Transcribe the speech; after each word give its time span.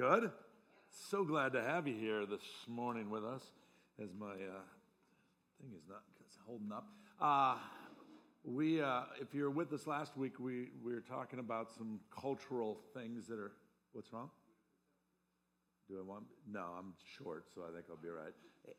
Good? 0.00 0.30
So 1.10 1.24
glad 1.24 1.52
to 1.52 1.62
have 1.62 1.86
you 1.86 1.94
here 1.94 2.24
this 2.24 2.40
morning 2.66 3.10
with 3.10 3.22
us 3.22 3.42
as 4.02 4.08
my 4.18 4.30
uh, 4.30 4.62
thing 5.60 5.72
is 5.76 5.82
not 5.90 6.00
holding 6.46 6.72
up. 6.72 6.86
Uh, 7.20 7.56
we, 8.42 8.80
uh, 8.80 9.02
if 9.20 9.34
you 9.34 9.42
were 9.42 9.50
with 9.50 9.70
us 9.74 9.86
last 9.86 10.16
week, 10.16 10.40
we, 10.40 10.68
we 10.82 10.94
were 10.94 11.02
talking 11.02 11.38
about 11.38 11.70
some 11.70 12.00
cultural 12.18 12.80
things 12.94 13.26
that 13.26 13.38
are, 13.38 13.52
what's 13.92 14.10
wrong? 14.10 14.30
Do 15.86 15.98
I 15.98 16.02
want, 16.02 16.24
no, 16.50 16.64
I'm 16.78 16.94
short, 17.18 17.44
so 17.54 17.60
I 17.60 17.74
think 17.74 17.84
I'll 17.90 17.98
be 17.98 18.08
all 18.08 18.14
right. 18.14 18.32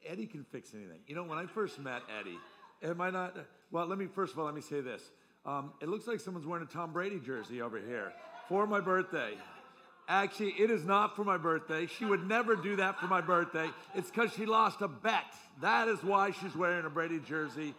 Eddie 0.03 0.25
can 0.25 0.43
fix 0.43 0.73
anything. 0.73 1.01
You 1.05 1.13
know, 1.13 1.23
when 1.23 1.37
I 1.37 1.45
first 1.45 1.77
met 1.77 2.01
Eddie, 2.19 2.39
am 2.81 2.99
I 2.99 3.11
not, 3.11 3.37
well, 3.69 3.85
let 3.85 3.99
me, 3.99 4.07
first 4.07 4.33
of 4.33 4.39
all, 4.39 4.45
let 4.45 4.55
me 4.55 4.61
say 4.61 4.81
this. 4.81 5.03
Um, 5.45 5.73
it 5.83 5.87
looks 5.87 6.07
like 6.07 6.19
someone's 6.19 6.47
wearing 6.47 6.65
a 6.67 6.73
Tom 6.73 6.91
Brady 6.91 7.19
jersey 7.19 7.61
over 7.61 7.77
here 7.77 8.11
for 8.49 8.65
my 8.65 8.79
birthday. 8.79 9.35
Actually, 10.07 10.53
it 10.59 10.69
is 10.69 10.83
not 10.83 11.15
for 11.15 11.23
my 11.23 11.37
birthday. 11.37 11.85
She 11.85 12.05
would 12.05 12.27
never 12.27 12.55
do 12.55 12.75
that 12.77 12.99
for 12.99 13.07
my 13.07 13.21
birthday. 13.21 13.69
It's 13.95 14.09
because 14.09 14.33
she 14.33 14.45
lost 14.45 14.81
a 14.81 14.87
bet. 14.87 15.23
That 15.61 15.87
is 15.87 16.03
why 16.03 16.31
she's 16.31 16.55
wearing 16.55 16.85
a 16.85 16.89
Brady 16.89 17.19
jersey. 17.19 17.73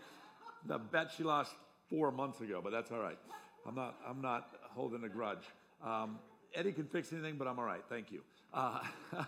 The 0.66 0.78
bet 0.78 1.10
she 1.16 1.24
lost 1.24 1.52
four 1.90 2.10
months 2.10 2.40
ago, 2.40 2.60
but 2.62 2.72
that's 2.72 2.90
all 2.90 3.00
right. 3.00 3.18
I'm 3.66 3.74
not, 3.74 3.96
I'm 4.08 4.20
not 4.20 4.48
holding 4.74 5.04
a 5.04 5.08
grudge. 5.08 5.44
Um, 5.84 6.18
Eddie 6.54 6.72
can 6.72 6.86
fix 6.86 7.12
anything, 7.12 7.36
but 7.36 7.46
I'm 7.46 7.58
all 7.58 7.64
right. 7.64 7.82
Thank 7.88 8.10
you. 8.10 8.22
Uh, 8.52 8.80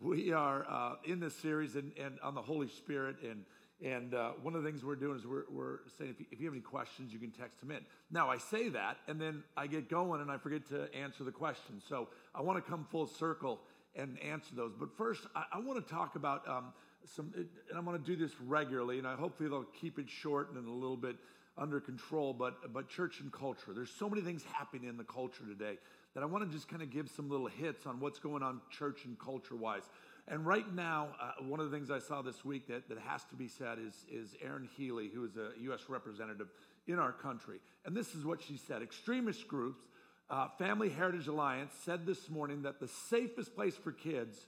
we 0.00 0.32
are 0.32 0.66
uh, 0.68 0.94
in 1.04 1.20
this 1.20 1.34
series 1.36 1.76
and, 1.76 1.92
and 1.98 2.18
on 2.22 2.34
the 2.34 2.42
Holy 2.42 2.68
Spirit 2.68 3.16
and 3.22 3.44
and 3.84 4.14
uh, 4.14 4.30
one 4.42 4.54
of 4.54 4.62
the 4.62 4.70
things 4.70 4.84
we're 4.84 4.94
doing 4.94 5.18
is 5.18 5.26
we're, 5.26 5.44
we're 5.50 5.78
saying 5.98 6.10
if 6.10 6.20
you, 6.20 6.26
if 6.30 6.40
you, 6.40 6.46
have 6.46 6.54
any 6.54 6.62
questions, 6.62 7.12
you 7.12 7.18
can 7.18 7.32
text 7.32 7.58
them 7.60 7.72
in. 7.72 7.80
Now, 8.12 8.30
I 8.30 8.38
say 8.38 8.68
that, 8.68 8.98
and 9.08 9.20
then 9.20 9.42
I 9.56 9.66
get 9.66 9.90
going 9.90 10.20
and 10.20 10.30
I 10.30 10.38
forget 10.38 10.68
to 10.68 10.88
answer 10.94 11.24
the 11.24 11.32
questions. 11.32 11.82
So 11.88 12.08
I 12.34 12.42
want 12.42 12.64
to 12.64 12.70
come 12.70 12.86
full 12.90 13.06
circle 13.06 13.60
and 13.96 14.18
answer 14.20 14.54
those. 14.54 14.72
But 14.78 14.96
first, 14.96 15.26
I, 15.34 15.44
I 15.54 15.58
want 15.58 15.84
to 15.84 15.92
talk 15.92 16.14
about 16.14 16.48
um, 16.48 16.72
some, 17.04 17.32
and 17.34 17.48
I'm 17.76 17.84
going 17.84 17.98
to 17.98 18.06
do 18.06 18.14
this 18.14 18.32
regularly, 18.40 18.98
and 18.98 19.06
I 19.06 19.16
hopefully 19.16 19.48
they'll 19.48 19.64
keep 19.64 19.98
it 19.98 20.08
short 20.08 20.52
and 20.54 20.66
a 20.66 20.70
little 20.70 20.96
bit 20.96 21.16
under 21.58 21.80
control. 21.80 22.32
But, 22.32 22.72
but 22.72 22.88
church 22.88 23.20
and 23.20 23.32
culture, 23.32 23.72
there's 23.74 23.90
so 23.90 24.08
many 24.08 24.22
things 24.22 24.44
happening 24.52 24.88
in 24.88 24.96
the 24.96 25.04
culture 25.04 25.44
today 25.44 25.78
that 26.14 26.22
I 26.22 26.26
want 26.26 26.48
to 26.48 26.54
just 26.54 26.68
kind 26.68 26.82
of 26.82 26.90
give 26.90 27.10
some 27.10 27.28
little 27.28 27.48
hits 27.48 27.86
on 27.86 27.98
what's 27.98 28.18
going 28.18 28.42
on 28.42 28.60
church 28.70 29.06
and 29.06 29.18
culture 29.18 29.56
wise. 29.56 29.82
And 30.28 30.46
right 30.46 30.72
now, 30.72 31.08
uh, 31.20 31.42
one 31.44 31.58
of 31.58 31.70
the 31.70 31.76
things 31.76 31.90
I 31.90 31.98
saw 31.98 32.22
this 32.22 32.44
week 32.44 32.68
that, 32.68 32.88
that 32.88 32.98
has 32.98 33.24
to 33.24 33.34
be 33.34 33.48
said 33.48 33.78
is, 33.78 33.94
is 34.10 34.34
Erin 34.42 34.68
Healy, 34.76 35.10
who 35.12 35.24
is 35.24 35.36
a 35.36 35.50
U.S. 35.62 35.80
representative 35.88 36.48
in 36.86 36.98
our 36.98 37.12
country. 37.12 37.58
And 37.84 37.96
this 37.96 38.14
is 38.14 38.24
what 38.24 38.40
she 38.40 38.56
said 38.56 38.82
Extremist 38.82 39.48
groups, 39.48 39.82
uh, 40.30 40.48
Family 40.58 40.88
Heritage 40.88 41.26
Alliance, 41.26 41.72
said 41.84 42.06
this 42.06 42.30
morning 42.30 42.62
that 42.62 42.78
the 42.78 42.88
safest 42.88 43.54
place 43.54 43.76
for 43.76 43.92
kids 43.92 44.46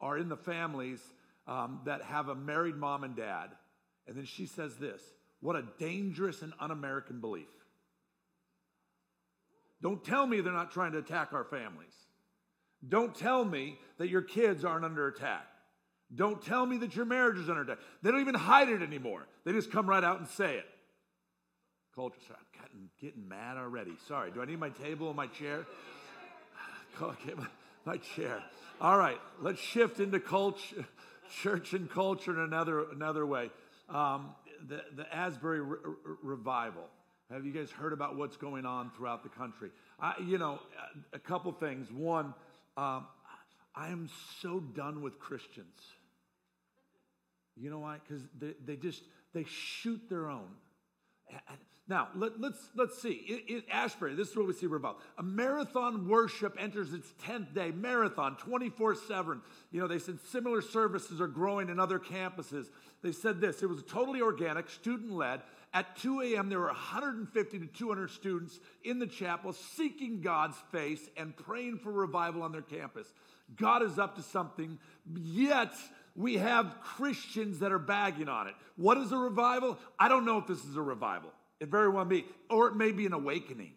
are 0.00 0.16
in 0.16 0.28
the 0.28 0.36
families 0.36 1.00
um, 1.46 1.80
that 1.84 2.02
have 2.02 2.28
a 2.28 2.34
married 2.34 2.76
mom 2.76 3.04
and 3.04 3.14
dad. 3.14 3.50
And 4.06 4.16
then 4.16 4.24
she 4.24 4.46
says 4.46 4.76
this 4.76 5.02
what 5.40 5.56
a 5.56 5.64
dangerous 5.78 6.42
and 6.42 6.52
un 6.60 6.70
American 6.70 7.20
belief. 7.20 7.48
Don't 9.82 10.04
tell 10.04 10.26
me 10.26 10.40
they're 10.40 10.52
not 10.52 10.72
trying 10.72 10.92
to 10.92 10.98
attack 10.98 11.32
our 11.32 11.44
families. 11.44 11.94
Don't 12.86 13.14
tell 13.14 13.44
me 13.44 13.78
that 13.98 14.08
your 14.08 14.22
kids 14.22 14.64
aren't 14.64 14.84
under 14.84 15.08
attack. 15.08 15.46
Don't 16.14 16.42
tell 16.42 16.66
me 16.66 16.78
that 16.78 16.96
your 16.96 17.04
marriage 17.04 17.38
is 17.38 17.48
under 17.48 17.62
attack. 17.62 17.78
They 18.02 18.10
don't 18.10 18.20
even 18.20 18.34
hide 18.34 18.68
it 18.68 18.82
anymore. 18.82 19.26
They 19.44 19.52
just 19.52 19.70
come 19.70 19.88
right 19.88 20.02
out 20.02 20.18
and 20.18 20.28
say 20.28 20.56
it. 20.56 20.64
Culture, 21.94 22.18
sorry, 22.26 22.38
I'm 22.40 22.62
getting, 22.62 22.88
getting 23.00 23.28
mad 23.28 23.56
already. 23.56 23.92
Sorry, 24.08 24.30
do 24.30 24.40
I 24.40 24.44
need 24.44 24.58
my 24.58 24.70
table 24.70 25.08
and 25.08 25.16
my 25.16 25.26
chair? 25.26 25.66
Okay, 27.00 27.32
my, 27.34 27.46
my 27.86 27.96
chair. 27.98 28.42
All 28.80 28.98
right, 28.98 29.18
let's 29.40 29.60
shift 29.60 30.00
into 30.00 30.18
culture, 30.18 30.84
church 31.42 31.72
and 31.72 31.88
culture 31.88 32.32
in 32.32 32.40
another, 32.40 32.90
another 32.90 33.24
way. 33.24 33.50
Um, 33.88 34.30
the, 34.68 34.82
the 34.96 35.14
Asbury 35.14 35.60
re- 35.60 35.78
revival. 36.22 36.82
Have 37.30 37.46
you 37.46 37.52
guys 37.52 37.70
heard 37.70 37.92
about 37.92 38.16
what's 38.16 38.36
going 38.36 38.66
on 38.66 38.90
throughout 38.96 39.22
the 39.22 39.28
country? 39.28 39.70
I, 40.00 40.14
you 40.26 40.36
know, 40.36 40.58
a 41.12 41.18
couple 41.18 41.52
things. 41.52 41.90
One, 41.92 42.34
um, 42.80 43.06
I 43.74 43.88
am 43.88 44.08
so 44.40 44.60
done 44.60 45.02
with 45.02 45.18
Christians. 45.18 45.78
You 47.56 47.68
know 47.68 47.80
why? 47.80 47.98
Because 48.06 48.22
they, 48.38 48.54
they 48.64 48.76
just 48.76 49.02
they 49.34 49.44
shoot 49.44 50.00
their 50.08 50.30
own. 50.30 50.48
Now 51.86 52.08
let, 52.14 52.32
us 52.32 52.38
let's, 52.38 52.58
let's 52.74 53.02
see. 53.02 53.42
In, 53.48 53.56
in 53.56 53.62
Asbury, 53.70 54.14
this 54.14 54.30
is 54.30 54.36
what 54.36 54.46
we 54.46 54.54
see 54.54 54.66
about 54.66 55.00
a 55.18 55.22
marathon 55.22 56.08
worship 56.08 56.56
enters 56.58 56.94
its 56.94 57.12
tenth 57.22 57.52
day. 57.54 57.70
Marathon, 57.70 58.36
twenty 58.36 58.70
four 58.70 58.94
seven. 58.94 59.42
You 59.72 59.80
know 59.80 59.86
they 59.86 59.98
said 59.98 60.18
similar 60.30 60.62
services 60.62 61.20
are 61.20 61.28
growing 61.28 61.68
in 61.68 61.78
other 61.78 61.98
campuses. 61.98 62.66
They 63.02 63.12
said 63.12 63.40
this. 63.40 63.62
It 63.62 63.68
was 63.68 63.82
totally 63.82 64.22
organic, 64.22 64.70
student 64.70 65.12
led. 65.12 65.42
At 65.72 65.96
2 65.98 66.20
a.m., 66.22 66.48
there 66.48 66.58
were 66.58 66.66
150 66.66 67.58
to 67.60 67.66
200 67.66 68.10
students 68.10 68.58
in 68.82 68.98
the 68.98 69.06
chapel 69.06 69.52
seeking 69.52 70.20
God's 70.20 70.56
face 70.72 71.00
and 71.16 71.36
praying 71.36 71.78
for 71.78 71.92
revival 71.92 72.42
on 72.42 72.50
their 72.50 72.62
campus. 72.62 73.06
God 73.56 73.82
is 73.82 73.98
up 73.98 74.16
to 74.16 74.22
something, 74.22 74.78
yet 75.14 75.72
we 76.16 76.38
have 76.38 76.80
Christians 76.82 77.60
that 77.60 77.70
are 77.70 77.78
bagging 77.78 78.28
on 78.28 78.48
it. 78.48 78.54
What 78.76 78.98
is 78.98 79.12
a 79.12 79.16
revival? 79.16 79.78
I 79.98 80.08
don't 80.08 80.24
know 80.24 80.38
if 80.38 80.46
this 80.46 80.64
is 80.64 80.76
a 80.76 80.82
revival. 80.82 81.30
It 81.60 81.68
very 81.68 81.88
well 81.88 82.04
may, 82.04 82.24
or 82.48 82.68
it 82.68 82.74
may 82.74 82.90
be 82.90 83.06
an 83.06 83.12
awakening. 83.12 83.72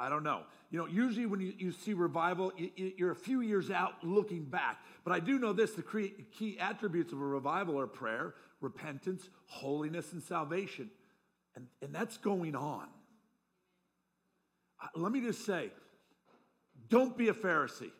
I 0.00 0.08
don't 0.08 0.22
know. 0.22 0.42
You 0.70 0.78
know, 0.78 0.86
usually 0.86 1.26
when 1.26 1.40
you, 1.40 1.52
you 1.58 1.72
see 1.72 1.94
revival, 1.94 2.52
you, 2.56 3.06
are 3.06 3.10
a 3.10 3.16
few 3.16 3.40
years 3.40 3.70
out 3.70 3.94
looking 4.04 4.44
back. 4.44 4.78
But 5.02 5.12
I 5.12 5.20
do 5.20 5.38
know 5.38 5.52
this 5.52 5.72
the 5.72 5.82
key 5.82 6.58
attributes 6.60 7.12
of 7.12 7.20
a 7.20 7.24
revival 7.24 7.80
are 7.80 7.86
prayer, 7.86 8.34
repentance, 8.60 9.28
holiness, 9.46 10.12
and 10.12 10.22
salvation. 10.22 10.90
And, 11.56 11.66
and 11.82 11.94
that's 11.94 12.16
going 12.18 12.54
on. 12.54 12.86
Uh, 14.82 14.86
let 14.94 15.12
me 15.12 15.20
just 15.20 15.44
say 15.44 15.70
don't 16.88 17.16
be 17.16 17.28
a 17.28 17.34
Pharisee. 17.34 17.90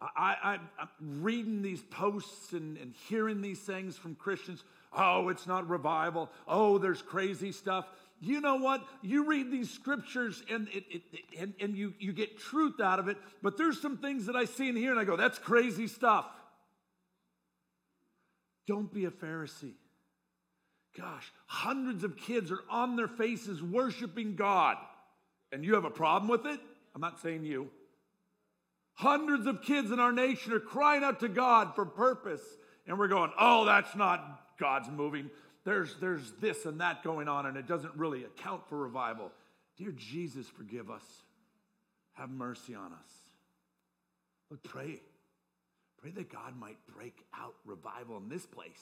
I, 0.00 0.58
am 0.78 1.22
reading 1.22 1.62
these 1.62 1.82
posts 1.82 2.52
and, 2.52 2.76
and 2.76 2.92
hearing 3.08 3.40
these 3.40 3.58
things 3.58 3.96
from 3.96 4.14
Christians. 4.14 4.62
Oh, 4.92 5.30
it's 5.30 5.46
not 5.46 5.68
revival. 5.68 6.30
Oh, 6.46 6.78
there's 6.78 7.02
crazy 7.02 7.50
stuff. 7.50 7.86
You 8.20 8.40
know 8.40 8.56
what? 8.56 8.86
You 9.02 9.26
read 9.26 9.50
these 9.50 9.70
scriptures 9.70 10.42
and, 10.50 10.68
it, 10.68 10.84
it, 10.90 11.02
and, 11.38 11.54
and 11.60 11.76
you, 11.76 11.94
you 11.98 12.12
get 12.12 12.38
truth 12.38 12.80
out 12.80 12.98
of 12.98 13.08
it, 13.08 13.16
but 13.42 13.56
there's 13.58 13.80
some 13.80 13.98
things 13.98 14.26
that 14.26 14.36
I 14.36 14.44
see 14.44 14.68
in 14.68 14.76
here 14.76 14.90
and 14.90 15.00
I 15.00 15.04
go, 15.04 15.16
that's 15.16 15.38
crazy 15.38 15.86
stuff. 15.86 16.26
Don't 18.66 18.92
be 18.92 19.04
a 19.04 19.10
Pharisee. 19.10 19.74
Gosh, 20.96 21.30
hundreds 21.46 22.04
of 22.04 22.16
kids 22.16 22.50
are 22.50 22.64
on 22.70 22.96
their 22.96 23.08
faces 23.08 23.62
worshiping 23.62 24.34
God, 24.34 24.76
and 25.52 25.64
you 25.64 25.74
have 25.74 25.84
a 25.84 25.90
problem 25.90 26.28
with 26.28 26.46
it? 26.46 26.58
I'm 26.94 27.00
not 27.00 27.20
saying 27.20 27.44
you. 27.44 27.70
Hundreds 28.94 29.46
of 29.46 29.60
kids 29.60 29.90
in 29.90 30.00
our 30.00 30.12
nation 30.12 30.54
are 30.54 30.60
crying 30.60 31.04
out 31.04 31.20
to 31.20 31.28
God 31.28 31.74
for 31.74 31.84
purpose, 31.84 32.40
and 32.86 32.98
we're 32.98 33.08
going, 33.08 33.30
oh, 33.38 33.66
that's 33.66 33.94
not 33.94 34.40
God's 34.58 34.88
moving. 34.88 35.30
There's, 35.64 35.94
there's 36.00 36.32
this 36.40 36.64
and 36.64 36.80
that 36.80 37.02
going 37.02 37.28
on, 37.28 37.44
and 37.44 37.58
it 37.58 37.66
doesn't 37.66 37.94
really 37.94 38.24
account 38.24 38.66
for 38.68 38.78
revival. 38.78 39.32
Dear 39.76 39.92
Jesus, 39.92 40.46
forgive 40.48 40.90
us. 40.90 41.04
Have 42.14 42.30
mercy 42.30 42.74
on 42.74 42.92
us. 42.92 43.12
Look, 44.50 44.62
pray. 44.62 45.00
Pray 46.06 46.22
that 46.22 46.30
God 46.30 46.56
might 46.56 46.76
break 46.96 47.24
out 47.34 47.56
revival 47.64 48.16
in 48.18 48.28
this 48.28 48.46
place. 48.46 48.80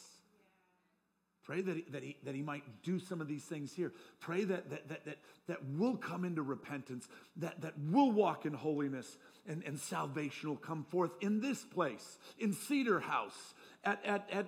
Pray 1.42 1.62
that 1.62 1.76
he, 1.76 1.84
that, 1.90 2.02
he, 2.02 2.18
that 2.22 2.34
he 2.34 2.42
might 2.42 2.64
do 2.82 2.98
some 2.98 3.22
of 3.22 3.28
these 3.28 3.44
things 3.44 3.72
here. 3.72 3.94
Pray 4.20 4.44
that, 4.44 4.68
that, 4.68 4.88
that, 4.90 5.04
that, 5.06 5.18
that 5.46 5.58
we'll 5.72 5.96
come 5.96 6.26
into 6.26 6.42
repentance, 6.42 7.08
that, 7.36 7.62
that 7.62 7.72
we'll 7.90 8.12
walk 8.12 8.44
in 8.44 8.52
holiness, 8.52 9.16
and, 9.48 9.62
and 9.64 9.80
salvation 9.80 10.50
will 10.50 10.56
come 10.58 10.84
forth 10.90 11.12
in 11.22 11.40
this 11.40 11.64
place, 11.64 12.18
in 12.38 12.52
Cedar 12.52 13.00
House, 13.00 13.54
at, 13.84 14.04
at, 14.04 14.28
at 14.30 14.46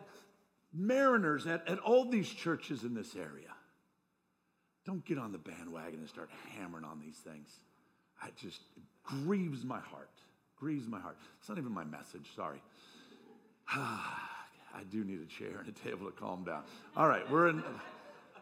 Mariners, 0.74 1.46
at, 1.46 1.66
at 1.66 1.78
all 1.78 2.10
these 2.10 2.28
churches 2.28 2.82
in 2.82 2.92
this 2.92 3.16
area. 3.16 3.54
Don't 4.84 5.02
get 5.06 5.16
on 5.16 5.32
the 5.32 5.38
bandwagon 5.38 6.00
and 6.00 6.08
start 6.10 6.28
hammering 6.58 6.84
on 6.84 7.00
these 7.00 7.16
things. 7.16 7.48
I 8.22 8.28
just 8.36 8.60
grieves 9.02 9.64
my 9.64 9.80
heart. 9.80 10.10
Grieves 10.58 10.88
my 10.88 10.98
heart. 10.98 11.16
It's 11.38 11.48
not 11.48 11.58
even 11.58 11.72
my 11.72 11.84
message, 11.84 12.30
sorry. 12.34 12.62
I 14.76 14.82
do 14.90 15.04
need 15.04 15.20
a 15.20 15.26
chair 15.26 15.58
and 15.58 15.68
a 15.68 15.88
table 15.88 16.06
to 16.06 16.12
calm 16.12 16.44
down. 16.44 16.62
All 16.96 17.08
right, 17.08 17.30
we're 17.30 17.48
in, 17.48 17.62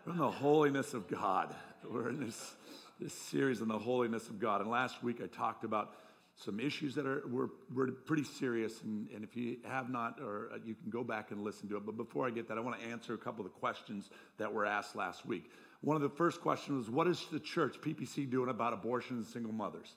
we're 0.04 0.12
in 0.12 0.18
the 0.18 0.30
holiness 0.30 0.94
of 0.94 1.08
God. 1.08 1.54
We're 1.88 2.08
in 2.08 2.24
this, 2.24 2.54
this 3.00 3.12
series 3.12 3.62
on 3.62 3.68
the 3.68 3.78
holiness 3.78 4.28
of 4.28 4.40
God. 4.40 4.60
And 4.60 4.70
last 4.70 5.02
week 5.02 5.20
I 5.22 5.26
talked 5.26 5.64
about 5.64 5.94
some 6.36 6.58
issues 6.58 6.94
that 6.96 7.06
are 7.06 7.22
were, 7.28 7.50
were 7.72 7.90
pretty 7.92 8.24
serious. 8.24 8.82
And, 8.82 9.08
and 9.14 9.24
if 9.24 9.36
you 9.36 9.58
have 9.64 9.90
not, 9.90 10.18
or 10.20 10.50
uh, 10.52 10.58
you 10.64 10.74
can 10.74 10.90
go 10.90 11.04
back 11.04 11.30
and 11.30 11.42
listen 11.42 11.68
to 11.68 11.76
it. 11.76 11.86
But 11.86 11.96
before 11.96 12.26
I 12.26 12.30
get 12.30 12.48
that, 12.48 12.58
I 12.58 12.60
want 12.60 12.80
to 12.80 12.86
answer 12.86 13.14
a 13.14 13.18
couple 13.18 13.44
of 13.44 13.52
the 13.52 13.58
questions 13.58 14.10
that 14.38 14.52
were 14.52 14.66
asked 14.66 14.96
last 14.96 15.26
week. 15.26 15.50
One 15.80 15.96
of 15.96 16.02
the 16.02 16.08
first 16.08 16.40
questions 16.40 16.86
was, 16.86 16.90
What 16.90 17.06
is 17.06 17.24
the 17.30 17.40
church, 17.40 17.76
PPC, 17.80 18.30
doing 18.30 18.50
about 18.50 18.72
abortion 18.72 19.16
and 19.16 19.26
single 19.26 19.52
mothers? 19.52 19.94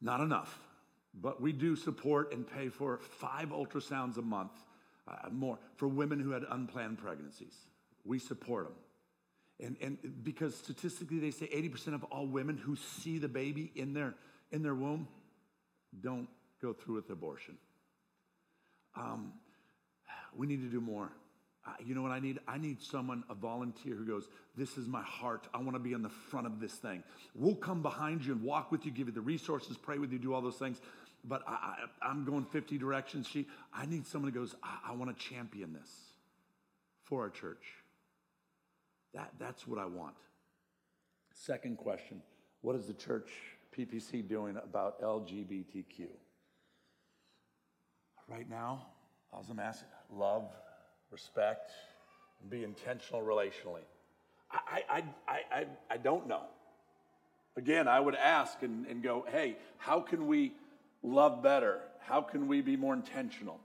Not 0.00 0.20
enough. 0.20 0.60
But 1.20 1.40
we 1.40 1.52
do 1.52 1.76
support 1.76 2.32
and 2.32 2.46
pay 2.46 2.68
for 2.68 2.98
five 2.98 3.48
ultrasounds 3.48 4.18
a 4.18 4.22
month, 4.22 4.52
uh, 5.08 5.30
more, 5.30 5.58
for 5.76 5.88
women 5.88 6.20
who 6.20 6.30
had 6.30 6.44
unplanned 6.50 6.98
pregnancies. 6.98 7.54
We 8.04 8.18
support 8.18 8.66
them. 8.66 8.74
And, 9.58 9.76
and 9.80 10.22
because 10.22 10.54
statistically 10.54 11.18
they 11.18 11.30
say 11.30 11.46
80% 11.46 11.94
of 11.94 12.04
all 12.04 12.26
women 12.26 12.58
who 12.58 12.76
see 12.76 13.18
the 13.18 13.28
baby 13.28 13.72
in 13.74 13.94
their, 13.94 14.14
in 14.52 14.62
their 14.62 14.74
womb 14.74 15.08
don't 16.02 16.28
go 16.60 16.74
through 16.74 16.96
with 16.96 17.08
abortion. 17.08 17.56
Um, 18.94 19.32
we 20.34 20.46
need 20.46 20.62
to 20.62 20.68
do 20.68 20.80
more. 20.80 21.10
Uh, 21.66 21.72
you 21.84 21.94
know 21.94 22.02
what 22.02 22.12
I 22.12 22.20
need? 22.20 22.38
I 22.46 22.58
need 22.58 22.80
someone, 22.80 23.24
a 23.28 23.34
volunteer 23.34 23.94
who 23.94 24.04
goes, 24.04 24.28
This 24.56 24.78
is 24.78 24.86
my 24.86 25.02
heart. 25.02 25.48
I 25.52 25.58
want 25.58 25.72
to 25.72 25.80
be 25.80 25.94
on 25.94 26.02
the 26.02 26.08
front 26.08 26.46
of 26.46 26.60
this 26.60 26.72
thing. 26.72 27.02
We'll 27.34 27.56
come 27.56 27.82
behind 27.82 28.24
you 28.24 28.32
and 28.32 28.42
walk 28.42 28.70
with 28.70 28.84
you, 28.86 28.92
give 28.92 29.08
you 29.08 29.12
the 29.12 29.20
resources, 29.20 29.76
pray 29.76 29.98
with 29.98 30.12
you, 30.12 30.18
do 30.18 30.32
all 30.32 30.42
those 30.42 30.56
things. 30.56 30.80
But 31.28 31.42
I, 31.46 31.74
am 32.02 32.24
going 32.24 32.44
50 32.44 32.78
directions. 32.78 33.26
She, 33.26 33.46
I 33.74 33.84
need 33.86 34.06
someone 34.06 34.32
who 34.32 34.38
goes, 34.38 34.54
I, 34.62 34.90
I 34.90 34.92
want 34.94 35.16
to 35.16 35.24
champion 35.28 35.72
this 35.72 35.90
for 37.04 37.22
our 37.22 37.30
church. 37.30 37.64
That, 39.14 39.32
that's 39.38 39.66
what 39.66 39.78
I 39.80 39.86
want. 39.86 40.14
Second 41.34 41.78
question 41.78 42.22
What 42.62 42.76
is 42.76 42.86
the 42.86 42.94
church 42.94 43.30
PPC 43.76 44.26
doing 44.28 44.56
about 44.56 45.00
LGBTQ? 45.02 46.06
Right 48.28 48.48
now, 48.48 48.86
I 49.32 49.36
was 49.36 49.46
asking, 49.58 49.88
love, 50.12 50.50
respect, 51.10 51.70
and 52.40 52.50
be 52.50 52.64
intentional 52.64 53.22
relationally. 53.22 53.82
I, 54.50 54.82
I, 54.88 55.04
I, 55.28 55.40
I, 55.52 55.66
I 55.90 55.96
don't 55.96 56.26
know. 56.26 56.42
Again, 57.56 57.88
I 57.88 58.00
would 58.00 58.14
ask 58.14 58.62
and, 58.62 58.86
and 58.86 59.02
go, 59.02 59.24
hey, 59.30 59.56
how 59.78 60.00
can 60.00 60.26
we 60.26 60.52
love 61.02 61.42
better? 61.42 61.80
How 62.00 62.20
can 62.20 62.48
we 62.48 62.60
be 62.60 62.76
more 62.76 62.94
intentional? 62.94 63.60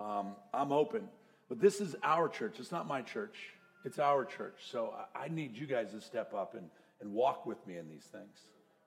Um, 0.00 0.36
I'm 0.52 0.72
open. 0.72 1.08
But 1.48 1.60
this 1.60 1.80
is 1.80 1.94
our 2.02 2.28
church. 2.28 2.56
It's 2.58 2.72
not 2.72 2.86
my 2.86 3.02
church. 3.02 3.36
It's 3.84 3.98
our 3.98 4.24
church. 4.24 4.54
So 4.70 4.94
I, 5.14 5.28
need 5.28 5.56
you 5.56 5.66
guys 5.66 5.90
to 5.90 6.00
step 6.00 6.32
up 6.34 6.54
and, 6.54 6.68
and 7.00 7.12
walk 7.12 7.46
with 7.46 7.66
me 7.66 7.76
in 7.76 7.88
these 7.88 8.04
things. 8.04 8.46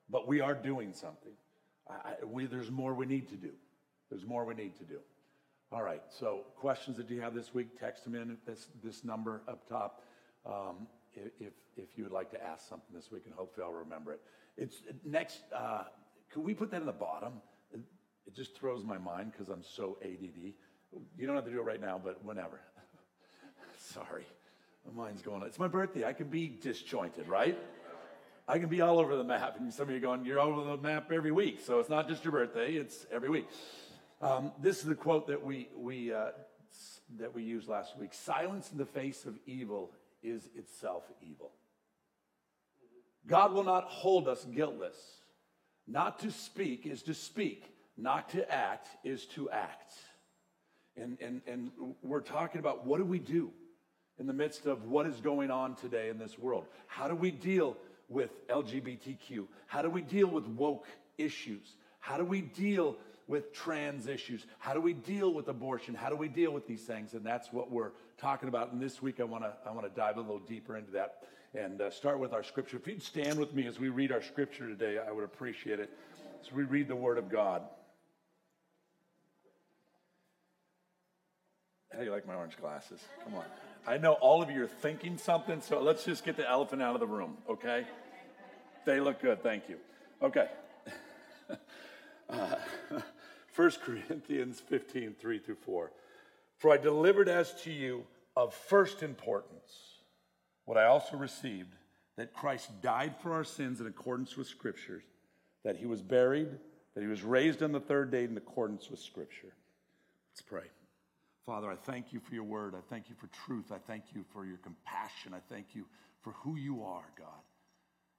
But 0.09 0.27
we 0.27 0.41
are 0.41 0.55
doing 0.55 0.93
something. 0.93 1.33
I, 1.89 2.13
we, 2.25 2.45
there's 2.45 2.71
more 2.71 2.93
we 2.93 3.05
need 3.05 3.29
to 3.29 3.35
do. 3.35 3.51
There's 4.09 4.25
more 4.25 4.45
we 4.45 4.55
need 4.55 4.75
to 4.77 4.83
do. 4.83 4.99
All 5.71 5.83
right, 5.83 6.01
so 6.09 6.41
questions 6.55 6.97
that 6.97 7.09
you 7.09 7.21
have 7.21 7.33
this 7.33 7.53
week, 7.53 7.79
text 7.79 8.03
them 8.03 8.15
in 8.15 8.31
at 8.31 8.45
this, 8.45 8.67
this 8.83 9.03
number 9.03 9.41
up 9.47 9.67
top 9.67 10.03
um, 10.45 10.87
if, 11.15 11.53
if 11.75 11.89
you 11.97 12.03
would 12.03 12.13
like 12.13 12.31
to 12.31 12.43
ask 12.43 12.67
something 12.67 12.95
this 12.95 13.11
week, 13.11 13.23
and 13.25 13.33
hopefully 13.33 13.65
I'll 13.65 13.73
remember 13.73 14.13
it. 14.13 14.21
It's 14.57 14.77
next, 15.03 15.41
uh, 15.55 15.83
could 16.31 16.43
we 16.43 16.53
put 16.53 16.71
that 16.71 16.81
in 16.81 16.85
the 16.85 16.91
bottom? 16.91 17.33
It, 17.73 17.79
it 18.27 18.35
just 18.35 18.57
throws 18.57 18.83
my 18.83 18.97
mind 18.97 19.31
because 19.31 19.49
I'm 19.49 19.63
so 19.63 19.97
ADD. 20.03 20.53
You 21.17 21.27
don't 21.27 21.35
have 21.35 21.45
to 21.45 21.51
do 21.51 21.59
it 21.59 21.65
right 21.65 21.81
now, 21.81 21.99
but 22.03 22.23
whenever. 22.23 22.59
Sorry, 23.77 24.25
my 24.85 25.03
mind's 25.03 25.21
going. 25.21 25.43
It's 25.43 25.59
my 25.59 25.67
birthday. 25.67 26.05
I 26.05 26.13
can 26.13 26.27
be 26.27 26.47
disjointed, 26.47 27.27
right? 27.27 27.57
I 28.47 28.59
can 28.59 28.69
be 28.69 28.81
all 28.81 28.99
over 28.99 29.15
the 29.15 29.23
map. 29.23 29.57
And 29.59 29.73
some 29.73 29.83
of 29.83 29.89
you 29.89 29.97
are 29.97 29.99
going, 29.99 30.23
you're 30.23 30.39
all 30.39 30.59
over 30.59 30.75
the 30.75 30.81
map 30.81 31.11
every 31.11 31.31
week. 31.31 31.61
So 31.65 31.79
it's 31.79 31.89
not 31.89 32.07
just 32.07 32.23
your 32.23 32.31
birthday, 32.31 32.73
it's 32.73 33.05
every 33.11 33.29
week. 33.29 33.47
Um, 34.21 34.51
this 34.61 34.77
is 34.77 34.83
the 34.85 34.95
quote 34.95 35.27
that 35.27 35.43
we, 35.43 35.67
we, 35.75 36.13
uh, 36.13 36.29
that 37.17 37.33
we 37.33 37.43
used 37.43 37.67
last 37.67 37.97
week 37.97 38.13
Silence 38.13 38.71
in 38.71 38.77
the 38.77 38.85
face 38.85 39.25
of 39.25 39.37
evil 39.45 39.91
is 40.21 40.47
itself 40.55 41.03
evil. 41.21 41.51
God 43.27 43.53
will 43.53 43.63
not 43.63 43.85
hold 43.85 44.27
us 44.27 44.45
guiltless. 44.45 44.95
Not 45.87 46.19
to 46.19 46.31
speak 46.31 46.85
is 46.85 47.03
to 47.03 47.13
speak, 47.13 47.63
not 47.97 48.29
to 48.29 48.51
act 48.51 48.87
is 49.03 49.25
to 49.27 49.49
act. 49.49 49.93
And, 50.97 51.17
and, 51.21 51.41
and 51.47 51.71
we're 52.01 52.21
talking 52.21 52.59
about 52.59 52.85
what 52.85 52.97
do 52.97 53.05
we 53.05 53.19
do 53.19 53.51
in 54.17 54.27
the 54.27 54.33
midst 54.33 54.65
of 54.65 54.85
what 54.85 55.05
is 55.05 55.19
going 55.19 55.51
on 55.51 55.75
today 55.75 56.09
in 56.09 56.17
this 56.17 56.39
world? 56.39 56.65
How 56.87 57.07
do 57.07 57.15
we 57.15 57.31
deal 57.31 57.77
with 58.09 58.47
LGBTQ? 58.47 59.45
How 59.67 59.81
do 59.81 59.89
we 59.89 60.01
deal 60.01 60.27
with 60.27 60.45
woke 60.47 60.87
issues? 61.17 61.75
How 61.99 62.17
do 62.17 62.23
we 62.23 62.41
deal 62.41 62.97
with 63.27 63.53
trans 63.53 64.07
issues? 64.07 64.45
How 64.59 64.73
do 64.73 64.81
we 64.81 64.93
deal 64.93 65.33
with 65.33 65.47
abortion? 65.47 65.95
How 65.95 66.09
do 66.09 66.15
we 66.15 66.27
deal 66.27 66.51
with 66.51 66.67
these 66.67 66.83
things? 66.83 67.13
And 67.13 67.25
that's 67.25 67.51
what 67.51 67.71
we're 67.71 67.91
talking 68.17 68.47
about. 68.47 68.71
And 68.71 68.81
this 68.81 69.01
week, 69.01 69.19
I 69.19 69.23
want 69.23 69.43
to 69.43 69.53
I 69.65 69.71
want 69.71 69.83
to 69.83 69.99
dive 69.99 70.17
a 70.17 70.21
little 70.21 70.39
deeper 70.39 70.77
into 70.77 70.91
that 70.91 71.23
and 71.55 71.81
uh, 71.81 71.89
start 71.89 72.19
with 72.19 72.33
our 72.33 72.43
scripture. 72.43 72.77
If 72.77 72.87
you'd 72.87 73.01
stand 73.01 73.39
with 73.39 73.53
me 73.53 73.65
as 73.67 73.79
we 73.79 73.89
read 73.89 74.11
our 74.11 74.21
scripture 74.21 74.67
today, 74.67 74.97
I 75.05 75.11
would 75.11 75.23
appreciate 75.23 75.79
it. 75.79 75.89
As 76.41 76.51
we 76.51 76.63
read 76.63 76.87
the 76.87 76.95
Word 76.95 77.17
of 77.17 77.29
God. 77.29 77.61
How 81.91 81.99
do 81.99 82.05
you 82.05 82.11
like 82.11 82.27
my 82.27 82.35
orange 82.35 82.57
glasses? 82.57 82.99
Come 83.23 83.35
on. 83.35 83.45
I 83.87 83.97
know 83.97 84.13
all 84.13 84.41
of 84.41 84.49
you 84.49 84.63
are 84.63 84.67
thinking 84.67 85.17
something, 85.17 85.61
so 85.61 85.81
let's 85.81 86.03
just 86.03 86.25
get 86.25 86.35
the 86.35 86.49
elephant 86.49 86.81
out 86.81 86.93
of 86.93 86.99
the 86.99 87.07
room, 87.07 87.37
okay? 87.49 87.85
They 88.85 88.99
look 88.99 89.21
good, 89.21 89.41
thank 89.41 89.69
you. 89.69 89.77
Okay. 90.21 90.47
Uh, 92.27 92.55
1 93.55 93.71
Corinthians 93.83 94.59
15, 94.59 95.13
3 95.13 95.37
through 95.37 95.57
4. 95.63 95.91
For 96.57 96.73
I 96.73 96.77
delivered 96.77 97.29
as 97.29 97.53
to 97.61 97.71
you 97.71 98.07
of 98.35 98.51
first 98.51 99.03
importance 99.03 99.94
what 100.65 100.77
I 100.77 100.85
also 100.85 101.17
received 101.17 101.73
that 102.17 102.33
Christ 102.33 102.69
died 102.81 103.15
for 103.21 103.33
our 103.33 103.43
sins 103.43 103.81
in 103.81 103.87
accordance 103.87 104.37
with 104.37 104.47
Scriptures, 104.47 105.03
that 105.63 105.77
he 105.77 105.85
was 105.85 106.01
buried, 106.01 106.49
that 106.93 107.01
he 107.01 107.07
was 107.07 107.23
raised 107.23 107.61
on 107.61 107.71
the 107.71 107.79
third 107.79 108.11
day 108.11 108.23
in 108.23 108.37
accordance 108.37 108.89
with 108.89 108.99
Scripture. 108.99 109.53
Let's 110.31 110.41
pray. 110.41 110.63
Father, 111.45 111.69
I 111.69 111.75
thank 111.75 112.11
you 112.11 112.19
for 112.19 112.33
your 112.33 112.43
word. 112.43 112.73
I 112.73 112.81
thank 112.89 113.09
you 113.09 113.15
for 113.15 113.27
truth. 113.45 113.71
I 113.71 113.77
thank 113.77 114.05
you 114.13 114.25
for 114.33 114.45
your 114.45 114.57
compassion. 114.57 115.33
I 115.33 115.39
thank 115.53 115.75
you 115.75 115.85
for 116.21 116.31
who 116.43 116.55
you 116.55 116.83
are, 116.83 117.05
God. 117.17 117.43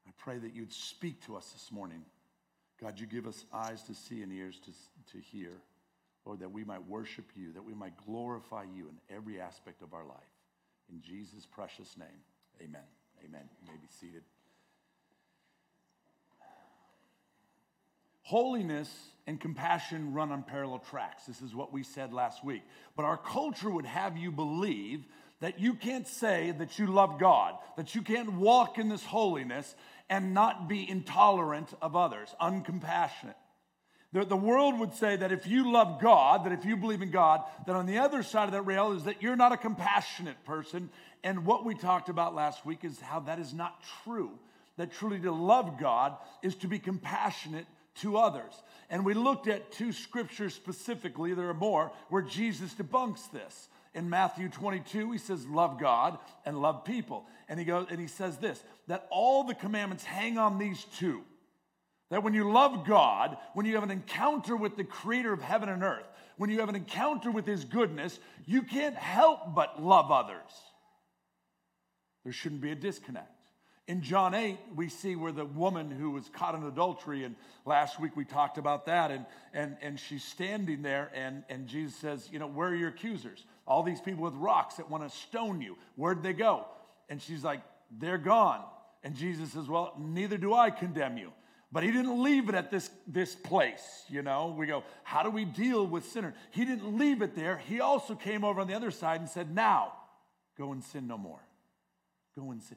I 0.06 0.11
pray 0.16 0.38
that 0.38 0.54
you'd 0.54 0.73
speak 0.73 1.25
to 1.26 1.37
us 1.37 1.50
this 1.50 1.73
morning. 1.73 2.02
God, 2.80 3.00
you 3.00 3.06
give 3.06 3.26
us 3.26 3.44
eyes 3.52 3.82
to 3.85 3.94
see 3.94 4.23
and 4.23 4.32
ears 4.32 4.61
to, 4.64 4.71
to 5.12 5.18
hear. 5.18 5.52
Lord, 6.25 6.40
that 6.40 6.50
we 6.50 6.64
might 6.64 6.87
worship 6.87 7.25
you, 7.35 7.52
that 7.52 7.64
we 7.64 7.75
might 7.75 7.97
glorify 8.04 8.64
you 8.64 8.88
in 8.88 9.16
every 9.16 9.40
aspect 9.40 9.82
of 9.82 9.94
our 9.94 10.04
life. 10.04 10.16
In 10.90 11.00
Jesus' 11.00 11.47
precious 11.47 11.97
name, 11.97 12.21
amen. 12.62 12.82
Amen. 13.25 13.48
You 13.62 13.72
may 13.72 13.78
be 13.78 13.88
seated. 14.00 14.22
Holiness 18.22 18.90
and 19.26 19.40
compassion 19.40 20.12
run 20.12 20.32
on 20.32 20.42
parallel 20.42 20.80
tracks. 20.80 21.26
This 21.26 21.42
is 21.42 21.54
what 21.54 21.72
we 21.72 21.82
said 21.82 22.12
last 22.12 22.44
week. 22.44 22.62
But 22.96 23.04
our 23.04 23.16
culture 23.16 23.70
would 23.70 23.86
have 23.86 24.16
you 24.16 24.32
believe 24.32 25.04
that 25.40 25.60
you 25.60 25.75
can't 25.75 26.08
say 26.08 26.52
that 26.58 26.78
you 26.78 26.86
love 26.86 27.18
God, 27.20 27.54
that 27.76 27.94
you 27.94 28.02
can't 28.02 28.32
walk 28.34 28.78
in 28.78 28.88
this 28.88 29.04
holiness 29.04 29.75
and 30.08 30.34
not 30.34 30.68
be 30.68 30.88
intolerant 30.88 31.72
of 31.82 31.94
others, 31.94 32.34
uncompassionate. 32.40 33.34
The, 34.12 34.25
the 34.25 34.36
world 34.36 34.78
would 34.78 34.94
say 34.94 35.16
that 35.16 35.32
if 35.32 35.46
you 35.46 35.72
love 35.72 36.00
God, 36.00 36.44
that 36.44 36.52
if 36.52 36.64
you 36.64 36.76
believe 36.76 37.02
in 37.02 37.10
God, 37.10 37.42
that 37.66 37.76
on 37.76 37.86
the 37.86 37.98
other 37.98 38.22
side 38.22 38.44
of 38.44 38.52
that 38.52 38.62
rail 38.62 38.92
is 38.92 39.04
that 39.04 39.22
you're 39.22 39.36
not 39.36 39.52
a 39.52 39.56
compassionate 39.56 40.42
person. 40.44 40.90
And 41.25 41.44
what 41.44 41.64
we 41.64 41.75
talked 41.75 42.08
about 42.08 42.34
last 42.34 42.64
week 42.64 42.84
is 42.84 43.00
how 43.00 43.20
that 43.20 43.38
is 43.38 43.52
not 43.52 43.82
true. 44.04 44.30
That 44.76 44.92
truly 44.92 45.18
to 45.20 45.32
love 45.32 45.78
God 45.78 46.16
is 46.42 46.54
to 46.56 46.68
be 46.68 46.78
compassionate 46.78 47.66
to 47.96 48.18
others. 48.18 48.52
And 48.90 49.04
we 49.04 49.14
looked 49.14 49.48
at 49.48 49.72
two 49.72 49.92
scriptures 49.92 50.54
specifically, 50.54 51.34
there 51.34 51.48
are 51.48 51.54
more, 51.54 51.90
where 52.08 52.22
Jesus 52.22 52.75
debunks 52.75 53.30
this. 53.32 53.68
In 53.94 54.10
Matthew 54.10 54.50
22, 54.50 55.12
he 55.12 55.18
says, 55.18 55.46
Love 55.46 55.80
God 55.80 56.18
and 56.44 56.60
love 56.60 56.84
people. 56.84 57.25
And 57.48 57.58
he 57.58 57.64
goes, 57.64 57.86
and 57.90 57.98
he 57.98 58.06
says 58.06 58.36
this 58.36 58.62
that 58.86 59.06
all 59.10 59.44
the 59.44 59.54
commandments 59.54 60.04
hang 60.04 60.38
on 60.38 60.58
these 60.58 60.84
two. 60.98 61.22
That 62.10 62.22
when 62.22 62.34
you 62.34 62.50
love 62.50 62.86
God, 62.86 63.36
when 63.54 63.66
you 63.66 63.75
have 63.75 63.82
an 63.82 63.90
encounter 63.90 64.56
with 64.56 64.76
the 64.76 64.84
creator 64.84 65.32
of 65.32 65.42
heaven 65.42 65.68
and 65.68 65.82
earth, 65.82 66.06
when 66.36 66.50
you 66.50 66.60
have 66.60 66.68
an 66.68 66.76
encounter 66.76 67.30
with 67.30 67.46
his 67.46 67.64
goodness, 67.64 68.18
you 68.44 68.62
can't 68.62 68.94
help 68.94 69.54
but 69.54 69.82
love 69.82 70.10
others. 70.10 70.52
There 72.25 72.32
shouldn't 72.32 72.60
be 72.60 72.70
a 72.70 72.76
disconnect. 72.76 73.30
In 73.88 74.02
John 74.02 74.34
8, 74.34 74.58
we 74.75 74.88
see 74.88 75.14
where 75.14 75.30
the 75.30 75.44
woman 75.44 75.92
who 75.92 76.10
was 76.10 76.28
caught 76.28 76.56
in 76.56 76.64
adultery, 76.64 77.22
and 77.22 77.36
last 77.64 78.00
week 78.00 78.16
we 78.16 78.25
talked 78.25 78.58
about 78.58 78.86
that, 78.86 79.12
and, 79.12 79.25
and, 79.54 79.76
and 79.80 79.98
she's 79.98 80.25
standing 80.25 80.82
there, 80.82 81.10
and, 81.14 81.44
and 81.48 81.68
Jesus 81.68 81.94
says, 81.94 82.28
You 82.32 82.40
know, 82.40 82.48
where 82.48 82.68
are 82.68 82.75
your 82.75 82.88
accusers? 82.88 83.44
All 83.64 83.84
these 83.84 84.00
people 84.00 84.25
with 84.25 84.34
rocks 84.34 84.75
that 84.76 84.90
want 84.90 85.08
to 85.08 85.16
stone 85.16 85.60
you, 85.60 85.76
where'd 85.94 86.25
they 86.25 86.32
go? 86.32 86.66
And 87.08 87.22
she's 87.22 87.44
like, 87.44 87.60
They're 87.96 88.18
gone. 88.18 88.64
And 89.04 89.14
Jesus 89.14 89.52
says, 89.52 89.68
Well, 89.68 89.94
neither 89.96 90.36
do 90.36 90.52
I 90.52 90.70
condemn 90.70 91.16
you. 91.16 91.32
But 91.73 91.82
he 91.82 91.90
didn't 91.90 92.23
leave 92.23 92.49
it 92.49 92.54
at 92.54 92.70
this, 92.70 92.90
this 93.06 93.35
place, 93.35 94.04
you 94.08 94.23
know. 94.23 94.54
We 94.56 94.66
go, 94.66 94.85
How 95.02 95.23
do 95.23 95.30
we 95.30 95.44
deal 95.44 95.87
with 95.87 96.06
sinners? 96.06 96.35
He 96.52 96.64
didn't 96.64 96.96
leave 96.96 97.23
it 97.23 97.35
there. 97.35 97.58
He 97.58 97.80
also 97.80 98.14
came 98.14 98.44
over 98.44 98.61
on 98.61 98.68
the 98.68 98.75
other 98.75 98.90
side 98.90 99.20
and 99.20 99.28
said, 99.28 99.54
Now, 99.54 99.92
go 100.56 100.73
and 100.73 100.82
sin 100.82 101.06
no 101.06 101.18
more. 101.18 101.40
Go 102.37 102.50
and 102.50 102.62
sin 102.62 102.76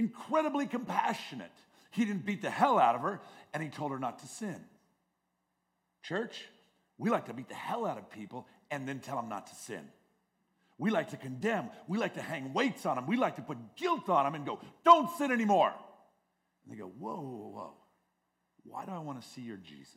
incredibly 0.00 0.66
compassionate. 0.66 1.52
He 1.90 2.04
didn't 2.04 2.24
beat 2.24 2.42
the 2.42 2.50
hell 2.50 2.78
out 2.78 2.94
of 2.94 3.02
her, 3.02 3.20
and 3.52 3.62
he 3.62 3.68
told 3.68 3.92
her 3.92 3.98
not 3.98 4.18
to 4.20 4.26
sin. 4.26 4.56
Church, 6.02 6.46
we 6.98 7.10
like 7.10 7.26
to 7.26 7.34
beat 7.34 7.48
the 7.48 7.54
hell 7.54 7.86
out 7.86 7.98
of 7.98 8.10
people 8.10 8.46
and 8.70 8.88
then 8.88 9.00
tell 9.00 9.16
them 9.16 9.28
not 9.28 9.46
to 9.48 9.54
sin. 9.54 9.82
We 10.78 10.90
like 10.90 11.10
to 11.10 11.18
condemn. 11.18 11.68
We 11.86 11.98
like 11.98 12.14
to 12.14 12.22
hang 12.22 12.54
weights 12.54 12.86
on 12.86 12.96
them. 12.96 13.06
We 13.06 13.16
like 13.16 13.36
to 13.36 13.42
put 13.42 13.58
guilt 13.76 14.08
on 14.08 14.24
them 14.24 14.34
and 14.34 14.46
go, 14.46 14.58
don't 14.82 15.10
sin 15.18 15.30
anymore. 15.30 15.74
And 16.64 16.72
they 16.72 16.78
go, 16.78 16.90
whoa, 16.98 17.20
whoa, 17.20 17.50
whoa. 17.54 17.74
Why 18.70 18.84
do 18.84 18.92
I 18.92 18.98
want 19.00 19.20
to 19.20 19.28
see 19.28 19.40
your 19.40 19.56
Jesus? 19.56 19.96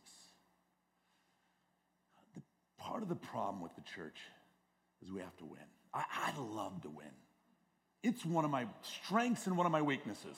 The, 2.34 2.42
part 2.80 3.04
of 3.04 3.10
the 3.10 3.16
problem 3.16 3.62
with 3.62 3.76
the 3.76 3.84
church 3.96 4.18
is 5.04 5.12
we 5.12 5.22
have 5.22 5.38
to 5.38 5.46
win. 5.46 5.62
I, 5.94 6.04
I 6.12 6.40
love 6.40 6.82
to 6.82 6.90
win. 6.90 7.06
It's 8.02 8.26
one 8.26 8.46
of 8.46 8.52
my 8.52 8.66
strengths 8.82 9.46
and 9.46 9.56
one 9.56 9.68
of 9.68 9.72
my 9.72 9.82
weaknesses. 9.82 10.38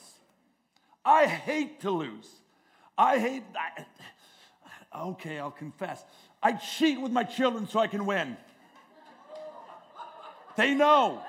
I 1.04 1.26
hate 1.26 1.80
to 1.80 1.90
lose. 1.90 2.28
I 2.98 3.18
hate, 3.18 3.42
I, 3.54 5.00
okay, 5.08 5.38
I'll 5.38 5.50
confess. 5.50 6.04
I 6.42 6.52
cheat 6.52 7.00
with 7.00 7.12
my 7.12 7.24
children 7.24 7.66
so 7.66 7.80
I 7.80 7.86
can 7.86 8.04
win. 8.04 8.36
They 10.56 10.74
know. 10.74 11.22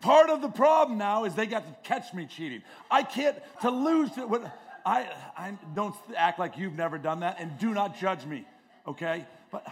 Part 0.00 0.30
of 0.30 0.42
the 0.42 0.48
problem 0.48 0.98
now 0.98 1.24
is 1.24 1.34
they 1.34 1.46
got 1.46 1.66
to 1.66 1.88
catch 1.88 2.12
me 2.12 2.26
cheating. 2.26 2.62
I 2.90 3.02
can't, 3.02 3.36
to 3.62 3.70
lose, 3.70 4.10
to, 4.12 4.50
I, 4.84 5.08
I 5.36 5.58
don't 5.74 5.94
act 6.16 6.38
like 6.38 6.58
you've 6.58 6.76
never 6.76 6.98
done 6.98 7.20
that 7.20 7.36
and 7.40 7.58
do 7.58 7.72
not 7.74 7.98
judge 7.98 8.24
me, 8.24 8.44
okay? 8.86 9.26
But 9.50 9.66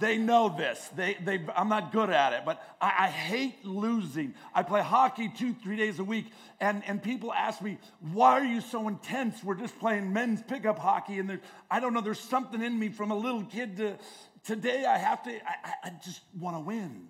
they 0.00 0.18
know 0.18 0.54
this. 0.56 0.88
They, 0.94 1.16
they, 1.22 1.40
I'm 1.56 1.68
not 1.68 1.92
good 1.92 2.10
at 2.10 2.34
it, 2.34 2.42
but 2.44 2.62
I, 2.80 3.06
I, 3.06 3.08
hate 3.08 3.64
losing. 3.64 4.34
I 4.54 4.62
play 4.62 4.82
hockey 4.82 5.32
two, 5.34 5.54
three 5.54 5.76
days 5.76 5.98
a 5.98 6.04
week, 6.04 6.26
and, 6.60 6.82
and 6.86 7.02
people 7.02 7.32
ask 7.32 7.62
me, 7.62 7.78
why 8.12 8.32
are 8.32 8.44
you 8.44 8.60
so 8.60 8.86
intense? 8.88 9.42
We're 9.42 9.54
just 9.54 9.78
playing 9.78 10.12
men's 10.12 10.42
pickup 10.42 10.78
hockey, 10.78 11.18
and 11.18 11.40
I 11.70 11.80
don't 11.80 11.94
know, 11.94 12.02
there's 12.02 12.20
something 12.20 12.60
in 12.60 12.78
me 12.78 12.90
from 12.90 13.10
a 13.10 13.16
little 13.16 13.44
kid 13.44 13.78
to 13.78 13.96
today. 14.44 14.84
I 14.84 14.98
have 14.98 15.22
to, 15.22 15.30
I, 15.30 15.74
I 15.84 15.90
just 16.04 16.20
want 16.38 16.56
to 16.56 16.60
win. 16.60 17.08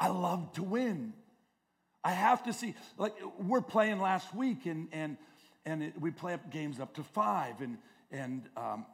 I 0.00 0.08
love 0.08 0.52
to 0.54 0.62
win. 0.62 1.12
I 2.02 2.12
have 2.12 2.44
to 2.44 2.52
see, 2.52 2.74
like, 2.96 3.14
we're 3.38 3.60
playing 3.60 3.98
last 3.98 4.34
week, 4.34 4.66
and, 4.66 4.88
and, 4.92 5.16
and 5.66 5.82
it, 5.82 6.00
we 6.00 6.10
play 6.10 6.34
up 6.34 6.50
games 6.50 6.80
up 6.80 6.94
to 6.94 7.02
five, 7.02 7.60
and, 7.60 7.78
and 8.10 8.42
um, 8.56 8.86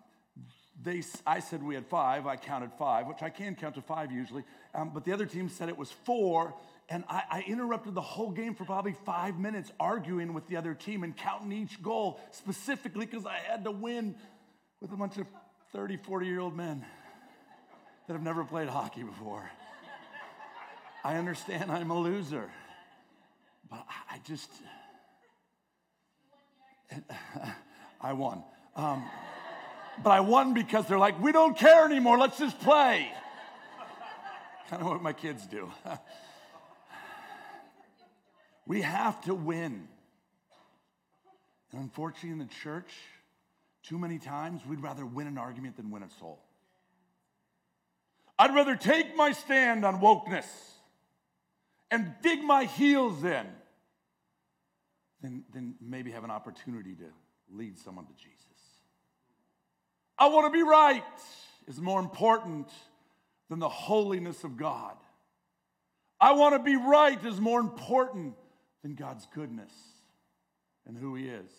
they, 0.83 1.03
I 1.27 1.41
said 1.41 1.62
we 1.62 1.75
had 1.75 1.87
five. 1.87 2.27
I 2.27 2.37
counted 2.37 2.71
five, 2.79 3.07
which 3.07 3.23
I 3.23 3.31
can 3.31 3.55
count 3.55 3.75
to 3.75 3.83
five 3.83 4.11
usually. 4.11 4.45
Um, 4.75 4.91
but 4.95 5.05
the 5.05 5.12
other 5.12 5.27
team 5.27 5.49
said 5.49 5.69
it 5.69 5.77
was 5.77 5.91
four. 5.91 6.55
And 6.89 7.05
I, 7.09 7.23
I, 7.31 7.45
interrupted 7.47 7.95
the 7.95 8.00
whole 8.00 8.31
game 8.31 8.55
for 8.57 8.65
probably 8.65 8.97
five 9.05 9.39
minutes 9.39 9.71
arguing 9.79 10.35
with 10.35 10.49
the 10.49 10.57
other 10.57 10.75
team 10.75 11.05
and 11.05 11.17
counting 11.17 11.53
each 11.53 11.81
goal 11.81 12.19
specifically 12.33 13.07
because 13.07 13.27
I 13.27 13.37
had 13.37 13.62
to 13.65 13.71
win 13.71 14.17
with 14.81 14.91
a 14.91 14.97
bunch 14.97 15.17
of 15.19 15.27
30, 15.73 15.99
40 15.99 16.27
year 16.27 16.41
old 16.41 16.57
men 16.57 16.85
that 18.07 18.15
have 18.15 18.23
never 18.23 18.43
played 18.43 18.69
hockey 18.69 19.05
before. 19.05 19.49
I 21.05 21.17
understand 21.17 21.71
I'm 21.71 21.91
a 21.91 21.99
loser, 21.99 22.50
but 23.71 23.87
I 24.11 24.19
just, 24.27 24.50
I 28.00 28.12
won. 28.12 28.42
Um, 28.76 29.04
but 30.02 30.11
I 30.11 30.20
won 30.20 30.54
because 30.54 30.87
they're 30.87 30.99
like, 30.99 31.20
we 31.20 31.32
don't 31.32 31.56
care 31.56 31.85
anymore, 31.85 32.18
let's 32.18 32.38
just 32.38 32.59
play. 32.61 33.11
kind 34.70 34.82
of 34.82 34.88
what 34.88 35.02
my 35.02 35.12
kids 35.12 35.47
do. 35.47 35.70
we 38.66 38.82
have 38.82 39.20
to 39.23 39.35
win. 39.35 39.88
And 41.73 41.82
unfortunately, 41.82 42.30
in 42.30 42.38
the 42.38 42.52
church, 42.62 42.90
too 43.82 43.99
many 43.99 44.18
times 44.18 44.62
we'd 44.66 44.82
rather 44.82 45.06
win 45.06 45.26
an 45.26 45.38
argument 45.38 45.76
than 45.76 45.90
win 45.90 46.02
a 46.02 46.11
soul. 46.18 46.40
I'd 48.38 48.54
rather 48.54 48.75
take 48.75 49.14
my 49.16 49.32
stand 49.32 49.85
on 49.85 50.00
wokeness 50.00 50.47
and 51.90 52.14
dig 52.23 52.42
my 52.42 52.64
heels 52.64 53.23
in 53.23 53.47
than, 55.23 55.45
than 55.53 55.75
maybe 55.81 56.11
have 56.11 56.25
an 56.25 56.31
opportunity 56.31 56.95
to 56.95 57.05
lead 57.55 57.79
someone 57.79 58.07
to 58.07 58.15
Jesus. 58.15 58.47
I 60.19 60.29
want 60.29 60.47
to 60.47 60.50
be 60.50 60.62
right 60.62 61.03
is 61.67 61.81
more 61.81 62.00
important 62.00 62.69
than 63.49 63.59
the 63.59 63.69
holiness 63.69 64.45
of 64.45 64.57
God. 64.57 64.97
I 66.21 66.33
want 66.33 66.55
to 66.55 66.59
be 66.59 66.77
right 66.77 67.23
is 67.25 67.41
more 67.41 67.61
important 67.61 68.35
than 68.83 68.95
God's 68.95 69.27
goodness 69.35 69.73
and 70.87 70.97
who 70.97 71.15
He 71.15 71.29
is. 71.29 71.50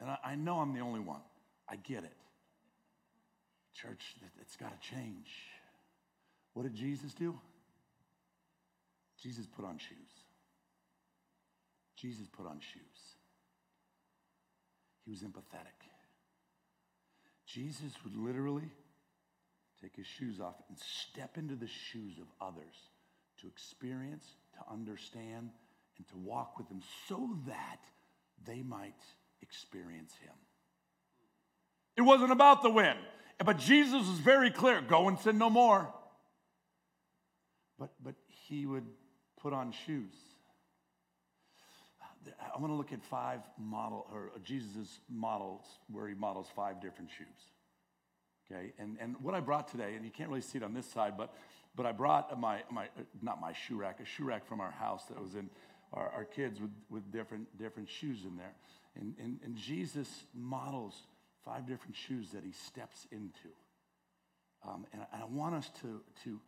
And 0.00 0.10
I, 0.10 0.18
I 0.24 0.34
know 0.36 0.58
I'm 0.58 0.72
the 0.72 0.80
only 0.80 1.00
one. 1.00 1.20
I 1.68 1.76
get 1.76 2.04
it. 2.04 2.16
Church, 3.74 4.14
it's 4.40 4.56
got 4.56 4.80
to 4.80 4.88
change. 4.88 5.28
What 6.52 6.62
did 6.62 6.74
Jesus 6.74 7.12
do? 7.14 7.38
Jesus 9.20 9.46
put 9.46 9.64
on 9.64 9.78
shoes. 9.78 10.23
Jesus 11.96 12.26
put 12.28 12.46
on 12.46 12.60
shoes. 12.60 13.14
He 15.04 15.10
was 15.10 15.20
empathetic. 15.20 15.78
Jesus 17.46 17.92
would 18.02 18.16
literally 18.16 18.70
take 19.80 19.96
his 19.96 20.06
shoes 20.06 20.40
off 20.40 20.54
and 20.68 20.78
step 20.78 21.36
into 21.36 21.54
the 21.54 21.68
shoes 21.68 22.18
of 22.18 22.26
others 22.40 22.74
to 23.40 23.46
experience, 23.46 24.24
to 24.54 24.72
understand, 24.72 25.50
and 25.98 26.08
to 26.08 26.16
walk 26.16 26.58
with 26.58 26.68
them 26.68 26.80
so 27.06 27.38
that 27.46 27.80
they 28.46 28.62
might 28.62 28.94
experience 29.42 30.14
him. 30.22 30.34
It 31.96 32.02
wasn't 32.02 32.32
about 32.32 32.62
the 32.62 32.70
win, 32.70 32.96
but 33.44 33.58
Jesus 33.58 34.08
was 34.08 34.18
very 34.18 34.50
clear 34.50 34.80
go 34.80 35.08
and 35.08 35.18
sin 35.18 35.38
no 35.38 35.50
more. 35.50 35.92
But, 37.78 37.90
but 38.02 38.14
he 38.26 38.66
would 38.66 38.86
put 39.40 39.52
on 39.52 39.72
shoes. 39.86 40.14
I 42.40 42.58
want 42.60 42.72
to 42.72 42.76
look 42.76 42.92
at 42.92 43.02
five 43.02 43.40
model 43.58 44.06
or 44.12 44.30
Jesus' 44.42 45.00
models 45.08 45.62
where 45.90 46.08
he 46.08 46.14
models 46.14 46.48
five 46.54 46.80
different 46.80 47.10
shoes. 47.10 47.26
Okay, 48.50 48.72
and, 48.78 48.96
and 49.00 49.16
what 49.20 49.34
I 49.34 49.40
brought 49.40 49.68
today, 49.68 49.94
and 49.94 50.04
you 50.04 50.10
can't 50.10 50.28
really 50.28 50.42
see 50.42 50.58
it 50.58 50.64
on 50.64 50.74
this 50.74 50.86
side, 50.86 51.14
but 51.16 51.34
but 51.76 51.86
I 51.86 51.92
brought 51.92 52.38
my 52.38 52.62
my 52.70 52.88
not 53.22 53.40
my 53.40 53.52
shoe 53.52 53.76
rack, 53.76 54.00
a 54.00 54.04
shoe 54.04 54.24
rack 54.24 54.46
from 54.46 54.60
our 54.60 54.70
house 54.70 55.04
that 55.06 55.20
was 55.20 55.34
in 55.34 55.48
our, 55.92 56.08
our 56.10 56.24
kids 56.24 56.60
with, 56.60 56.70
with 56.90 57.10
different 57.12 57.46
different 57.58 57.88
shoes 57.88 58.24
in 58.24 58.36
there. 58.36 58.54
And, 58.96 59.14
and, 59.18 59.40
and 59.44 59.56
Jesus 59.56 60.08
models 60.34 60.94
five 61.44 61.66
different 61.66 61.96
shoes 61.96 62.30
that 62.30 62.44
he 62.44 62.52
steps 62.52 63.06
into. 63.10 63.50
Um, 64.66 64.86
and, 64.92 65.02
I, 65.02 65.06
and 65.14 65.22
I 65.22 65.26
want 65.26 65.54
us 65.54 65.70
to, 65.82 66.00
to, 66.24 66.40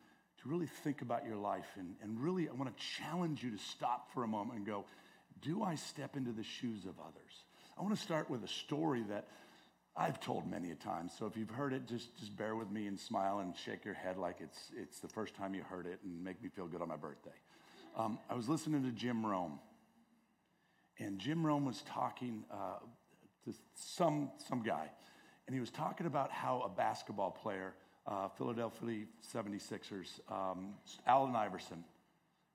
to 0.43 0.49
really 0.49 0.67
think 0.67 1.03
about 1.03 1.27
your 1.27 1.37
life 1.37 1.67
and, 1.77 1.97
and 2.03 2.21
really 2.21 2.49
I 2.49 2.53
want 2.53 2.75
to 2.75 2.83
challenge 2.83 3.43
you 3.43 3.51
to 3.51 3.59
stop 3.59 4.13
for 4.15 4.25
a 4.25 4.29
moment 4.29 4.59
and 4.59 4.67
go, 4.67 4.85
do 5.43 5.63
I 5.63 5.75
step 5.75 6.17
into 6.17 6.33
the 6.33 6.43
shoes 6.43 6.85
of 6.85 6.95
others? 7.01 7.45
I 7.79 7.83
want 7.83 7.95
to 7.95 8.01
start 8.01 8.31
with 8.31 8.43
a 8.45 8.49
story 8.49 9.03
that 9.09 9.29
I've 9.97 10.21
told 10.21 10.51
many 10.51 10.71
a 10.71 10.75
time. 10.75 11.09
So 11.09 11.27
if 11.27 11.37
you've 11.37 11.51
heard 11.51 11.73
it, 11.73 11.87
just, 11.87 12.17
just 12.19 12.37
bear 12.37 12.55
with 12.55 12.71
me 12.71 12.87
and 12.87 12.99
smile 12.99 13.39
and 13.39 13.57
shake 13.57 13.85
your 13.85 13.95
head 13.95 14.19
like 14.19 14.37
it's, 14.41 14.71
it's 14.77 15.01
the 15.01 15.09
first 15.09 15.35
time 15.35 15.55
you 15.55 15.63
heard 15.63 15.87
it 15.87 16.01
and 16.05 16.23
make 16.23 16.43
me 16.43 16.49
feel 16.49 16.67
good 16.67 16.83
on 16.83 16.89
my 16.89 16.97
birthday. 16.97 17.31
Um, 17.97 18.19
I 18.29 18.35
was 18.35 18.49
listening 18.49 18.83
to 18.83 18.91
Jim 18.91 19.25
Rome, 19.25 19.59
and 20.99 21.19
Jim 21.19 21.45
Rome 21.45 21.65
was 21.65 21.83
talking 21.89 22.45
uh, 22.51 22.79
to 23.47 23.55
some, 23.75 24.31
some 24.49 24.63
guy, 24.63 24.91
and 25.47 25.55
he 25.55 25.61
was 25.61 25.71
talking 25.71 26.07
about 26.07 26.31
how 26.31 26.61
a 26.61 26.69
basketball 26.69 27.31
player, 27.31 27.73
uh, 28.07 28.29
Philadelphia 28.37 29.07
76ers, 29.35 30.21
um, 30.31 30.75
Allen 31.07 31.35
Iverson, 31.35 31.85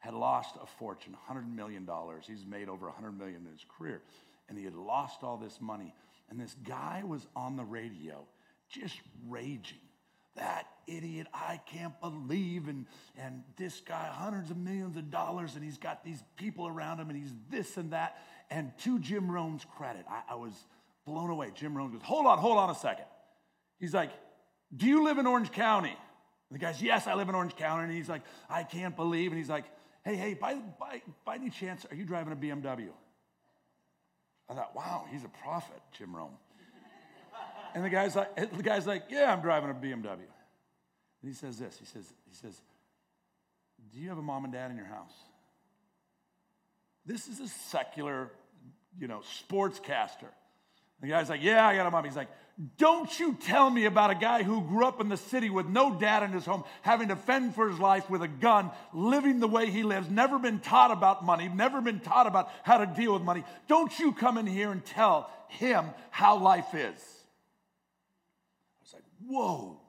had 0.01 0.13
lost 0.13 0.55
a 0.61 0.65
fortune, 0.65 1.15
$100 1.29 1.51
million. 1.51 1.87
He's 2.27 2.45
made 2.45 2.67
over 2.67 2.87
100 2.87 3.17
million 3.17 3.45
in 3.45 3.51
his 3.51 3.65
career. 3.77 4.01
And 4.49 4.57
he 4.57 4.65
had 4.65 4.75
lost 4.75 5.23
all 5.23 5.37
this 5.37 5.61
money. 5.61 5.95
And 6.29 6.39
this 6.39 6.55
guy 6.67 7.03
was 7.05 7.25
on 7.35 7.55
the 7.55 7.63
radio 7.63 8.25
just 8.69 8.99
raging 9.27 9.77
that 10.35 10.65
idiot. 10.87 11.27
I 11.33 11.59
can't 11.65 11.99
believe. 12.01 12.67
And, 12.67 12.85
and 13.17 13.43
this 13.57 13.81
guy, 13.81 14.09
hundreds 14.11 14.51
of 14.51 14.57
millions 14.57 14.97
of 14.97 15.11
dollars, 15.11 15.55
and 15.55 15.63
he's 15.63 15.77
got 15.77 16.03
these 16.03 16.23
people 16.35 16.67
around 16.67 16.99
him, 16.99 17.09
and 17.09 17.17
he's 17.17 17.33
this 17.49 17.77
and 17.77 17.91
that. 17.91 18.17
And 18.49 18.71
to 18.79 18.99
Jim 18.99 19.29
Rome's 19.29 19.65
credit, 19.77 20.05
I, 20.09 20.33
I 20.33 20.35
was 20.35 20.53
blown 21.05 21.29
away. 21.29 21.51
Jim 21.53 21.75
Rome 21.75 21.91
goes, 21.91 22.01
Hold 22.03 22.25
on, 22.25 22.37
hold 22.37 22.57
on 22.57 22.69
a 22.69 22.75
second. 22.75 23.05
He's 23.79 23.93
like, 23.93 24.11
Do 24.75 24.87
you 24.87 25.03
live 25.03 25.17
in 25.17 25.27
Orange 25.27 25.51
County? 25.51 25.95
And 26.49 26.59
the 26.59 26.59
guy's, 26.59 26.81
Yes, 26.81 27.07
I 27.07 27.13
live 27.15 27.29
in 27.29 27.35
Orange 27.35 27.55
County. 27.55 27.83
And 27.83 27.93
he's 27.93 28.09
like, 28.09 28.21
I 28.49 28.63
can't 28.63 28.95
believe. 28.95 29.31
And 29.31 29.37
he's 29.37 29.49
like, 29.49 29.65
Hey, 30.03 30.15
hey, 30.15 30.33
by, 30.33 30.55
by, 30.79 31.01
by 31.25 31.35
any 31.35 31.49
chance, 31.49 31.85
are 31.89 31.95
you 31.95 32.05
driving 32.05 32.33
a 32.33 32.35
BMW? 32.35 32.89
I 34.49 34.53
thought, 34.53 34.75
wow, 34.75 35.05
he's 35.11 35.23
a 35.23 35.29
prophet, 35.29 35.79
Jim 35.97 36.15
Rome. 36.15 36.37
And 37.73 37.85
the 37.85 37.89
guy's 37.89 38.15
like, 38.15 38.35
the 38.35 38.63
guy's 38.63 38.85
like, 38.85 39.03
yeah, 39.09 39.31
I'm 39.31 39.41
driving 39.41 39.69
a 39.69 39.73
BMW. 39.73 40.13
And 40.13 40.25
he 41.23 41.33
says 41.33 41.57
this. 41.57 41.77
He 41.77 41.85
says, 41.85 42.05
he 42.29 42.35
says, 42.35 42.59
do 43.93 43.99
you 43.99 44.09
have 44.09 44.17
a 44.17 44.21
mom 44.21 44.43
and 44.43 44.51
dad 44.51 44.71
in 44.71 44.77
your 44.77 44.87
house? 44.87 45.13
This 47.05 47.27
is 47.27 47.39
a 47.39 47.47
secular, 47.47 48.31
you 48.99 49.07
know, 49.07 49.21
sportscaster. 49.49 50.29
The 51.01 51.07
guy's 51.07 51.29
like, 51.29 51.41
yeah, 51.41 51.67
I 51.67 51.75
got 51.75 51.87
a 51.87 51.91
mom. 51.91 52.05
He's 52.05 52.15
like, 52.15 52.29
don't 52.77 53.19
you 53.19 53.35
tell 53.41 53.69
me 53.69 53.85
about 53.85 54.11
a 54.11 54.15
guy 54.15 54.43
who 54.43 54.61
grew 54.61 54.85
up 54.85 55.01
in 55.01 55.09
the 55.09 55.17
city 55.17 55.49
with 55.49 55.65
no 55.65 55.97
dad 55.97 56.21
in 56.21 56.31
his 56.31 56.45
home, 56.45 56.63
having 56.83 57.07
to 57.07 57.15
fend 57.15 57.55
for 57.55 57.67
his 57.69 57.79
life 57.79 58.07
with 58.09 58.21
a 58.21 58.27
gun, 58.27 58.69
living 58.93 59.39
the 59.39 59.47
way 59.47 59.71
he 59.71 59.81
lives, 59.81 60.09
never 60.09 60.37
been 60.37 60.59
taught 60.59 60.91
about 60.91 61.25
money, 61.25 61.47
never 61.47 61.81
been 61.81 61.99
taught 61.99 62.27
about 62.27 62.51
how 62.61 62.77
to 62.77 62.85
deal 62.85 63.13
with 63.13 63.23
money. 63.23 63.43
Don't 63.67 63.97
you 63.97 64.11
come 64.11 64.37
in 64.37 64.45
here 64.45 64.71
and 64.71 64.85
tell 64.85 65.31
him 65.47 65.85
how 66.11 66.37
life 66.37 66.75
is. 66.75 67.01
I 68.79 68.83
was 68.83 68.93
like, 68.93 69.03
whoa. 69.25 69.79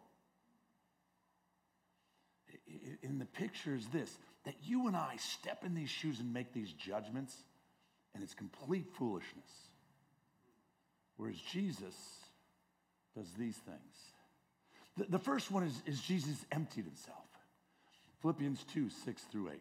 In 3.03 3.19
the 3.19 3.27
picture 3.27 3.75
is 3.75 3.87
this 3.89 4.11
that 4.45 4.55
you 4.65 4.89
and 4.89 4.97
I 4.97 5.17
step 5.19 5.63
in 5.65 5.75
these 5.75 5.91
shoes 5.91 6.19
and 6.21 6.33
make 6.33 6.53
these 6.53 6.73
judgments, 6.73 7.37
and 8.15 8.25
it's 8.25 8.35
complete 8.35 8.87
foolishness. 8.97 9.51
Whereas 11.17 11.37
Jesus, 11.37 11.95
does 13.15 13.31
these 13.39 13.57
things. 13.57 13.79
The, 14.97 15.05
the 15.05 15.19
first 15.19 15.51
one 15.51 15.65
is, 15.65 15.83
is 15.87 16.01
Jesus 16.01 16.45
emptied 16.51 16.85
himself. 16.85 17.19
Philippians 18.21 18.65
2 18.73 18.89
6 19.05 19.23
through 19.31 19.51
8. 19.51 19.61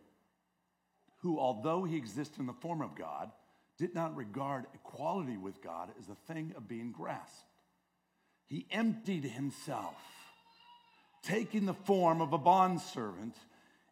Who, 1.21 1.39
although 1.39 1.83
he 1.83 1.97
existed 1.97 2.39
in 2.39 2.47
the 2.47 2.53
form 2.53 2.81
of 2.81 2.95
God, 2.95 3.31
did 3.77 3.93
not 3.95 4.15
regard 4.15 4.65
equality 4.73 5.37
with 5.37 5.61
God 5.61 5.89
as 5.99 6.09
a 6.09 6.33
thing 6.33 6.53
of 6.55 6.67
being 6.67 6.91
grasped. 6.91 7.45
He 8.45 8.65
emptied 8.71 9.23
himself, 9.23 9.95
taking 11.23 11.65
the 11.65 11.73
form 11.73 12.21
of 12.21 12.33
a 12.33 12.37
bondservant 12.37 13.35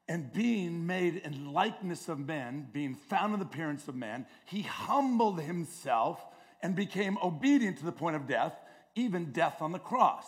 and 0.07 0.33
being 0.33 0.87
made 0.87 1.17
in 1.17 1.53
likeness 1.53 2.09
of 2.09 2.19
men, 2.19 2.67
being 2.73 2.95
found 2.95 3.33
in 3.33 3.39
the 3.39 3.45
appearance 3.45 3.87
of 3.87 3.95
man, 3.95 4.25
he 4.45 4.63
humbled 4.63 5.39
himself 5.39 6.19
and 6.61 6.75
became 6.75 7.17
obedient 7.23 7.77
to 7.77 7.85
the 7.85 7.91
point 7.91 8.15
of 8.15 8.27
death 8.27 8.53
even 8.95 9.31
death 9.31 9.61
on 9.61 9.71
the 9.71 9.79
cross. 9.79 10.25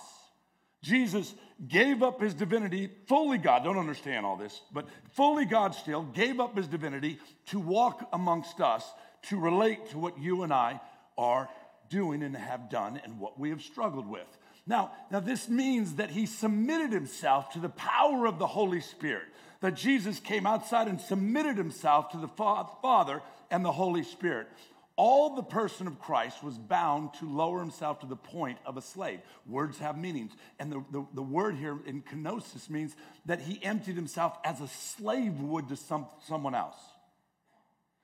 Jesus 0.81 1.35
gave 1.67 2.01
up 2.01 2.21
his 2.21 2.33
divinity, 2.33 2.89
fully 3.07 3.37
God, 3.37 3.63
don't 3.63 3.77
understand 3.77 4.25
all 4.25 4.35
this, 4.35 4.61
but 4.73 4.87
fully 5.11 5.45
God 5.45 5.75
still, 5.75 6.03
gave 6.03 6.39
up 6.39 6.57
his 6.57 6.67
divinity 6.67 7.19
to 7.47 7.59
walk 7.59 8.09
amongst 8.13 8.59
us, 8.61 8.91
to 9.23 9.39
relate 9.39 9.91
to 9.91 9.99
what 9.99 10.17
you 10.17 10.41
and 10.41 10.51
I 10.51 10.81
are 11.17 11.49
doing 11.89 12.23
and 12.23 12.35
have 12.35 12.69
done 12.69 12.99
and 13.03 13.19
what 13.19 13.39
we 13.39 13.51
have 13.51 13.61
struggled 13.61 14.07
with. 14.07 14.25
Now, 14.65 14.91
now 15.11 15.19
this 15.19 15.49
means 15.49 15.95
that 15.95 16.09
he 16.09 16.25
submitted 16.25 16.91
himself 16.91 17.51
to 17.51 17.59
the 17.59 17.69
power 17.69 18.25
of 18.25 18.39
the 18.39 18.47
Holy 18.47 18.81
Spirit. 18.81 19.25
That 19.59 19.75
Jesus 19.75 20.19
came 20.19 20.47
outside 20.47 20.87
and 20.87 20.99
submitted 20.99 21.57
himself 21.57 22.09
to 22.11 22.17
the 22.17 22.27
Father 22.27 23.21
and 23.51 23.63
the 23.63 23.71
Holy 23.71 24.03
Spirit 24.03 24.47
all 24.95 25.35
the 25.35 25.43
person 25.43 25.87
of 25.87 25.99
Christ 25.99 26.43
was 26.43 26.57
bound 26.57 27.13
to 27.15 27.25
lower 27.25 27.59
himself 27.59 27.99
to 28.01 28.05
the 28.05 28.15
point 28.15 28.57
of 28.65 28.77
a 28.77 28.81
slave. 28.81 29.19
Words 29.47 29.77
have 29.79 29.97
meanings. 29.97 30.31
And 30.59 30.71
the, 30.71 30.83
the, 30.91 31.05
the, 31.13 31.21
word 31.21 31.55
here 31.55 31.79
in 31.85 32.01
kenosis 32.01 32.69
means 32.69 32.95
that 33.25 33.41
he 33.41 33.63
emptied 33.63 33.95
himself 33.95 34.37
as 34.43 34.59
a 34.59 34.67
slave 34.67 35.39
would 35.39 35.69
to 35.69 35.75
some, 35.75 36.07
someone 36.27 36.55
else. 36.55 36.77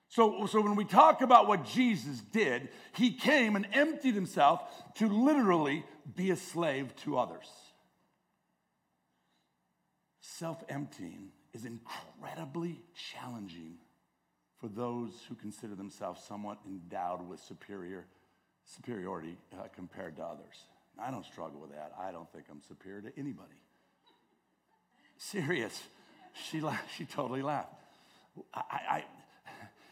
So, 0.09 0.45
so 0.47 0.61
when 0.61 0.75
we 0.75 0.85
talk 0.85 1.21
about 1.21 1.47
what 1.47 1.65
Jesus 1.65 2.19
did, 2.31 2.69
he 2.95 3.11
came 3.11 3.55
and 3.55 3.67
emptied 3.73 4.15
himself 4.15 4.61
to 4.95 5.07
literally 5.09 5.83
be 6.15 6.31
a 6.31 6.37
slave 6.37 6.95
to 7.03 7.17
others. 7.17 7.47
Self 10.21 10.63
emptying 10.69 11.29
is 11.53 11.65
incredibly 11.65 12.81
challenging 13.11 13.75
for 14.59 14.67
those 14.67 15.11
who 15.29 15.35
consider 15.35 15.75
themselves 15.75 16.23
somewhat 16.23 16.57
endowed 16.65 17.27
with 17.27 17.39
superior 17.39 18.05
superiority 18.65 19.37
uh, 19.53 19.67
compared 19.73 20.17
to 20.17 20.23
others. 20.23 20.65
I 20.99 21.11
don't 21.11 21.25
struggle 21.25 21.59
with 21.61 21.71
that. 21.71 21.93
I 21.99 22.11
don't 22.11 22.29
think 22.33 22.45
I'm 22.51 22.61
superior 22.67 23.01
to 23.01 23.11
anybody. 23.17 23.61
Serious. 25.17 25.81
She 26.49 26.59
laughed. 26.59 26.89
She 26.97 27.05
totally 27.05 27.41
laughed. 27.41 27.73
I, 28.53 28.59
I, 28.89 29.03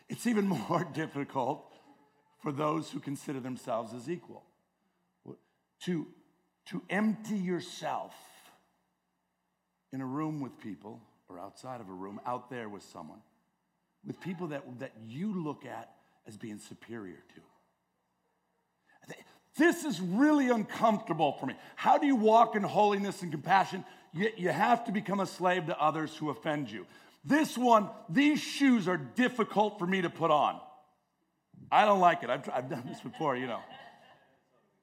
it's 0.09 0.27
even 0.27 0.47
more 0.69 0.85
difficult 0.93 1.71
for 2.41 2.51
those 2.51 2.89
who 2.91 2.99
consider 2.99 3.39
themselves 3.39 3.93
as 3.93 4.09
equal. 4.09 4.43
To, 5.85 6.07
to 6.67 6.81
empty 6.89 7.35
yourself 7.35 8.13
in 9.93 10.01
a 10.01 10.05
room 10.05 10.41
with 10.41 10.59
people 10.59 11.01
or 11.29 11.39
outside 11.39 11.81
of 11.81 11.89
a 11.89 11.93
room, 11.93 12.19
out 12.25 12.49
there 12.49 12.69
with 12.69 12.83
someone 12.83 13.19
with 14.05 14.19
people 14.21 14.47
that, 14.47 14.63
that 14.79 14.93
you 15.07 15.43
look 15.43 15.65
at 15.65 15.91
as 16.27 16.37
being 16.37 16.59
superior 16.59 17.23
to. 17.35 17.41
This 19.57 19.85
is 19.85 20.01
really 20.01 20.49
uncomfortable 20.49 21.33
for 21.39 21.45
me. 21.45 21.55
How 21.75 21.97
do 21.97 22.05
you 22.05 22.15
walk 22.17 22.55
in 22.55 22.63
holiness 22.63 23.21
and 23.21 23.31
compassion? 23.31 23.85
You, 24.13 24.29
you 24.35 24.49
have 24.49 24.83
to 24.85 24.91
become 24.91 25.21
a 25.21 25.25
slave 25.25 25.67
to 25.67 25.81
others 25.81 26.15
who 26.15 26.29
offend 26.29 26.69
you. 26.69 26.85
This 27.23 27.57
one, 27.57 27.89
these 28.09 28.39
shoes 28.39 28.87
are 28.87 28.97
difficult 28.97 29.79
for 29.79 29.87
me 29.87 30.01
to 30.01 30.09
put 30.09 30.29
on. 30.29 30.59
I 31.71 31.85
don't 31.85 32.01
like 32.01 32.21
it. 32.23 32.29
I've, 32.29 32.47
I've 32.53 32.69
done 32.69 32.83
this 32.85 32.99
before, 32.99 33.37
you 33.37 33.47
know. 33.47 33.61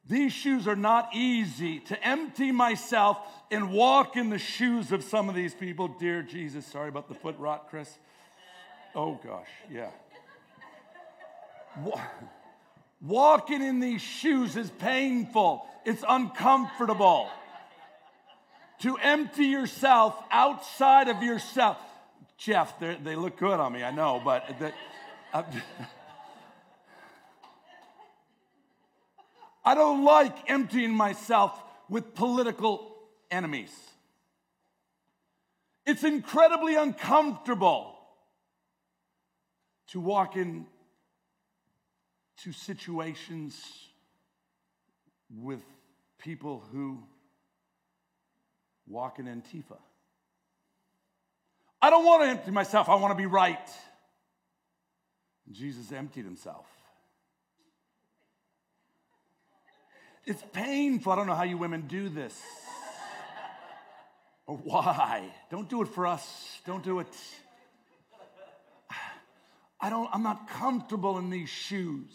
These 0.08 0.32
shoes 0.32 0.66
are 0.66 0.74
not 0.74 1.11
easy 1.14 1.78
to 1.80 2.06
empty 2.06 2.50
myself 2.50 3.18
and 3.50 3.70
walk 3.70 4.16
in 4.16 4.30
the 4.30 4.38
shoes 4.38 4.90
of 4.90 5.04
some 5.04 5.28
of 5.28 5.35
these 5.35 5.54
people. 5.54 5.87
Dear 5.87 6.22
Jesus, 6.22 6.66
sorry 6.66 6.88
about 6.88 7.08
the 7.08 7.14
foot 7.14 7.38
rot, 7.38 7.68
Chris. 7.68 7.98
Oh, 8.94 9.18
gosh, 9.24 9.48
yeah. 9.70 9.90
Walking 13.00 13.62
in 13.62 13.81
these 13.81 14.02
shoes 14.02 14.57
is 14.57 14.70
painful, 14.70 15.66
it's 15.85 16.05
uncomfortable. 16.07 17.28
To 18.81 18.96
empty 18.96 19.46
yourself 19.46 20.16
outside 20.31 21.09
of 21.09 21.22
yourself. 21.22 21.78
Jeff, 22.37 22.78
they 22.81 23.14
look 23.14 23.37
good 23.38 23.61
on 23.61 23.72
me, 23.72 23.85
I 23.85 23.92
know, 23.92 24.20
but 24.24 24.44
that, 24.59 24.74
uh, 25.33 25.44
I 29.64 29.76
don't 29.76 30.02
like 30.05 30.50
emptying 30.50 30.92
myself 30.92 31.57
with 31.88 32.14
political 32.14 32.96
enemies. 33.31 33.72
It's 35.87 36.02
incredibly 36.02 36.74
uncomfortable 36.74 37.91
to 39.88 40.01
walk 40.01 40.37
in 40.37 40.66
to 42.45 42.53
situations 42.53 43.62
with 45.31 45.62
people 46.18 46.62
who 46.73 47.03
walk 48.87 49.18
in 49.18 49.27
Antifa. 49.27 49.79
I 51.81 51.90
don't 51.90 52.05
want 52.05 52.23
to 52.23 52.29
empty 52.29 52.51
myself, 52.51 52.88
I 52.88 52.95
want 52.95 53.12
to 53.12 53.16
be 53.16 53.27
right. 53.27 53.68
Jesus 55.51 55.92
emptied 55.92 56.25
himself. 56.25 56.66
It's 60.25 60.42
painful. 60.53 61.12
I 61.12 61.16
don't 61.16 61.27
know 61.27 61.35
how 61.35 61.42
you 61.42 61.59
women 61.59 61.88
do 61.88 62.09
this. 62.09 62.40
or 64.47 64.57
why. 64.57 65.29
Don't 65.51 65.68
do 65.68 65.83
it 65.83 65.88
for 65.88 66.07
us. 66.07 66.61
Don't 66.64 66.85
do 66.85 67.01
it. 67.01 67.09
I 69.83 69.90
don't, 69.90 70.09
I'm 70.12 70.23
not 70.23 70.49
comfortable 70.49 71.18
in 71.18 71.29
these 71.29 71.49
shoes. 71.49 72.14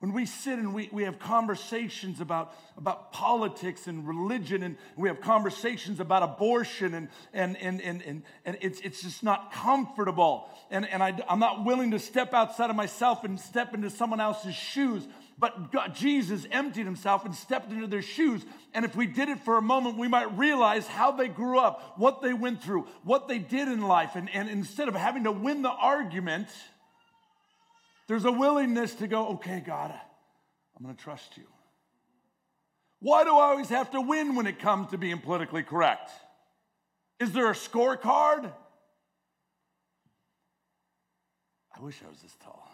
When 0.00 0.12
we 0.12 0.26
sit 0.26 0.58
and 0.58 0.74
we, 0.74 0.90
we 0.92 1.04
have 1.04 1.18
conversations 1.18 2.20
about, 2.20 2.54
about 2.76 3.10
politics 3.12 3.86
and 3.86 4.06
religion, 4.06 4.62
and 4.62 4.76
we 4.96 5.08
have 5.08 5.22
conversations 5.22 5.98
about 5.98 6.22
abortion, 6.22 6.92
and, 6.92 7.08
and, 7.32 7.56
and, 7.56 7.80
and, 7.80 8.02
and, 8.02 8.22
and 8.44 8.58
it's, 8.60 8.80
it's 8.80 9.00
just 9.00 9.22
not 9.22 9.50
comfortable. 9.52 10.50
And, 10.70 10.86
and 10.86 11.02
I, 11.02 11.18
I'm 11.26 11.38
not 11.38 11.64
willing 11.64 11.92
to 11.92 11.98
step 11.98 12.34
outside 12.34 12.68
of 12.68 12.76
myself 12.76 13.24
and 13.24 13.40
step 13.40 13.72
into 13.72 13.88
someone 13.88 14.20
else's 14.20 14.54
shoes. 14.54 15.08
But 15.38 15.72
God, 15.72 15.94
Jesus 15.94 16.46
emptied 16.50 16.84
himself 16.84 17.24
and 17.24 17.34
stepped 17.34 17.72
into 17.72 17.86
their 17.86 18.02
shoes. 18.02 18.44
And 18.72 18.84
if 18.84 18.94
we 18.94 19.06
did 19.06 19.28
it 19.28 19.40
for 19.40 19.58
a 19.58 19.62
moment, 19.62 19.98
we 19.98 20.06
might 20.06 20.36
realize 20.38 20.86
how 20.86 21.10
they 21.10 21.28
grew 21.28 21.58
up, 21.58 21.94
what 21.96 22.22
they 22.22 22.32
went 22.32 22.62
through, 22.62 22.86
what 23.02 23.26
they 23.26 23.38
did 23.38 23.68
in 23.68 23.82
life. 23.82 24.14
And, 24.14 24.30
and 24.32 24.48
instead 24.48 24.88
of 24.88 24.94
having 24.94 25.24
to 25.24 25.32
win 25.32 25.62
the 25.62 25.70
argument, 25.70 26.48
there's 28.06 28.24
a 28.24 28.32
willingness 28.32 28.94
to 28.96 29.08
go, 29.08 29.28
okay, 29.30 29.62
God, 29.64 29.92
I'm 30.76 30.84
going 30.84 30.94
to 30.94 31.02
trust 31.02 31.36
you. 31.36 31.44
Why 33.00 33.24
do 33.24 33.30
I 33.30 33.50
always 33.50 33.68
have 33.68 33.90
to 33.90 34.00
win 34.00 34.36
when 34.36 34.46
it 34.46 34.60
comes 34.60 34.90
to 34.90 34.98
being 34.98 35.18
politically 35.18 35.62
correct? 35.62 36.10
Is 37.18 37.32
there 37.32 37.50
a 37.50 37.54
scorecard? 37.54 38.52
I 41.76 41.80
wish 41.80 42.00
I 42.06 42.08
was 42.08 42.20
this 42.20 42.36
tall. 42.42 42.70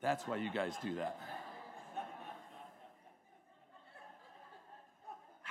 That's 0.00 0.26
why 0.28 0.36
you 0.36 0.50
guys 0.52 0.74
do 0.82 0.94
that. 0.96 1.18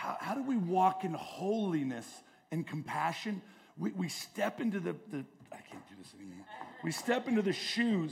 How, 0.04 0.18
how 0.20 0.36
do 0.36 0.44
we 0.44 0.58
walk 0.58 1.06
in 1.06 1.13
holiness 1.13 2.06
and 2.52 2.68
compassion? 2.68 3.42
We, 3.78 3.92
we 3.92 4.10
step 4.10 4.60
into 4.60 4.82
the, 4.82 4.98
the, 5.10 5.24
I 5.50 5.62
can't 5.72 5.88
do 5.88 5.96
this 5.98 6.13
anymore. 6.13 6.46
We 6.84 6.92
step 6.92 7.30
into 7.30 7.42
the 7.42 7.54
shoes 7.54 8.12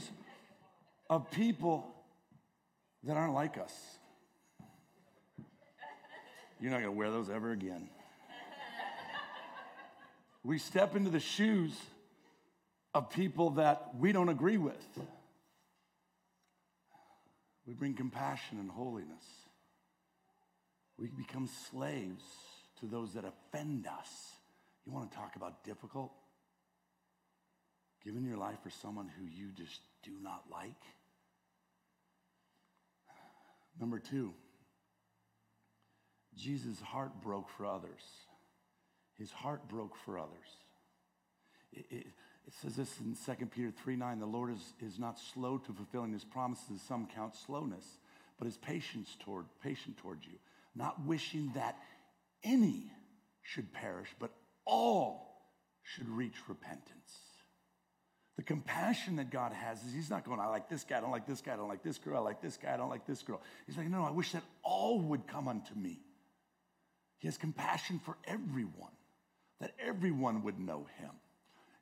of 1.10 1.30
people 1.30 1.86
that 3.04 3.18
aren't 3.18 3.34
like 3.34 3.58
us. 3.58 3.74
You're 6.62 6.70
not 6.70 6.80
going 6.80 6.94
to 6.94 6.98
wear 6.98 7.10
those 7.10 7.28
ever 7.28 7.50
again. 7.50 7.90
We 10.44 10.56
step 10.56 10.96
into 10.96 11.10
the 11.10 11.20
shoes 11.20 11.78
of 12.94 13.10
people 13.10 13.50
that 13.50 13.90
we 13.98 14.12
don't 14.12 14.30
agree 14.30 14.56
with. 14.56 14.82
We 17.66 17.74
bring 17.74 17.92
compassion 17.92 18.58
and 18.58 18.70
holiness. 18.70 19.41
We 20.98 21.08
become 21.08 21.48
slaves 21.70 22.22
to 22.80 22.86
those 22.86 23.14
that 23.14 23.24
offend 23.24 23.86
us. 23.86 24.10
You 24.86 24.92
want 24.92 25.10
to 25.10 25.16
talk 25.16 25.36
about 25.36 25.64
difficult? 25.64 26.12
Giving 28.04 28.24
your 28.24 28.36
life 28.36 28.58
for 28.62 28.70
someone 28.70 29.08
who 29.08 29.24
you 29.24 29.50
just 29.56 29.80
do 30.02 30.10
not 30.20 30.44
like? 30.50 30.82
Number 33.80 33.98
two, 33.98 34.32
Jesus' 36.36 36.80
heart 36.80 37.22
broke 37.22 37.48
for 37.48 37.66
others. 37.66 38.02
His 39.18 39.30
heart 39.30 39.68
broke 39.68 39.96
for 40.04 40.18
others. 40.18 40.48
It, 41.72 41.86
it, 41.90 42.06
it 42.46 42.52
says 42.60 42.76
this 42.76 42.98
in 43.00 43.16
2 43.36 43.46
Peter 43.46 43.70
3 43.70 43.96
9 43.96 44.18
the 44.18 44.26
Lord 44.26 44.52
is, 44.52 44.74
is 44.80 44.98
not 44.98 45.18
slow 45.18 45.58
to 45.58 45.72
fulfilling 45.72 46.12
his 46.12 46.24
promises, 46.24 46.80
some 46.86 47.06
count 47.06 47.34
slowness, 47.34 47.98
but 48.38 48.48
is 48.48 48.56
patience 48.56 49.16
toward, 49.20 49.46
patient 49.62 49.96
toward 49.96 50.18
you, 50.22 50.38
not 50.74 51.04
wishing 51.06 51.52
that 51.54 51.76
any 52.42 52.90
should 53.42 53.72
perish, 53.72 54.08
but 54.18 54.30
all 54.64 55.42
should 55.82 56.08
reach 56.08 56.36
repentance. 56.48 57.18
The 58.36 58.42
compassion 58.42 59.16
that 59.16 59.30
God 59.30 59.52
has 59.52 59.82
is 59.84 59.92
He's 59.92 60.10
not 60.10 60.24
going, 60.24 60.40
I 60.40 60.46
like 60.46 60.68
this 60.68 60.84
guy, 60.84 60.98
I 60.98 61.00
don't 61.00 61.10
like 61.10 61.26
this 61.26 61.40
guy, 61.40 61.52
I 61.52 61.56
don't 61.56 61.68
like 61.68 61.82
this 61.82 61.98
girl, 61.98 62.16
I 62.16 62.20
like 62.20 62.40
this 62.40 62.56
guy, 62.56 62.72
I 62.72 62.76
don't 62.76 62.88
like 62.88 63.06
this 63.06 63.22
girl. 63.22 63.42
He's 63.66 63.76
like, 63.76 63.88
no, 63.88 63.98
no, 63.98 64.04
I 64.04 64.10
wish 64.10 64.32
that 64.32 64.42
all 64.62 65.00
would 65.00 65.26
come 65.26 65.48
unto 65.48 65.74
me. 65.74 66.00
He 67.18 67.28
has 67.28 67.36
compassion 67.36 68.00
for 68.04 68.16
everyone, 68.24 68.92
that 69.60 69.72
everyone 69.78 70.42
would 70.44 70.58
know 70.58 70.86
Him. 70.98 71.10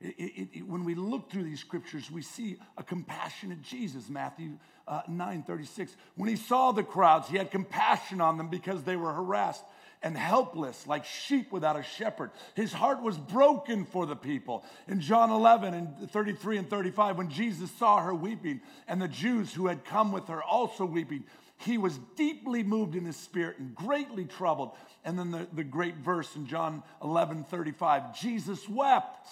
It, 0.01 0.15
it, 0.19 0.49
it, 0.55 0.67
when 0.67 0.85
we 0.85 0.95
look 0.95 1.31
through 1.31 1.45
these 1.45 1.61
scriptures, 1.61 2.11
we 2.11 2.23
see 2.23 2.57
a 2.79 2.83
compassionate 2.83 3.63
Jesus, 3.63 4.09
Matthew 4.09 4.59
uh, 4.89 5.03
9 5.09 5.43
36. 5.43 5.95
When 6.17 6.29
he 6.29 6.37
saw 6.37 6.73
the 6.73 6.83
crowds, 6.83 7.29
he 7.29 7.37
had 7.37 7.51
compassion 7.51 8.21
on 8.21 8.39
them 8.39 8.49
because 8.49 8.83
they 8.83 8.97
were 8.97 9.13
harassed 9.13 9.65
and 10.03 10.17
helpless, 10.17 10.87
like 10.87 11.05
sheep 11.05 11.53
without 11.53 11.79
a 11.79 11.83
shepherd. 11.83 12.31
His 12.55 12.73
heart 12.73 13.03
was 13.03 13.19
broken 13.19 13.85
for 13.85 14.07
the 14.07 14.17
people. 14.17 14.65
In 14.89 15.01
John 15.01 15.31
11 15.31 15.75
and 15.75 16.11
33 16.11 16.59
and 16.59 16.71
35, 16.71 17.19
when 17.19 17.29
Jesus 17.29 17.71
saw 17.73 18.01
her 18.01 18.15
weeping 18.15 18.63
and 18.89 19.01
the 19.01 19.09
Jews 19.09 19.53
who 19.53 19.67
had 19.67 19.85
come 19.85 20.13
with 20.13 20.29
her 20.29 20.43
also 20.43 20.87
weeping, 20.87 21.25
he 21.59 21.77
was 21.77 21.99
deeply 22.17 22.63
moved 22.63 22.95
in 22.95 23.05
his 23.05 23.17
spirit 23.17 23.59
and 23.59 23.75
greatly 23.75 24.25
troubled. 24.25 24.73
And 25.05 25.19
then 25.19 25.31
the, 25.31 25.47
the 25.53 25.65
great 25.65 25.97
verse 25.97 26.35
in 26.35 26.47
John 26.47 26.83
11 27.03 27.45
35 27.45 28.19
Jesus 28.19 28.67
wept. 28.67 29.29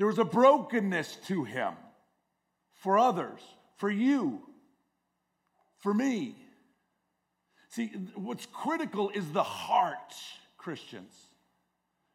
There 0.00 0.06
was 0.06 0.18
a 0.18 0.24
brokenness 0.24 1.18
to 1.26 1.44
him 1.44 1.74
for 2.76 2.98
others, 2.98 3.38
for 3.76 3.90
you, 3.90 4.40
for 5.80 5.92
me. 5.92 6.36
See, 7.68 7.88
what's 8.14 8.46
critical 8.46 9.10
is 9.10 9.30
the 9.30 9.42
heart, 9.42 10.14
Christians. 10.56 11.12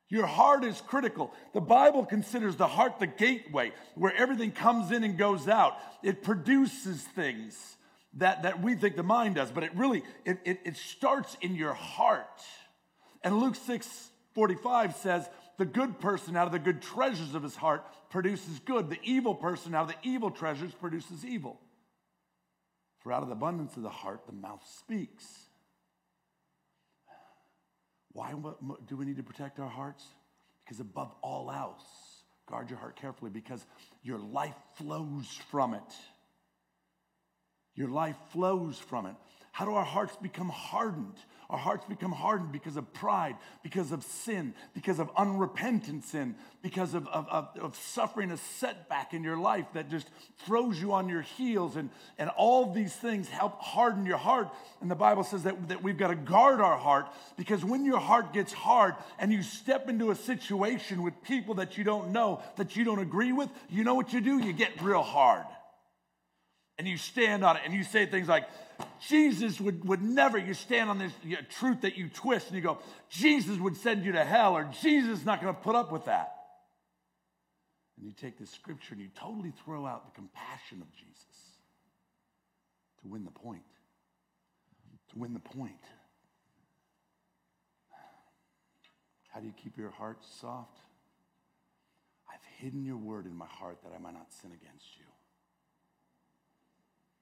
Your 0.10 0.26
heart 0.26 0.64
is 0.64 0.82
critical. 0.82 1.32
The 1.54 1.62
Bible 1.62 2.08
considers 2.08 2.56
the 2.56 2.66
heart 2.66 2.98
the 2.98 3.06
gateway 3.06 3.72
where 3.94 4.16
everything 4.16 4.52
comes 4.52 4.92
in 4.92 5.04
and 5.04 5.16
goes 5.16 5.48
out. 5.48 5.78
It 6.02 6.24
produces 6.24 7.04
things 7.04 7.78
that, 8.16 8.42
that 8.42 8.64
we 8.64 8.74
think 8.74 8.96
the 8.96 9.04
mind 9.04 9.36
does, 9.36 9.52
but 9.52 9.64
it 9.64 9.76
really, 9.76 10.02
it, 10.26 10.40
it, 10.44 10.60
it 10.66 10.78
starts 10.78 11.38
in 11.40 11.54
your 11.54 11.76
heart. 11.76 12.42
And 13.24 13.38
Luke 13.40 13.56
6 13.56 14.10
45 14.34 14.96
says, 14.96 15.30
the 15.58 15.66
good 15.66 16.00
person 16.00 16.36
out 16.36 16.48
of 16.48 16.52
the 16.52 16.60
good 16.60 16.82
treasures 16.82 17.36
of 17.36 17.44
his 17.44 17.56
heart 17.56 17.86
produces 18.10 18.60
good. 18.60 18.90
The 18.90 19.00
evil 19.04 19.36
person 19.36 19.74
out 19.74 19.90
of 19.90 19.96
the 19.96 20.10
evil 20.10 20.32
treasures 20.32 20.74
produces 20.74 21.26
evil. 21.26 21.60
For 23.00 23.12
out 23.12 23.22
of 23.22 23.30
the 23.30 23.36
abundance 23.36 23.78
of 23.78 23.84
the 23.84 23.90
heart, 23.90 24.26
the 24.26 24.34
mouth 24.34 24.64
speaks. 24.80 25.26
Why 28.12 28.34
do 28.88 28.96
we 28.96 29.06
need 29.06 29.18
to 29.18 29.24
protect 29.24 29.60
our 29.60 29.70
hearts? 29.70 30.04
Because 30.64 30.80
above 30.80 31.12
all 31.22 31.52
else, 31.52 31.84
guard 32.48 32.70
your 32.70 32.80
heart 32.80 32.96
carefully 32.96 33.30
because 33.30 33.66
your 34.04 34.18
life 34.18 34.56
flows 34.76 35.28
from 35.52 35.74
it. 35.74 35.82
Your 37.76 37.90
life 37.90 38.16
flows 38.32 38.80
from 38.80 39.06
it. 39.06 39.16
How 39.52 39.66
do 39.66 39.72
our 39.72 39.86
hearts 39.86 40.16
become 40.16 40.50
hardened? 40.50 41.18
Our 41.50 41.60
hearts 41.60 41.86
become 41.86 42.12
hardened 42.12 42.52
because 42.52 42.76
of 42.76 42.92
pride, 42.94 43.36
because 43.62 43.92
of 43.92 44.04
sin, 44.04 44.56
because 44.74 45.00
of 45.00 45.12
unrepentant 45.16 46.04
sin, 46.04 46.36
because 46.64 46.96
of, 46.96 47.08
of, 47.08 47.28
of, 47.30 47.50
of, 47.62 47.76
suffering 47.76 48.32
a 48.32 48.38
setback 48.38 49.14
in 49.14 49.24
your 49.24 49.38
life 49.38 49.66
that 49.74 49.92
just 49.92 50.10
throws 50.46 50.82
you 50.82 50.94
on 50.94 51.08
your 51.08 51.22
heels. 51.22 51.76
And, 51.76 51.92
and 52.18 52.32
all 52.32 52.74
these 52.74 52.96
things 52.96 53.30
help 53.30 53.62
harden 53.62 54.08
your 54.08 54.18
heart. 54.18 54.50
And 54.82 54.90
the 54.90 54.96
Bible 54.96 55.24
says 55.24 55.44
that, 55.44 55.68
that 55.68 55.84
we've 55.84 55.98
got 55.98 56.08
to 56.08 56.16
guard 56.16 56.62
our 56.62 56.78
heart 56.78 57.08
because 57.38 57.64
when 57.64 57.86
your 57.86 58.00
heart 58.00 58.34
gets 58.34 58.52
hard 58.52 58.96
and 59.20 59.32
you 59.32 59.44
step 59.44 59.88
into 59.88 60.10
a 60.10 60.16
situation 60.16 61.04
with 61.04 61.14
people 61.24 61.56
that 61.56 61.78
you 61.78 61.84
don't 61.84 62.12
know, 62.12 62.42
that 62.56 62.76
you 62.76 62.84
don't 62.84 63.00
agree 63.00 63.34
with, 63.34 63.50
you 63.70 63.84
know 63.84 63.94
what 63.94 64.14
you 64.14 64.22
do? 64.22 64.40
You 64.40 64.52
get 64.52 64.82
real 64.82 65.04
hard. 65.04 65.46
And 66.78 66.88
you 66.88 66.98
stand 66.98 67.46
on 67.46 67.56
it 67.56 67.62
and 67.66 67.74
you 67.74 67.84
say 67.84 68.06
things 68.06 68.28
like, 68.28 68.46
Jesus 69.08 69.60
would, 69.60 69.86
would 69.86 70.02
never, 70.02 70.38
you 70.38 70.54
stand 70.54 70.90
on 70.90 70.98
this 70.98 71.12
you 71.24 71.36
know, 71.36 71.42
truth 71.50 71.82
that 71.82 71.98
you 71.98 72.10
twist 72.10 72.48
and 72.48 72.56
you 72.56 72.62
go, 72.62 72.80
Jesus 73.10 73.58
would 73.58 73.78
send 73.78 74.04
you 74.04 74.14
to 74.14 74.24
hell, 74.24 74.58
or 74.58 74.70
Jesus 74.82 75.20
is 75.20 75.26
not 75.26 75.42
going 75.42 75.54
to 75.54 75.62
put 75.62 75.76
up 75.76 75.92
with 75.92 76.06
that. 76.06 76.34
And 77.98 78.06
you 78.06 78.14
take 78.14 78.38
this 78.38 78.50
scripture 78.50 78.94
and 78.94 79.02
you 79.02 79.10
totally 79.16 79.54
throw 79.64 79.86
out 79.86 80.06
the 80.06 80.16
compassion 80.16 80.82
of 80.82 80.92
Jesus 80.94 81.16
to 83.02 83.08
win 83.08 83.24
the 83.24 83.32
point. 83.32 83.64
To 85.12 85.20
win 85.20 85.34
the 85.34 85.40
point. 85.40 85.74
How 89.30 89.40
do 89.40 89.48
you 89.48 89.54
keep 89.62 89.78
your 89.78 89.92
heart 89.92 90.18
soft? 90.40 90.78
I've 92.30 92.64
hidden 92.64 92.86
your 92.86 92.98
word 92.98 93.26
in 93.26 93.36
my 93.36 93.48
heart 93.48 93.80
that 93.84 93.92
I 93.94 94.00
might 94.00 94.14
not 94.14 94.32
sin 94.32 94.52
against 94.52 94.98
you. 94.98 95.06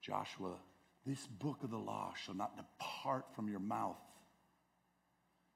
Joshua 0.02 0.56
this 1.06 1.28
book 1.28 1.64
of 1.64 1.70
the 1.70 1.78
law 1.78 2.14
shall 2.24 2.36
not 2.36 2.56
depart 2.56 3.26
from 3.36 3.50
your 3.50 3.60
mouth, 3.60 3.98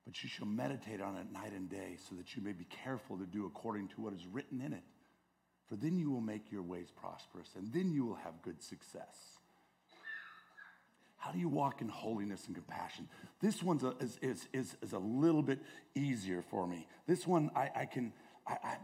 but 0.06 0.22
you 0.24 0.30
shall 0.30 0.48
meditate 0.48 1.02
on 1.02 1.18
it 1.18 1.32
night 1.32 1.54
and 1.54 1.70
day, 1.70 1.98
so 2.10 2.16
that 2.16 2.36
you 2.36 2.42
may 2.42 2.54
be 2.54 2.66
careful 2.84 3.18
to 3.18 3.26
do 3.26 3.46
according 3.46 3.88
to 3.90 4.02
what 4.02 4.14
is 4.14 4.26
written 4.32 4.62
in 4.62 4.74
it. 4.74 4.84
For 5.68 5.76
then 5.76 5.98
you 5.98 6.10
will 6.10 6.22
make 6.22 6.52
your 6.52 6.64
ways 6.64 6.88
prosperous, 6.96 7.50
and 7.56 7.72
then 7.74 7.92
you 7.92 8.06
will 8.06 8.16
have 8.16 8.42
good 8.42 8.62
success. 8.62 9.38
How 11.18 11.32
do 11.32 11.40
you 11.40 11.50
walk 11.50 11.82
in 11.82 11.90
holiness 11.90 12.46
and 12.46 12.56
compassion? 12.56 13.10
This 13.42 13.62
one 13.62 13.82
is, 14.00 14.18
is, 14.22 14.48
is, 14.54 14.78
is, 14.82 14.94
a 14.94 15.00
little 15.00 15.42
bit 15.42 15.60
easier 15.96 16.42
for 16.42 16.68
me. 16.68 16.88
This 17.06 17.28
one 17.28 17.52
I, 17.56 17.70
I 17.76 17.86
can, 17.86 18.14
I, 18.48 18.54
I, 18.64 18.78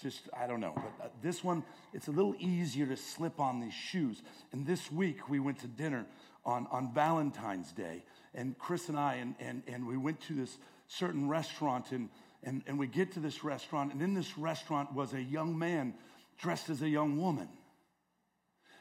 just, 0.00 0.28
I 0.36 0.46
don't 0.46 0.60
know. 0.60 0.72
But 0.74 1.06
uh, 1.06 1.08
this 1.22 1.42
one, 1.42 1.64
it's 1.92 2.08
a 2.08 2.10
little 2.10 2.34
easier 2.38 2.86
to 2.86 2.96
slip 2.96 3.40
on 3.40 3.60
these 3.60 3.74
shoes. 3.74 4.22
And 4.52 4.66
this 4.66 4.90
week, 4.90 5.28
we 5.28 5.40
went 5.40 5.58
to 5.60 5.66
dinner 5.66 6.06
on, 6.44 6.66
on 6.70 6.92
Valentine's 6.92 7.72
Day. 7.72 8.04
And 8.34 8.58
Chris 8.58 8.88
and 8.88 8.98
I, 8.98 9.14
and, 9.14 9.34
and, 9.40 9.62
and 9.66 9.86
we 9.86 9.96
went 9.96 10.20
to 10.22 10.34
this 10.34 10.58
certain 10.86 11.28
restaurant. 11.28 11.92
And, 11.92 12.08
and, 12.42 12.62
and 12.66 12.78
we 12.78 12.86
get 12.86 13.12
to 13.12 13.20
this 13.20 13.44
restaurant. 13.44 13.92
And 13.92 14.02
in 14.02 14.14
this 14.14 14.38
restaurant 14.38 14.92
was 14.94 15.12
a 15.14 15.22
young 15.22 15.58
man 15.58 15.94
dressed 16.38 16.70
as 16.70 16.82
a 16.82 16.88
young 16.88 17.18
woman. 17.18 17.48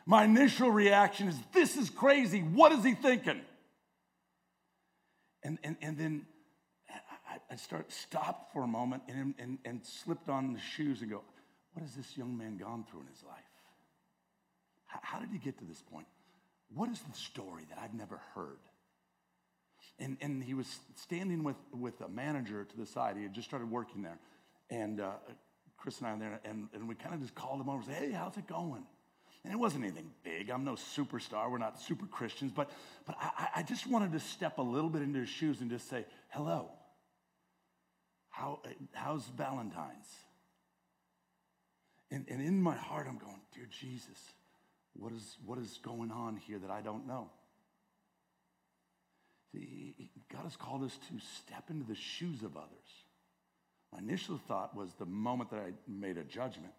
My 0.06 0.24
initial 0.24 0.72
reaction 0.72 1.28
is, 1.28 1.38
This 1.54 1.76
is 1.76 1.89
crazy. 1.89 2.39
What 2.39 2.72
is 2.72 2.84
he 2.84 2.93
thinking? 2.93 3.41
And, 5.43 5.60
and, 5.63 5.78
and 5.82 5.98
then 5.98 6.26
I, 7.50 7.56
start, 7.56 7.91
stopped 7.91 8.54
for 8.54 8.63
a 8.63 8.67
moment 8.67 9.04
and, 9.08 9.34
and, 9.39 9.58
and 9.65 9.86
slipped 9.86 10.30
on 10.30 10.54
the 10.54 10.60
shoes 10.60 11.02
and 11.02 11.12
go, 11.12 11.21
What 11.73 11.84
has 11.84 11.95
this 11.95 12.17
young 12.17 12.38
man 12.38 12.58
gone 12.58 12.86
through 12.89 13.02
in 13.02 13.08
his 13.08 13.23
life? 13.23 13.38
How, 14.86 15.00
how 15.02 15.19
did 15.19 15.30
he 15.32 15.38
get 15.38 15.58
to 15.60 15.65
this 15.65 15.82
point? 15.82 16.08
What 16.73 16.89
is 16.89 17.00
the 17.00 17.17
story 17.17 17.63
that 17.69 17.80
I've 17.82 17.93
never 17.93 18.19
heard? 18.36 18.60
And, 20.00 20.17
and 20.21 20.43
he 20.43 20.54
was 20.54 20.67
standing 20.95 21.43
with, 21.43 21.56
with 21.71 22.00
a 22.02 22.10
manager 22.10 22.63
to 22.63 22.78
the 22.78 22.86
side. 22.86 23.17
He 23.17 23.23
had 23.23 23.34
just 23.34 23.47
started 23.47 23.71
working 23.71 24.04
there. 24.04 24.19
And 24.69 25.00
uh, 25.00 25.12
Chris 25.78 26.00
and 26.00 26.08
I 26.08 26.13
were 26.13 26.19
there, 26.19 26.39
and, 26.43 26.67
and 26.73 26.88
we 26.88 26.95
kind 26.95 27.15
of 27.15 27.21
just 27.21 27.34
called 27.34 27.62
him 27.62 27.69
over 27.69 27.78
and 27.78 27.86
said, 27.86 27.95
Hey, 27.95 28.12
how's 28.12 28.38
it 28.38 28.47
going? 28.47 28.84
And 29.43 29.54
it 29.54 29.58
wasn't 29.58 29.86
anything 29.86 30.12
big. 30.23 30.50
I'm 30.50 30.65
no 30.65 30.73
superstar. 30.73 31.50
We're 31.50 31.58
not 31.58 31.80
super 31.80 32.06
Christians. 32.06 32.52
But, 32.54 32.69
but 33.06 33.15
I, 33.19 33.47
I 33.58 33.63
just 33.63 33.88
wanted 33.88 34.12
to 34.12 34.19
step 34.19 34.58
a 34.58 34.62
little 34.62 34.89
bit 34.89 35.02
into 35.02 35.19
his 35.19 35.30
shoes 35.30 35.62
and 35.62 35.69
just 35.69 35.89
say, 35.89 36.06
Hello. 36.30 36.69
How, 38.38 38.60
how's 38.93 39.26
Valentine's? 39.30 40.06
And, 42.12 42.23
and 42.30 42.39
in 42.39 42.62
my 42.62 42.76
heart, 42.76 43.08
I'm 43.10 43.17
going, 43.17 43.41
Dear 43.56 43.65
Jesus, 43.82 44.19
what 44.93 45.12
is, 45.12 45.38
what 45.43 45.58
is 45.58 45.80
going 45.82 46.12
on 46.12 46.38
here 46.38 46.60
that 46.60 46.69
I 46.69 46.82
don't 46.82 47.08
know? 47.08 47.32
See, 49.52 50.12
God 50.32 50.43
has 50.43 50.56
called 50.56 50.84
us 50.84 51.00
to 51.10 51.19
step 51.19 51.71
into 51.71 51.88
the 51.88 51.95
shoes 51.95 52.43
of 52.43 52.56
others. 52.56 52.69
My 53.91 54.00
initial 54.00 54.39
thought 54.47 54.76
was 54.76 54.93
the 55.00 55.08
moment 55.08 55.50
that 55.50 55.60
I 55.60 55.71
made 55.88 56.19
a 56.19 56.23
judgment. 56.23 56.73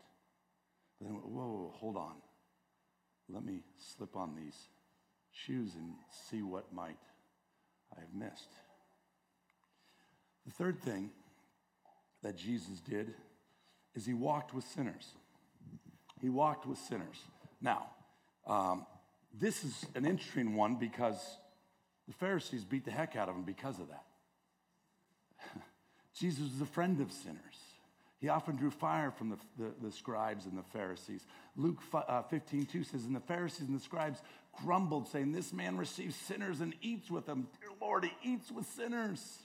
Then, 1.01 1.11
whoa, 1.11 1.23
whoa, 1.25 1.75
hold 1.75 1.97
on. 1.97 2.15
Let 3.29 3.45
me 3.45 3.63
slip 3.97 4.15
on 4.15 4.37
these 4.37 4.57
shoes 5.33 5.73
and 5.75 5.95
see 6.31 6.41
what 6.41 6.73
might 6.73 6.99
I 7.97 8.01
have 8.01 8.15
missed. 8.15 8.53
The 10.47 10.53
third 10.53 10.81
thing 10.81 11.11
that 12.23 12.37
Jesus 12.37 12.81
did 12.81 13.15
is 13.95 14.07
he 14.07 14.15
walked 14.15 14.55
with 14.55 14.65
sinners. 14.65 15.13
He 16.21 16.29
walked 16.29 16.67
with 16.67 16.79
sinners. 16.79 17.19
Now, 17.61 17.87
um, 18.47 18.87
this 19.33 19.65
is 19.65 19.87
an 19.95 20.05
interesting 20.05 20.57
one 20.57 20.77
because 20.77 21.19
the 22.07 22.15
Pharisees 22.15 22.65
beat 22.65 22.85
the 22.85 22.91
heck 22.91 23.17
out 23.17 23.29
of 23.29 23.37
him 23.37 23.43
because 23.43 23.79
of 23.79 23.89
that. 23.89 24.05
Jesus 26.15 26.51
was 26.51 26.61
a 26.61 26.67
friend 26.67 27.01
of 27.01 27.13
sinners. 27.13 27.39
He 28.21 28.29
often 28.29 28.57
drew 28.57 28.71
fire 28.71 29.13
from 29.13 29.31
the, 29.31 29.37
the, 29.59 29.71
the 29.87 29.93
scribes 29.93 30.47
and 30.47 30.59
the 30.59 30.65
Pharisees. 30.73 31.25
Luke 31.55 31.79
uh, 31.95 32.23
15, 32.23 32.67
2 32.67 32.83
says, 32.83 33.05
And 33.05 33.15
the 33.15 33.21
Pharisees 33.21 33.69
and 33.69 33.79
the 33.79 33.83
scribes 33.83 34.21
grumbled, 34.65 35.07
saying, 35.09 35.31
This 35.31 35.53
man 35.53 35.77
receives 35.77 36.17
sinners 36.17 36.61
and 36.61 36.75
eats 36.83 37.11
with 37.11 37.27
them. 37.27 37.47
Dear 37.61 37.71
Lord, 37.81 38.05
he 38.05 38.33
eats 38.33 38.51
with 38.51 38.67
sinners. 38.67 39.39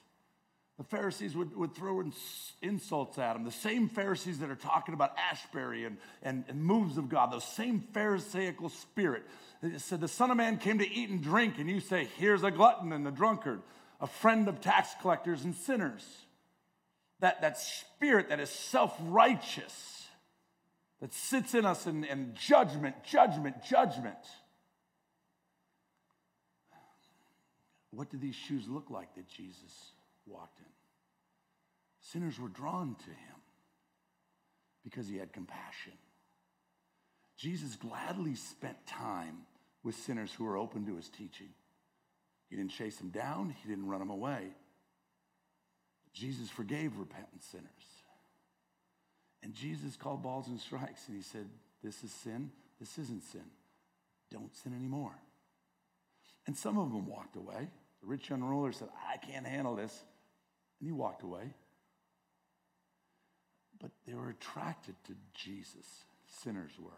The 0.77 0.83
Pharisees 0.83 1.35
would, 1.35 1.55
would 1.55 1.75
throw 1.75 2.03
insults 2.61 3.19
at 3.19 3.35
him. 3.35 3.43
The 3.43 3.51
same 3.51 3.89
Pharisees 3.89 4.39
that 4.39 4.49
are 4.49 4.55
talking 4.55 4.95
about 4.95 5.15
Asbury 5.31 5.85
and, 5.85 5.97
and, 6.23 6.43
and 6.47 6.63
moves 6.63 6.97
of 6.97 7.09
God, 7.09 7.31
those 7.31 7.43
same 7.43 7.83
Pharisaical 7.93 8.69
spirit. 8.69 9.23
They 9.61 9.77
said, 9.77 10.01
The 10.01 10.07
Son 10.07 10.31
of 10.31 10.37
Man 10.37 10.57
came 10.57 10.79
to 10.79 10.89
eat 10.89 11.09
and 11.09 11.21
drink, 11.21 11.59
and 11.59 11.69
you 11.69 11.79
say, 11.79 12.07
Here's 12.17 12.43
a 12.43 12.49
glutton 12.49 12.91
and 12.91 13.07
a 13.07 13.11
drunkard, 13.11 13.61
a 14.01 14.07
friend 14.07 14.47
of 14.47 14.61
tax 14.61 14.89
collectors 14.99 15.43
and 15.43 15.53
sinners. 15.53 16.03
That, 17.19 17.41
that 17.41 17.59
spirit 17.59 18.29
that 18.29 18.39
is 18.39 18.49
self 18.49 18.97
righteous, 19.03 20.07
that 21.01 21.13
sits 21.13 21.53
in 21.53 21.65
us 21.65 21.85
in, 21.85 22.03
in 22.03 22.33
judgment, 22.33 22.95
judgment, 23.03 23.63
judgment. 23.63 24.17
What 27.91 28.09
do 28.09 28.17
these 28.17 28.35
shoes 28.35 28.67
look 28.67 28.89
like 28.89 29.13
that 29.15 29.29
Jesus 29.29 29.91
walked 30.25 30.59
in. 30.59 30.65
Sinners 32.01 32.39
were 32.39 32.49
drawn 32.49 32.95
to 32.95 33.09
him 33.09 33.41
because 34.83 35.07
he 35.07 35.17
had 35.17 35.31
compassion. 35.33 35.93
Jesus 37.37 37.75
gladly 37.75 38.35
spent 38.35 38.85
time 38.85 39.39
with 39.83 39.95
sinners 39.95 40.33
who 40.33 40.43
were 40.43 40.57
open 40.57 40.85
to 40.85 40.95
his 40.95 41.09
teaching. 41.09 41.49
He 42.49 42.55
didn't 42.55 42.71
chase 42.71 42.97
them 42.97 43.09
down, 43.09 43.55
he 43.63 43.69
didn't 43.69 43.87
run 43.87 43.99
them 43.99 44.09
away. 44.09 44.53
Jesus 46.13 46.49
forgave 46.49 46.97
repentant 46.97 47.43
sinners. 47.43 47.67
And 49.41 49.53
Jesus 49.53 49.97
called 49.97 50.21
balls 50.23 50.47
and 50.47 50.59
strikes 50.59 51.07
and 51.07 51.17
he 51.17 51.23
said, 51.23 51.49
This 51.83 52.03
is 52.03 52.11
sin, 52.11 52.51
this 52.79 52.97
isn't 52.97 53.23
sin. 53.23 53.43
Don't 54.31 54.55
sin 54.55 54.73
anymore. 54.73 55.15
And 56.45 56.57
some 56.57 56.77
of 56.77 56.91
them 56.91 57.07
walked 57.07 57.35
away. 57.35 57.67
The 58.01 58.07
rich 58.07 58.29
young 58.29 58.41
ruler 58.41 58.71
said, 58.71 58.89
I 59.11 59.17
can't 59.17 59.45
handle 59.45 59.75
this. 59.75 60.03
And 60.83 60.89
he 60.89 60.91
walked 60.91 61.23
away. 61.23 61.53
But 63.79 63.91
they 64.05 64.13
were 64.13 64.31
attracted 64.31 64.95
to 65.05 65.13
Jesus. 65.33 65.85
Sinners 66.27 66.73
were. 66.77 66.91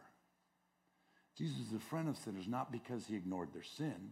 Jesus 1.38 1.68
is 1.68 1.74
a 1.76 1.80
friend 1.80 2.10
of 2.10 2.18
sinners, 2.18 2.48
not 2.48 2.72
because 2.72 3.06
he 3.06 3.16
ignored 3.16 3.50
their 3.54 3.62
sin. 3.62 4.12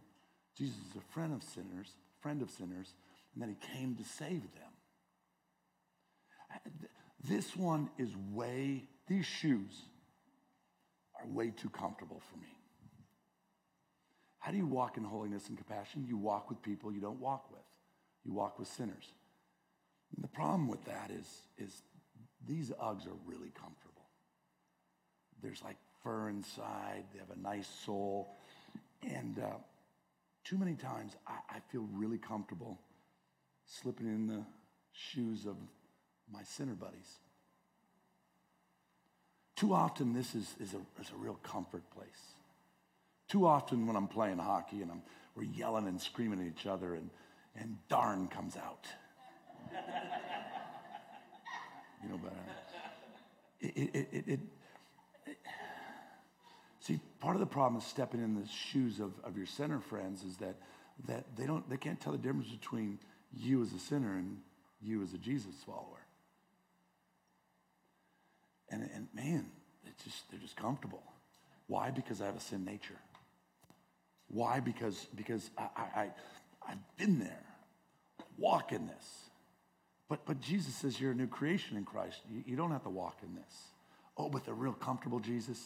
Jesus 0.56 0.76
is 0.76 0.96
a 0.96 1.12
friend 1.12 1.34
of 1.34 1.42
sinners, 1.42 1.88
friend 2.20 2.40
of 2.40 2.50
sinners, 2.50 2.94
and 3.32 3.42
then 3.42 3.48
he 3.48 3.76
came 3.76 3.96
to 3.96 4.04
save 4.04 4.42
them. 4.42 4.72
Uh, 6.54 6.86
this 7.28 7.56
one 7.56 7.90
is 7.98 8.10
way, 8.30 8.84
these 9.08 9.26
shoes 9.26 9.82
are 11.20 11.26
way 11.26 11.50
too 11.50 11.70
comfortable 11.70 12.22
for 12.30 12.36
me. 12.36 12.52
How 14.38 14.52
do 14.52 14.56
you 14.56 14.66
walk 14.66 14.98
in 14.98 15.02
holiness 15.02 15.48
and 15.48 15.56
compassion? 15.56 16.04
You 16.06 16.16
walk 16.16 16.48
with 16.48 16.62
people 16.62 16.92
you 16.92 17.00
don't 17.00 17.18
walk 17.18 17.50
with. 17.50 17.66
You 18.24 18.32
walk 18.32 18.60
with 18.60 18.68
sinners. 18.68 19.10
And 20.14 20.22
the 20.24 20.28
problem 20.28 20.68
with 20.68 20.84
that 20.84 21.10
is, 21.10 21.26
is 21.58 21.82
these 22.46 22.70
Uggs 22.70 23.06
are 23.06 23.18
really 23.26 23.50
comfortable. 23.50 24.02
There's 25.42 25.62
like 25.62 25.76
fur 26.02 26.28
inside, 26.28 27.04
they 27.12 27.18
have 27.18 27.30
a 27.30 27.40
nice 27.40 27.68
sole. 27.84 28.36
And 29.02 29.38
uh, 29.38 29.56
too 30.44 30.58
many 30.58 30.74
times 30.74 31.12
I, 31.26 31.56
I 31.56 31.58
feel 31.70 31.86
really 31.92 32.18
comfortable 32.18 32.78
slipping 33.66 34.06
in 34.06 34.26
the 34.26 34.44
shoes 34.92 35.46
of 35.46 35.56
my 36.32 36.42
sinner 36.44 36.74
buddies. 36.74 37.18
Too 39.56 39.72
often, 39.72 40.12
this 40.12 40.34
is, 40.34 40.54
is, 40.60 40.74
a, 40.74 41.00
is 41.00 41.10
a 41.10 41.16
real 41.16 41.38
comfort 41.42 41.88
place. 41.90 42.34
Too 43.28 43.46
often, 43.46 43.86
when 43.86 43.96
I'm 43.96 44.08
playing 44.08 44.38
hockey 44.38 44.82
and 44.82 44.90
I'm, 44.90 45.02
we're 45.34 45.44
yelling 45.44 45.86
and 45.86 46.00
screaming 46.00 46.40
at 46.40 46.46
each 46.46 46.66
other, 46.66 46.94
and, 46.94 47.08
and 47.56 47.76
darn 47.88 48.28
comes 48.28 48.56
out 48.56 48.86
you 52.02 52.08
know, 52.08 52.20
uh, 52.24 52.30
it, 53.60 53.90
it, 53.94 54.08
it, 54.12 54.28
it, 54.28 54.40
see, 56.80 56.98
part 57.20 57.36
of 57.36 57.40
the 57.40 57.46
problem 57.46 57.80
is 57.80 57.86
stepping 57.86 58.22
in 58.22 58.34
the 58.34 58.46
shoes 58.48 59.00
of, 59.00 59.12
of 59.24 59.36
your 59.36 59.46
sinner 59.46 59.80
friends 59.80 60.22
is 60.22 60.36
that, 60.38 60.56
that 61.08 61.24
they, 61.36 61.46
don't, 61.46 61.68
they 61.68 61.76
can't 61.76 62.00
tell 62.00 62.12
the 62.12 62.18
difference 62.18 62.48
between 62.48 62.98
you 63.36 63.62
as 63.62 63.72
a 63.72 63.78
sinner 63.78 64.14
and 64.14 64.38
you 64.82 65.02
as 65.02 65.12
a 65.14 65.18
Jesus 65.18 65.54
follower. 65.66 66.04
And, 68.70 68.88
and 68.94 69.08
man, 69.14 69.46
it's 69.86 70.04
just, 70.04 70.30
they're 70.30 70.40
just 70.40 70.56
comfortable. 70.56 71.02
Why? 71.66 71.90
Because 71.90 72.20
I 72.20 72.26
have 72.26 72.36
a 72.36 72.40
sin 72.40 72.64
nature. 72.64 72.98
Why? 74.28 74.60
Because, 74.60 75.06
because 75.14 75.50
I, 75.56 75.68
I, 75.76 76.00
I, 76.00 76.10
I've 76.68 76.96
been 76.96 77.18
there, 77.18 77.44
walk 78.36 78.72
in 78.72 78.86
this. 78.86 79.23
But, 80.08 80.26
but 80.26 80.40
Jesus 80.40 80.74
says 80.74 81.00
you're 81.00 81.12
a 81.12 81.14
new 81.14 81.26
creation 81.26 81.76
in 81.76 81.84
Christ. 81.84 82.20
You, 82.30 82.44
you 82.46 82.56
don't 82.56 82.70
have 82.70 82.82
to 82.84 82.90
walk 82.90 83.18
in 83.22 83.34
this. 83.34 83.54
Oh, 84.16 84.28
but 84.28 84.44
the 84.44 84.52
real 84.52 84.72
comfortable 84.72 85.18
Jesus. 85.18 85.60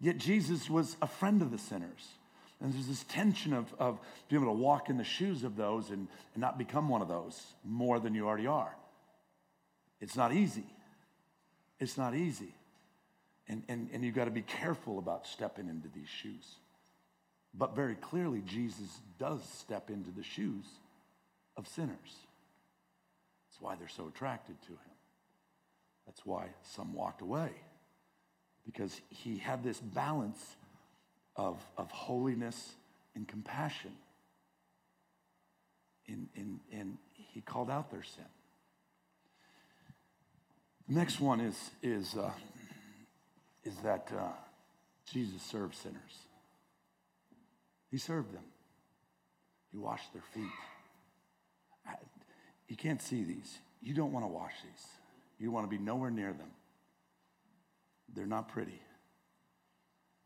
Yet 0.00 0.18
Jesus 0.18 0.68
was 0.68 0.96
a 1.00 1.06
friend 1.06 1.40
of 1.40 1.50
the 1.50 1.58
sinners. 1.58 2.08
And 2.60 2.72
there's 2.72 2.86
this 2.86 3.04
tension 3.04 3.52
of, 3.52 3.72
of 3.78 3.98
being 4.28 4.42
able 4.42 4.52
to 4.52 4.58
walk 4.58 4.88
in 4.88 4.96
the 4.96 5.04
shoes 5.04 5.44
of 5.44 5.56
those 5.56 5.90
and, 5.90 6.08
and 6.34 6.40
not 6.40 6.58
become 6.58 6.88
one 6.88 7.02
of 7.02 7.08
those 7.08 7.40
more 7.64 8.00
than 8.00 8.14
you 8.14 8.26
already 8.26 8.46
are. 8.46 8.74
It's 10.00 10.16
not 10.16 10.32
easy. 10.32 10.66
It's 11.78 11.98
not 11.98 12.14
easy. 12.14 12.54
And, 13.48 13.62
and, 13.68 13.88
and 13.92 14.04
you've 14.04 14.14
got 14.14 14.24
to 14.24 14.30
be 14.30 14.42
careful 14.42 14.98
about 14.98 15.26
stepping 15.26 15.68
into 15.68 15.88
these 15.94 16.08
shoes. 16.08 16.56
But 17.54 17.76
very 17.76 17.94
clearly, 17.94 18.42
Jesus 18.44 18.98
does 19.18 19.42
step 19.44 19.88
into 19.90 20.10
the 20.10 20.22
shoes 20.22 20.64
of 21.56 21.68
sinners. 21.68 22.25
That's 23.56 23.62
why 23.62 23.74
they're 23.76 23.88
so 23.88 24.08
attracted 24.08 24.60
to 24.62 24.72
him. 24.72 24.78
That's 26.04 26.26
why 26.26 26.48
some 26.62 26.92
walked 26.92 27.22
away, 27.22 27.50
because 28.66 29.00
he 29.08 29.38
had 29.38 29.64
this 29.64 29.80
balance 29.80 30.56
of, 31.36 31.58
of 31.78 31.90
holiness 31.90 32.74
and 33.14 33.26
compassion. 33.26 33.92
And, 36.06 36.28
and, 36.36 36.60
and 36.70 36.98
he 37.14 37.40
called 37.40 37.70
out 37.70 37.90
their 37.90 38.02
sin. 38.02 38.24
The 40.88 40.94
next 40.94 41.18
one 41.18 41.40
is, 41.40 41.70
is, 41.82 42.14
uh, 42.14 42.30
is 43.64 43.76
that 43.78 44.12
uh, 44.16 44.28
Jesus 45.10 45.40
served 45.42 45.74
sinners. 45.76 46.26
He 47.90 47.96
served 47.96 48.34
them. 48.34 48.44
He 49.72 49.78
washed 49.78 50.12
their 50.12 50.22
feet. 50.34 50.52
You 52.68 52.76
can't 52.76 53.00
see 53.00 53.22
these. 53.22 53.58
You 53.82 53.94
don't 53.94 54.12
want 54.12 54.24
to 54.24 54.28
wash 54.28 54.54
these. 54.62 54.86
You 55.38 55.50
want 55.50 55.70
to 55.70 55.76
be 55.76 55.82
nowhere 55.82 56.10
near 56.10 56.32
them. 56.32 56.50
They're 58.14 58.26
not 58.26 58.48
pretty. 58.48 58.80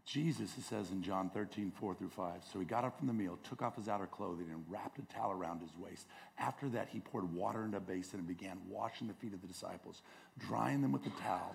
Jesus, 0.07 0.57
it 0.59 0.65
says 0.65 0.91
in 0.91 1.03
John 1.03 1.31
13, 1.31 1.73
4 1.79 1.95
through 1.95 2.09
5. 2.09 2.33
So 2.53 2.59
he 2.59 2.65
got 2.65 2.85
up 2.85 2.99
from 2.99 3.07
the 3.07 3.13
meal, 3.13 3.39
took 3.49 3.63
off 3.63 3.77
his 3.77 3.89
outer 3.89 4.07
clothing, 4.07 4.47
and 4.51 4.65
wrapped 4.69 4.99
a 4.99 5.03
towel 5.15 5.31
around 5.31 5.61
his 5.61 5.71
waist. 5.79 6.07
After 6.39 6.69
that, 6.71 6.89
he 6.89 6.99
poured 6.99 7.33
water 7.33 7.65
into 7.65 7.77
a 7.77 7.81
basin 7.81 8.19
and 8.19 8.27
began 8.27 8.59
washing 8.69 9.07
the 9.07 9.15
feet 9.15 9.35
of 9.35 9.41
the 9.41 9.47
disciples, 9.47 10.03
drying 10.39 10.83
them 10.83 10.93
with 10.93 11.05
the 11.05 11.13
towel 11.23 11.55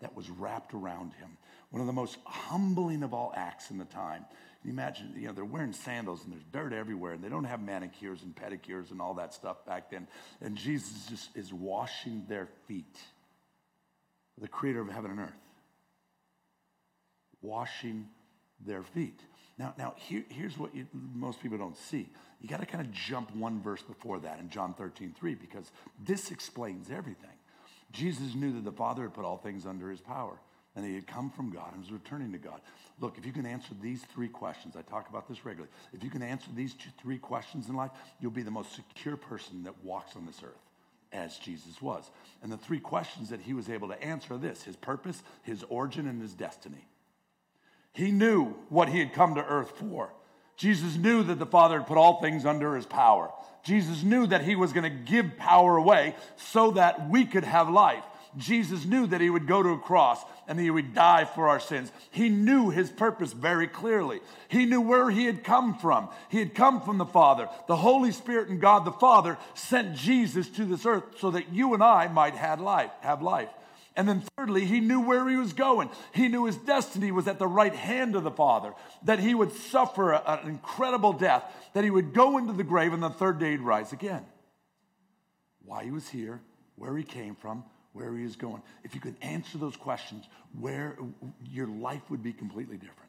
that 0.00 0.14
was 0.14 0.30
wrapped 0.30 0.74
around 0.74 1.14
him. 1.14 1.36
One 1.70 1.80
of 1.80 1.86
the 1.86 1.92
most 1.92 2.18
humbling 2.24 3.02
of 3.02 3.12
all 3.12 3.32
acts 3.34 3.70
in 3.70 3.78
the 3.78 3.84
time. 3.84 4.24
Imagine, 4.68 5.14
you 5.16 5.28
know, 5.28 5.32
they're 5.32 5.44
wearing 5.44 5.72
sandals 5.72 6.24
and 6.24 6.32
there's 6.32 6.44
dirt 6.52 6.72
everywhere, 6.72 7.12
and 7.12 7.22
they 7.22 7.28
don't 7.28 7.44
have 7.44 7.60
manicures 7.60 8.22
and 8.22 8.34
pedicures 8.34 8.90
and 8.90 9.00
all 9.00 9.14
that 9.14 9.32
stuff 9.32 9.64
back 9.64 9.90
then. 9.90 10.08
And 10.40 10.56
Jesus 10.56 11.06
just 11.08 11.36
is 11.36 11.52
washing 11.52 12.24
their 12.28 12.48
feet. 12.66 12.98
The 14.38 14.48
creator 14.48 14.80
of 14.80 14.88
heaven 14.88 15.12
and 15.12 15.20
earth. 15.20 15.32
Washing 17.42 18.08
their 18.64 18.82
feet. 18.82 19.20
Now, 19.58 19.74
now 19.78 19.94
here, 19.96 20.24
here's 20.28 20.58
what 20.58 20.74
you, 20.74 20.86
most 20.92 21.40
people 21.40 21.58
don't 21.58 21.76
see. 21.76 22.08
You 22.40 22.48
got 22.48 22.60
to 22.60 22.66
kind 22.66 22.84
of 22.84 22.92
jump 22.92 23.34
one 23.34 23.62
verse 23.62 23.82
before 23.82 24.18
that 24.20 24.40
in 24.40 24.50
John 24.50 24.74
13, 24.74 25.14
3, 25.18 25.34
because 25.34 25.70
this 26.04 26.30
explains 26.30 26.90
everything. 26.90 27.30
Jesus 27.92 28.34
knew 28.34 28.52
that 28.52 28.64
the 28.64 28.72
Father 28.72 29.02
had 29.02 29.14
put 29.14 29.24
all 29.24 29.38
things 29.38 29.64
under 29.64 29.90
his 29.90 30.00
power 30.00 30.38
and 30.76 30.84
he 30.84 30.94
had 30.94 31.06
come 31.06 31.30
from 31.30 31.50
God 31.50 31.72
and 31.72 31.82
was 31.82 31.90
returning 31.90 32.30
to 32.32 32.38
God. 32.38 32.60
Look, 33.00 33.18
if 33.18 33.26
you 33.26 33.32
can 33.32 33.46
answer 33.46 33.70
these 33.82 34.02
three 34.14 34.28
questions, 34.28 34.76
I 34.76 34.82
talk 34.82 35.08
about 35.08 35.28
this 35.28 35.44
regularly. 35.44 35.72
If 35.92 36.04
you 36.04 36.10
can 36.10 36.22
answer 36.22 36.48
these 36.54 36.74
two, 36.74 36.90
three 37.02 37.18
questions 37.18 37.68
in 37.68 37.74
life, 37.74 37.90
you'll 38.20 38.30
be 38.30 38.42
the 38.42 38.50
most 38.50 38.74
secure 38.74 39.16
person 39.16 39.64
that 39.64 39.82
walks 39.82 40.16
on 40.16 40.26
this 40.26 40.42
earth, 40.44 40.52
as 41.12 41.38
Jesus 41.38 41.80
was. 41.82 42.10
And 42.42 42.52
the 42.52 42.58
three 42.58 42.80
questions 42.80 43.30
that 43.30 43.40
he 43.40 43.54
was 43.54 43.68
able 43.68 43.88
to 43.88 44.02
answer 44.02 44.34
are 44.34 44.38
this 44.38 44.62
his 44.62 44.76
purpose, 44.76 45.22
his 45.42 45.64
origin, 45.68 46.06
and 46.06 46.20
his 46.20 46.34
destiny. 46.34 46.86
He 47.92 48.12
knew 48.12 48.54
what 48.68 48.90
he 48.90 48.98
had 48.98 49.14
come 49.14 49.34
to 49.34 49.44
earth 49.44 49.72
for. 49.78 50.12
Jesus 50.56 50.96
knew 50.96 51.22
that 51.24 51.38
the 51.38 51.46
Father 51.46 51.78
had 51.78 51.86
put 51.86 51.98
all 51.98 52.20
things 52.20 52.46
under 52.46 52.76
his 52.76 52.86
power. 52.86 53.30
Jesus 53.62 54.02
knew 54.02 54.26
that 54.26 54.42
he 54.42 54.56
was 54.56 54.72
going 54.72 54.84
to 54.84 55.12
give 55.12 55.36
power 55.36 55.76
away 55.76 56.14
so 56.36 56.72
that 56.72 57.10
we 57.10 57.24
could 57.26 57.44
have 57.44 57.68
life. 57.68 58.04
Jesus 58.36 58.84
knew 58.84 59.06
that 59.06 59.20
he 59.20 59.30
would 59.30 59.46
go 59.46 59.62
to 59.62 59.70
a 59.70 59.78
cross 59.78 60.22
and 60.46 60.58
he 60.58 60.70
would 60.70 60.94
die 60.94 61.24
for 61.24 61.48
our 61.48 61.60
sins. 61.60 61.90
He 62.10 62.28
knew 62.28 62.70
his 62.70 62.90
purpose 62.90 63.32
very 63.32 63.66
clearly. 63.66 64.20
He 64.48 64.66
knew 64.66 64.80
where 64.80 65.10
he 65.10 65.24
had 65.24 65.42
come 65.42 65.76
from. 65.78 66.08
He 66.28 66.38
had 66.38 66.54
come 66.54 66.80
from 66.80 66.98
the 66.98 67.06
Father. 67.06 67.48
The 67.66 67.76
Holy 67.76 68.12
Spirit 68.12 68.48
and 68.48 68.60
God 68.60 68.84
the 68.84 68.92
Father 68.92 69.38
sent 69.54 69.94
Jesus 69.94 70.48
to 70.50 70.64
this 70.64 70.84
earth 70.86 71.04
so 71.18 71.30
that 71.30 71.52
you 71.52 71.74
and 71.74 71.82
I 71.82 72.08
might 72.08 72.34
have 72.34 72.60
life, 72.60 72.90
have 73.00 73.22
life. 73.22 73.48
And 73.96 74.06
then, 74.06 74.22
thirdly, 74.36 74.66
he 74.66 74.80
knew 74.80 75.00
where 75.00 75.26
he 75.26 75.36
was 75.36 75.54
going. 75.54 75.88
He 76.12 76.28
knew 76.28 76.44
his 76.44 76.56
destiny 76.56 77.10
was 77.10 77.26
at 77.26 77.38
the 77.38 77.46
right 77.46 77.74
hand 77.74 78.14
of 78.14 78.24
the 78.24 78.30
Father, 78.30 78.74
that 79.04 79.18
he 79.18 79.34
would 79.34 79.52
suffer 79.52 80.12
an 80.12 80.46
incredible 80.46 81.14
death, 81.14 81.44
that 81.72 81.82
he 81.82 81.88
would 81.88 82.12
go 82.12 82.36
into 82.36 82.52
the 82.52 82.62
grave, 82.62 82.92
and 82.92 83.02
the 83.02 83.08
third 83.08 83.38
day 83.38 83.52
he'd 83.52 83.60
rise 83.60 83.94
again. 83.94 84.26
Why 85.64 85.84
he 85.84 85.90
was 85.90 86.10
here, 86.10 86.42
where 86.74 86.94
he 86.94 87.04
came 87.04 87.34
from, 87.34 87.64
where 87.96 88.14
he 88.14 88.24
is 88.24 88.36
going. 88.36 88.62
If 88.84 88.94
you 88.94 89.00
could 89.00 89.16
answer 89.22 89.58
those 89.58 89.76
questions, 89.76 90.24
where 90.58 90.96
your 91.50 91.66
life 91.66 92.02
would 92.10 92.22
be 92.22 92.32
completely 92.32 92.76
different. 92.76 93.02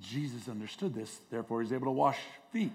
Jesus 0.00 0.48
understood 0.48 0.94
this, 0.94 1.18
therefore 1.30 1.62
he's 1.62 1.72
able 1.72 1.86
to 1.86 1.92
wash 1.92 2.18
feet. 2.52 2.72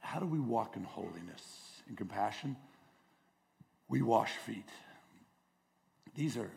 How 0.00 0.20
do 0.20 0.26
we 0.26 0.38
walk 0.38 0.76
in 0.76 0.84
holiness 0.84 1.42
and 1.88 1.96
compassion? 1.96 2.56
We 3.88 4.02
wash 4.02 4.30
feet. 4.30 4.68
These 6.14 6.36
are, 6.36 6.50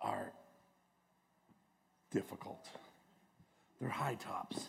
are 0.00 0.32
difficult. 2.10 2.66
They're 3.80 3.88
high 3.88 4.16
tops. 4.16 4.64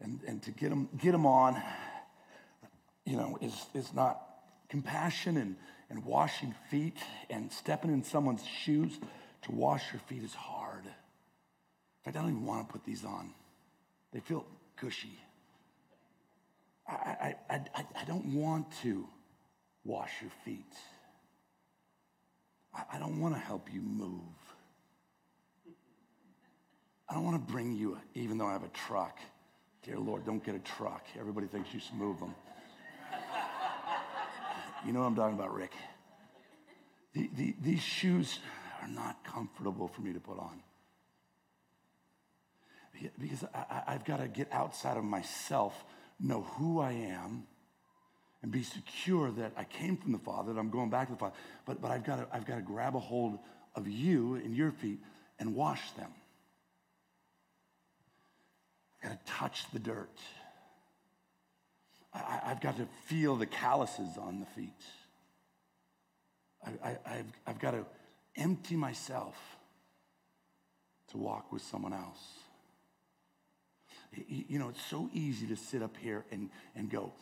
And, 0.00 0.20
and 0.26 0.42
to 0.42 0.50
get 0.50 0.70
them, 0.70 0.88
get 0.98 1.12
them 1.12 1.26
on, 1.26 1.62
you 3.04 3.16
know, 3.16 3.38
is, 3.40 3.54
is 3.74 3.94
not 3.94 4.31
compassion 4.72 5.36
and, 5.36 5.54
and 5.90 6.02
washing 6.02 6.54
feet 6.70 6.96
and 7.28 7.52
stepping 7.52 7.92
in 7.92 8.02
someone's 8.02 8.42
shoes 8.42 8.98
to 9.42 9.52
wash 9.52 9.82
your 9.92 10.00
feet 10.08 10.22
is 10.22 10.32
hard. 10.32 10.86
In 10.86 12.02
fact, 12.02 12.16
I 12.16 12.20
don't 12.22 12.30
even 12.30 12.46
want 12.46 12.66
to 12.66 12.72
put 12.72 12.82
these 12.82 13.04
on. 13.04 13.34
They 14.14 14.20
feel 14.20 14.46
gushy. 14.80 15.18
I, 16.88 17.34
I, 17.50 17.54
I, 17.54 17.84
I 18.00 18.04
don't 18.06 18.34
want 18.34 18.66
to 18.82 19.06
wash 19.84 20.10
your 20.22 20.30
feet. 20.42 20.72
I, 22.74 22.96
I 22.96 22.98
don't 22.98 23.20
want 23.20 23.34
to 23.34 23.40
help 23.40 23.68
you 23.70 23.82
move. 23.82 24.20
I 27.10 27.14
don't 27.14 27.24
want 27.24 27.46
to 27.46 27.52
bring 27.52 27.76
you, 27.76 27.98
even 28.14 28.38
though 28.38 28.46
I 28.46 28.52
have 28.52 28.64
a 28.64 28.68
truck. 28.68 29.18
Dear 29.82 29.98
Lord, 29.98 30.24
don't 30.24 30.42
get 30.42 30.54
a 30.54 30.60
truck. 30.60 31.04
Everybody 31.20 31.46
thinks 31.46 31.74
you 31.74 31.80
should 31.80 31.96
move 31.96 32.18
them. 32.18 32.34
You 34.86 34.92
know 34.92 35.00
what 35.00 35.06
I'm 35.06 35.16
talking 35.16 35.38
about, 35.38 35.54
Rick. 35.54 35.72
The, 37.14 37.30
the, 37.36 37.54
these 37.62 37.82
shoes 37.82 38.38
are 38.80 38.88
not 38.88 39.24
comfortable 39.24 39.88
for 39.88 40.00
me 40.00 40.12
to 40.12 40.20
put 40.20 40.38
on. 40.38 40.60
Because 43.18 43.44
I, 43.54 43.82
I've 43.88 44.04
got 44.04 44.18
to 44.18 44.28
get 44.28 44.48
outside 44.52 44.96
of 44.96 45.04
myself, 45.04 45.84
know 46.20 46.42
who 46.42 46.80
I 46.80 46.92
am, 46.92 47.44
and 48.42 48.50
be 48.50 48.62
secure 48.62 49.30
that 49.30 49.52
I 49.56 49.64
came 49.64 49.96
from 49.96 50.12
the 50.12 50.18
Father, 50.18 50.52
that 50.52 50.58
I'm 50.58 50.70
going 50.70 50.90
back 50.90 51.08
to 51.08 51.14
the 51.14 51.18
Father. 51.18 51.34
But, 51.64 51.80
but 51.80 51.90
I've, 51.90 52.04
got 52.04 52.16
to, 52.16 52.36
I've 52.36 52.44
got 52.44 52.56
to 52.56 52.62
grab 52.62 52.96
a 52.96 53.00
hold 53.00 53.38
of 53.74 53.88
you 53.88 54.34
and 54.34 54.54
your 54.54 54.72
feet 54.72 54.98
and 55.38 55.54
wash 55.54 55.92
them. 55.92 56.10
I've 59.02 59.10
got 59.10 59.26
to 59.26 59.32
touch 59.32 59.64
the 59.72 59.78
dirt. 59.78 60.18
I, 62.14 62.40
have 62.44 62.60
got 62.60 62.76
to 62.76 62.86
feel 63.06 63.36
the 63.36 63.46
calluses 63.46 64.18
on 64.18 64.40
the 64.40 64.46
feet. 64.46 64.70
I, 66.84 66.98
have 67.04 67.26
I've 67.46 67.58
got 67.58 67.72
to 67.72 67.84
empty 68.36 68.76
myself 68.76 69.36
to 71.10 71.18
walk 71.18 71.52
with 71.52 71.62
someone 71.62 71.92
else. 71.92 72.20
You 74.28 74.58
know, 74.58 74.68
it's 74.68 74.84
so 74.84 75.08
easy 75.14 75.46
to 75.46 75.56
sit 75.56 75.82
up 75.82 75.96
here 75.96 76.24
and, 76.30 76.50
and 76.76 76.90
go, 76.90 77.12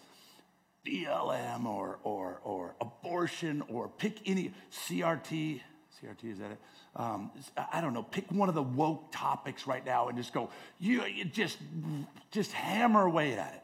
BLM 0.85 1.67
or, 1.67 1.99
or, 2.03 2.41
or 2.43 2.75
abortion 2.81 3.63
or 3.69 3.89
pick 3.89 4.19
any 4.27 4.53
CRT. 4.73 5.61
CRT, 6.03 6.33
is 6.33 6.39
that 6.39 6.53
it? 6.53 6.59
Um, 6.97 7.31
I 7.73 7.81
don't 7.81 7.93
know. 7.93 8.03
Pick 8.03 8.31
one 8.33 8.49
of 8.49 8.55
the 8.55 8.63
woke 8.63 9.13
topics 9.13 9.67
right 9.67 9.85
now 9.85 10.09
and 10.09 10.19
just 10.19 10.33
go, 10.33 10.51
you, 10.79 11.05
you 11.05 11.25
just, 11.25 11.59
just 12.31 12.53
hammer 12.53 13.05
away 13.05 13.35
at 13.35 13.55
it. 13.55 13.63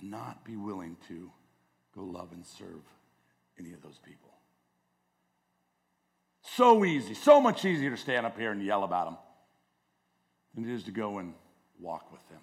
And 0.00 0.10
not 0.10 0.44
be 0.44 0.56
willing 0.56 0.96
to 1.08 1.30
go 1.94 2.02
love 2.02 2.32
and 2.32 2.44
serve 2.44 2.82
any 3.58 3.72
of 3.72 3.82
those 3.82 3.98
people. 4.04 4.30
So 6.42 6.84
easy, 6.84 7.14
so 7.14 7.40
much 7.40 7.64
easier 7.64 7.90
to 7.90 7.96
stand 7.96 8.26
up 8.26 8.38
here 8.38 8.50
and 8.52 8.64
yell 8.64 8.84
about 8.84 9.06
them 9.06 9.16
than 10.54 10.68
it 10.68 10.74
is 10.74 10.84
to 10.84 10.90
go 10.90 11.18
and 11.18 11.34
walk 11.78 12.10
with 12.10 12.26
them 12.28 12.40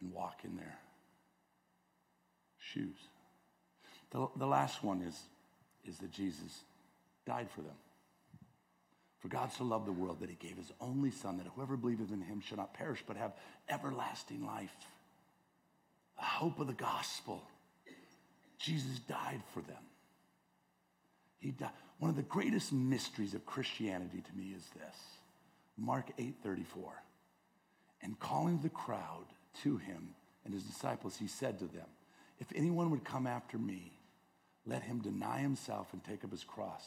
and 0.00 0.12
walk 0.12 0.40
in 0.44 0.56
their 0.56 0.78
shoes. 2.58 2.96
The, 4.10 4.26
the 4.36 4.46
last 4.46 4.82
one 4.82 5.02
is, 5.02 5.18
is 5.84 5.98
that 5.98 6.10
Jesus 6.10 6.60
died 7.26 7.48
for 7.50 7.60
them. 7.60 7.76
For 9.20 9.28
God 9.28 9.52
so 9.52 9.64
loved 9.64 9.86
the 9.86 9.92
world 9.92 10.20
that 10.20 10.30
he 10.30 10.36
gave 10.36 10.56
his 10.56 10.72
only 10.80 11.10
Son, 11.10 11.36
that 11.36 11.46
whoever 11.54 11.76
believeth 11.76 12.10
in 12.10 12.22
him 12.22 12.40
shall 12.40 12.56
not 12.56 12.72
perish, 12.72 13.04
but 13.06 13.18
have 13.18 13.32
everlasting 13.68 14.46
life. 14.46 14.74
The 16.20 16.26
hope 16.26 16.60
of 16.60 16.66
the 16.66 16.74
gospel. 16.74 17.42
Jesus 18.58 18.98
died 19.00 19.42
for 19.54 19.62
them. 19.62 19.82
He 21.38 21.50
died. 21.50 21.70
One 21.98 22.10
of 22.10 22.16
the 22.16 22.22
greatest 22.22 22.72
mysteries 22.72 23.34
of 23.34 23.44
Christianity 23.46 24.22
to 24.22 24.36
me 24.36 24.52
is 24.54 24.68
this. 24.74 24.96
Mark 25.78 26.10
8 26.18 26.34
34. 26.42 26.92
And 28.02 28.18
calling 28.18 28.60
the 28.60 28.68
crowd 28.68 29.24
to 29.62 29.78
him 29.78 30.10
and 30.44 30.52
his 30.52 30.62
disciples, 30.64 31.16
he 31.16 31.26
said 31.26 31.58
to 31.58 31.66
them, 31.66 31.86
If 32.38 32.48
anyone 32.54 32.90
would 32.90 33.04
come 33.04 33.26
after 33.26 33.58
me, 33.58 33.92
let 34.66 34.82
him 34.82 35.00
deny 35.00 35.38
himself 35.38 35.88
and 35.92 36.04
take 36.04 36.22
up 36.22 36.30
his 36.30 36.44
cross 36.44 36.84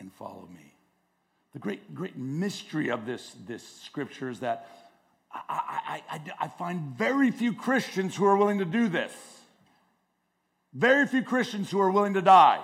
and 0.00 0.12
follow 0.12 0.48
me. 0.54 0.74
The 1.54 1.58
great, 1.58 1.94
great 1.94 2.16
mystery 2.16 2.90
of 2.90 3.06
this, 3.06 3.34
this 3.46 3.66
scripture 3.66 4.28
is 4.28 4.40
that 4.40 4.87
I, 5.32 5.40
I, 5.48 6.02
I, 6.10 6.20
I 6.40 6.48
find 6.48 6.96
very 6.96 7.30
few 7.30 7.52
Christians 7.52 8.16
who 8.16 8.24
are 8.24 8.36
willing 8.36 8.58
to 8.58 8.64
do 8.64 8.88
this. 8.88 9.12
Very 10.72 11.06
few 11.06 11.22
Christians 11.22 11.70
who 11.70 11.80
are 11.80 11.90
willing 11.90 12.14
to 12.14 12.22
die, 12.22 12.62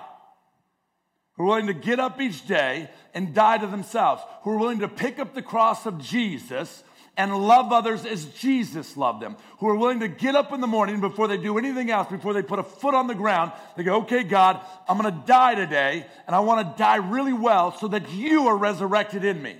who 1.35 1.43
are 1.43 1.47
willing 1.47 1.67
to 1.67 1.73
get 1.73 1.99
up 1.99 2.21
each 2.21 2.47
day 2.47 2.89
and 3.13 3.33
die 3.33 3.57
to 3.57 3.67
themselves, 3.67 4.21
who 4.43 4.51
are 4.51 4.57
willing 4.57 4.79
to 4.79 4.87
pick 4.87 5.19
up 5.19 5.33
the 5.33 5.41
cross 5.41 5.85
of 5.85 5.99
Jesus 5.99 6.83
and 7.17 7.35
love 7.35 7.71
others 7.71 8.05
as 8.05 8.25
Jesus 8.25 8.97
loved 8.97 9.21
them, 9.21 9.37
who 9.59 9.69
are 9.69 9.75
willing 9.75 10.01
to 10.01 10.07
get 10.07 10.35
up 10.35 10.51
in 10.51 10.61
the 10.61 10.67
morning 10.67 10.99
before 10.99 11.27
they 11.27 11.37
do 11.37 11.57
anything 11.57 11.89
else, 11.89 12.09
before 12.09 12.33
they 12.33 12.41
put 12.41 12.59
a 12.59 12.63
foot 12.63 12.93
on 12.93 13.07
the 13.07 13.15
ground. 13.15 13.51
They 13.77 13.83
go, 13.83 14.01
okay, 14.01 14.23
God, 14.23 14.59
I'm 14.87 14.97
going 14.97 15.13
to 15.13 15.23
die 15.25 15.55
today, 15.55 16.05
and 16.27 16.35
I 16.35 16.39
want 16.41 16.67
to 16.67 16.77
die 16.77 16.97
really 16.97 17.33
well 17.33 17.71
so 17.77 17.87
that 17.87 18.11
you 18.11 18.47
are 18.47 18.57
resurrected 18.57 19.23
in 19.23 19.41
me. 19.41 19.55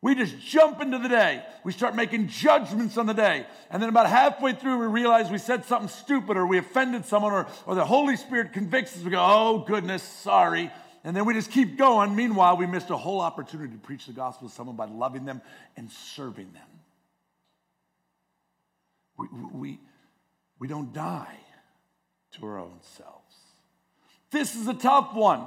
We 0.00 0.14
just 0.14 0.38
jump 0.38 0.80
into 0.80 0.98
the 0.98 1.08
day. 1.08 1.44
We 1.64 1.72
start 1.72 1.96
making 1.96 2.28
judgments 2.28 2.96
on 2.96 3.06
the 3.06 3.14
day. 3.14 3.46
And 3.68 3.82
then 3.82 3.88
about 3.88 4.08
halfway 4.08 4.52
through, 4.52 4.78
we 4.78 4.86
realize 4.86 5.28
we 5.28 5.38
said 5.38 5.64
something 5.64 5.88
stupid 5.88 6.36
or 6.36 6.46
we 6.46 6.58
offended 6.58 7.04
someone 7.04 7.32
or, 7.32 7.48
or 7.66 7.74
the 7.74 7.84
Holy 7.84 8.16
Spirit 8.16 8.52
convicts 8.52 8.96
us. 8.96 9.02
We 9.02 9.10
go, 9.10 9.20
oh, 9.20 9.64
goodness, 9.66 10.02
sorry. 10.02 10.70
And 11.02 11.16
then 11.16 11.24
we 11.24 11.34
just 11.34 11.50
keep 11.50 11.76
going. 11.76 12.14
Meanwhile, 12.14 12.56
we 12.56 12.66
missed 12.66 12.90
a 12.90 12.96
whole 12.96 13.20
opportunity 13.20 13.72
to 13.72 13.78
preach 13.78 14.06
the 14.06 14.12
gospel 14.12 14.48
to 14.48 14.54
someone 14.54 14.76
by 14.76 14.86
loving 14.86 15.24
them 15.24 15.42
and 15.76 15.90
serving 15.90 16.52
them. 16.52 16.62
We, 19.18 19.26
we, 19.52 19.78
we 20.60 20.68
don't 20.68 20.92
die 20.92 21.38
to 22.32 22.46
our 22.46 22.60
own 22.60 22.78
selves. 22.96 23.34
This 24.30 24.54
is 24.54 24.68
a 24.68 24.74
tough 24.74 25.12
one. 25.14 25.46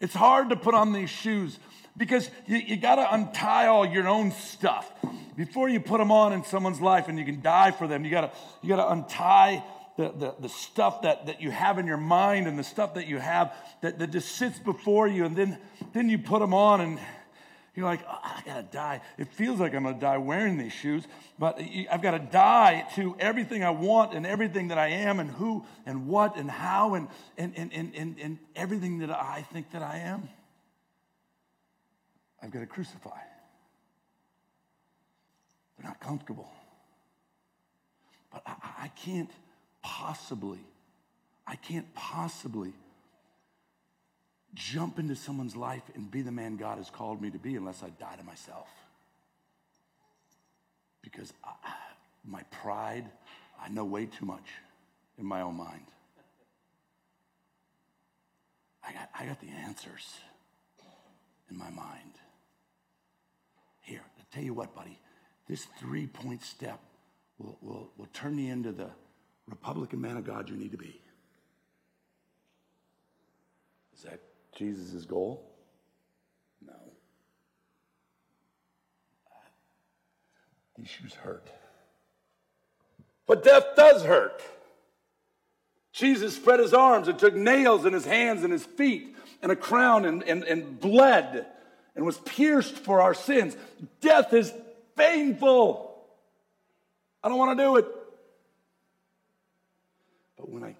It's 0.00 0.14
hard 0.14 0.50
to 0.50 0.56
put 0.56 0.74
on 0.74 0.92
these 0.92 1.10
shoes 1.10 1.58
because 1.96 2.30
you, 2.46 2.58
you 2.58 2.76
got 2.76 2.96
to 2.96 3.14
untie 3.14 3.66
all 3.66 3.86
your 3.86 4.08
own 4.08 4.32
stuff 4.32 4.90
before 5.36 5.68
you 5.68 5.80
put 5.80 5.98
them 5.98 6.10
on 6.10 6.32
in 6.32 6.44
someone's 6.44 6.80
life 6.80 7.08
and 7.08 7.18
you 7.18 7.24
can 7.24 7.40
die 7.40 7.70
for 7.70 7.86
them. 7.86 8.04
You 8.04 8.10
got 8.10 8.32
to 8.32 8.38
you 8.62 8.68
got 8.68 8.76
to 8.76 8.90
untie 8.90 9.62
the, 9.96 10.10
the, 10.10 10.34
the 10.40 10.48
stuff 10.48 11.02
that, 11.02 11.26
that 11.26 11.40
you 11.40 11.50
have 11.50 11.78
in 11.78 11.86
your 11.86 11.98
mind 11.98 12.46
and 12.46 12.58
the 12.58 12.64
stuff 12.64 12.94
that 12.94 13.06
you 13.06 13.18
have 13.18 13.54
that, 13.82 13.98
that 13.98 14.10
just 14.10 14.32
sits 14.36 14.58
before 14.58 15.06
you, 15.06 15.24
and 15.24 15.36
then, 15.36 15.58
then 15.92 16.08
you 16.08 16.18
put 16.18 16.40
them 16.40 16.54
on 16.54 16.80
and 16.80 16.98
you're 17.74 17.86
like, 17.86 18.00
oh, 18.06 18.18
I 18.22 18.42
gotta 18.44 18.64
die. 18.64 19.00
It 19.16 19.28
feels 19.28 19.58
like 19.58 19.74
I'm 19.74 19.84
gonna 19.84 19.98
die 19.98 20.18
wearing 20.18 20.58
these 20.58 20.72
shoes, 20.72 21.04
but 21.38 21.60
I've 21.90 22.02
gotta 22.02 22.18
die 22.18 22.86
to 22.96 23.16
everything 23.18 23.64
I 23.64 23.70
want 23.70 24.14
and 24.14 24.26
everything 24.26 24.68
that 24.68 24.78
I 24.78 24.88
am 24.88 25.20
and 25.20 25.30
who 25.30 25.64
and 25.86 26.06
what 26.06 26.36
and 26.36 26.50
how 26.50 26.94
and, 26.94 27.08
and, 27.38 27.54
and, 27.56 27.72
and, 27.72 27.94
and, 27.94 28.16
and 28.18 28.38
everything 28.56 28.98
that 28.98 29.10
I 29.10 29.46
think 29.52 29.70
that 29.72 29.82
I 29.82 29.98
am. 29.98 30.28
I've 32.42 32.50
got 32.50 32.60
to 32.60 32.66
crucify. 32.66 33.18
They're 35.78 35.86
not 35.86 36.00
comfortable. 36.00 36.50
But 38.32 38.42
I, 38.46 38.54
I 38.84 38.88
can't 38.88 39.30
possibly, 39.82 40.58
I 41.46 41.56
can't 41.56 41.92
possibly 41.94 42.72
jump 44.54 44.98
into 44.98 45.14
someone's 45.14 45.56
life 45.56 45.82
and 45.94 46.10
be 46.10 46.22
the 46.22 46.32
man 46.32 46.56
God 46.56 46.78
has 46.78 46.90
called 46.90 47.22
me 47.22 47.30
to 47.30 47.38
be 47.38 47.56
unless 47.56 47.82
I 47.82 47.90
die 47.90 48.16
to 48.16 48.24
myself. 48.24 48.68
Because 51.02 51.32
I, 51.44 51.54
my 52.24 52.42
pride, 52.50 53.04
I 53.60 53.68
know 53.68 53.84
way 53.84 54.06
too 54.06 54.26
much 54.26 54.46
in 55.18 55.26
my 55.26 55.40
own 55.42 55.56
mind. 55.56 55.86
I 58.84 58.92
got, 58.92 59.10
I 59.18 59.26
got 59.26 59.40
the 59.40 59.48
answers 59.48 60.16
in 61.50 61.56
my 61.56 61.70
mind. 61.70 62.12
Tell 64.32 64.42
you 64.42 64.54
what, 64.54 64.74
buddy, 64.74 64.98
this 65.48 65.66
three 65.78 66.06
point 66.06 66.42
step 66.42 66.80
will, 67.38 67.58
will, 67.60 67.90
will 67.96 68.08
turn 68.14 68.38
you 68.38 68.50
into 68.50 68.72
the 68.72 68.90
Republican 69.46 70.00
man 70.00 70.16
of 70.16 70.24
God 70.24 70.48
you 70.48 70.56
need 70.56 70.72
to 70.72 70.78
be. 70.78 71.00
Is 73.94 74.02
that 74.04 74.20
Jesus' 74.56 75.04
goal? 75.04 75.50
No. 76.64 76.72
These 80.78 80.88
shoes 80.88 81.14
hurt. 81.14 81.50
But 83.26 83.44
death 83.44 83.64
does 83.76 84.02
hurt. 84.02 84.42
Jesus 85.92 86.34
spread 86.34 86.58
his 86.58 86.72
arms 86.72 87.06
and 87.08 87.18
took 87.18 87.34
nails 87.34 87.84
in 87.84 87.92
his 87.92 88.06
hands 88.06 88.44
and 88.44 88.52
his 88.52 88.64
feet 88.64 89.14
and 89.42 89.52
a 89.52 89.56
crown 89.56 90.06
and, 90.06 90.22
and, 90.22 90.42
and 90.44 90.80
bled 90.80 91.46
and 91.94 92.04
was 92.04 92.18
pierced 92.18 92.76
for 92.76 93.00
our 93.00 93.14
sins. 93.14 93.56
Death 94.00 94.32
is 94.32 94.52
painful. 94.96 95.94
I 97.22 97.28
don't 97.28 97.38
want 97.38 97.58
to 97.58 97.64
do 97.64 97.76
it. 97.76 97.86
But 100.36 100.50
when 100.50 100.64
I 100.64 100.74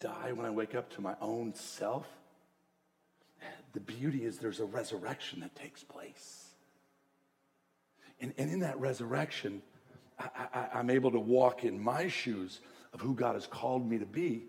die, 0.00 0.32
when 0.32 0.46
I 0.46 0.50
wake 0.50 0.74
up 0.74 0.90
to 0.94 1.00
my 1.00 1.14
own 1.20 1.54
self, 1.54 2.06
the 3.72 3.80
beauty 3.80 4.24
is 4.24 4.38
there's 4.38 4.60
a 4.60 4.64
resurrection 4.64 5.40
that 5.40 5.54
takes 5.54 5.82
place. 5.82 6.46
And, 8.20 8.32
and 8.38 8.50
in 8.50 8.60
that 8.60 8.80
resurrection, 8.80 9.62
I, 10.18 10.68
am 10.72 10.88
able 10.88 11.10
to 11.10 11.20
walk 11.20 11.64
in 11.64 11.78
my 11.78 12.08
shoes 12.08 12.60
of 12.94 13.00
who 13.00 13.14
God 13.14 13.34
has 13.34 13.46
called 13.46 13.88
me 13.88 13.98
to 13.98 14.06
be 14.06 14.44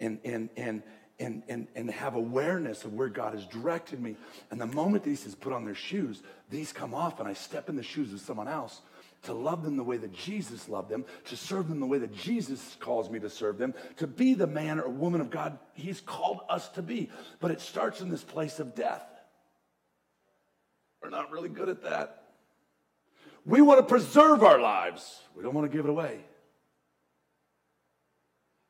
and, 0.00 0.18
and, 0.24 0.48
and, 0.56 0.82
and, 1.22 1.42
and, 1.48 1.68
and 1.74 1.90
have 1.90 2.14
awareness 2.14 2.84
of 2.84 2.94
where 2.94 3.08
God 3.08 3.34
has 3.34 3.46
directed 3.46 4.00
me. 4.00 4.16
And 4.50 4.60
the 4.60 4.66
moment 4.66 5.04
that 5.04 5.10
He 5.10 5.16
says 5.16 5.34
put 5.34 5.52
on 5.52 5.64
their 5.64 5.74
shoes, 5.74 6.22
these 6.50 6.72
come 6.72 6.94
off 6.94 7.20
and 7.20 7.28
I 7.28 7.32
step 7.32 7.68
in 7.68 7.76
the 7.76 7.82
shoes 7.82 8.12
of 8.12 8.20
someone 8.20 8.48
else 8.48 8.80
to 9.22 9.32
love 9.32 9.62
them 9.62 9.76
the 9.76 9.84
way 9.84 9.96
that 9.96 10.12
Jesus 10.12 10.68
loved 10.68 10.88
them, 10.88 11.04
to 11.26 11.36
serve 11.36 11.68
them 11.68 11.78
the 11.78 11.86
way 11.86 11.98
that 11.98 12.12
Jesus 12.12 12.76
calls 12.80 13.08
me 13.08 13.20
to 13.20 13.30
serve 13.30 13.56
them, 13.56 13.72
to 13.98 14.08
be 14.08 14.34
the 14.34 14.48
man 14.48 14.80
or 14.80 14.88
woman 14.88 15.20
of 15.20 15.30
God 15.30 15.58
He's 15.74 16.00
called 16.00 16.40
us 16.48 16.68
to 16.70 16.82
be. 16.82 17.08
But 17.40 17.52
it 17.52 17.60
starts 17.60 18.00
in 18.00 18.10
this 18.10 18.24
place 18.24 18.58
of 18.58 18.74
death. 18.74 19.04
We're 21.00 21.10
not 21.10 21.30
really 21.30 21.48
good 21.48 21.68
at 21.68 21.84
that. 21.84 22.24
We 23.44 23.60
want 23.60 23.78
to 23.80 23.86
preserve 23.86 24.42
our 24.42 24.60
lives, 24.60 25.20
we 25.36 25.42
don't 25.42 25.54
want 25.54 25.70
to 25.70 25.76
give 25.76 25.84
it 25.84 25.90
away. 25.90 26.20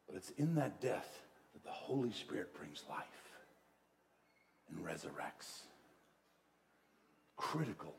But 0.07 0.16
it's 0.16 0.30
in 0.30 0.57
that 0.57 0.80
death 0.80 1.21
Holy 1.82 2.12
Spirit 2.12 2.54
brings 2.54 2.84
life 2.88 3.04
and 4.70 4.84
resurrects. 4.86 5.62
Critical 7.36 7.92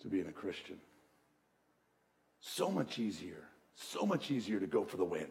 to 0.00 0.08
being 0.08 0.26
a 0.26 0.32
Christian. 0.32 0.76
So 2.40 2.70
much 2.70 2.98
easier, 2.98 3.44
so 3.74 4.04
much 4.04 4.30
easier 4.30 4.60
to 4.60 4.66
go 4.66 4.84
for 4.84 4.98
the 4.98 5.04
win. 5.04 5.28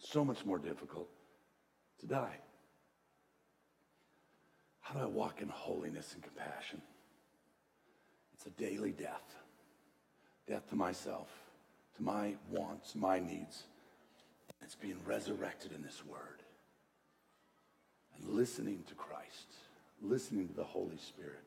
So 0.00 0.24
much 0.24 0.44
more 0.44 0.58
difficult 0.58 1.08
to 2.00 2.06
die. 2.06 2.38
How 4.80 4.94
do 4.94 5.00
I 5.00 5.06
walk 5.06 5.42
in 5.42 5.48
holiness 5.48 6.12
and 6.14 6.24
compassion? 6.24 6.82
It's 8.34 8.46
a 8.46 8.50
daily 8.50 8.90
death. 8.90 9.36
Death 10.48 10.68
to 10.70 10.76
myself, 10.76 11.28
to 11.96 12.02
my 12.02 12.34
wants, 12.50 12.96
my 12.96 13.20
needs 13.20 13.62
it's 14.62 14.74
being 14.74 14.98
resurrected 15.04 15.72
in 15.72 15.82
this 15.82 16.04
word. 16.04 16.42
And 18.16 18.28
listening 18.30 18.82
to 18.88 18.94
Christ, 18.94 19.52
listening 20.02 20.48
to 20.48 20.54
the 20.54 20.64
Holy 20.64 20.96
Spirit. 20.98 21.44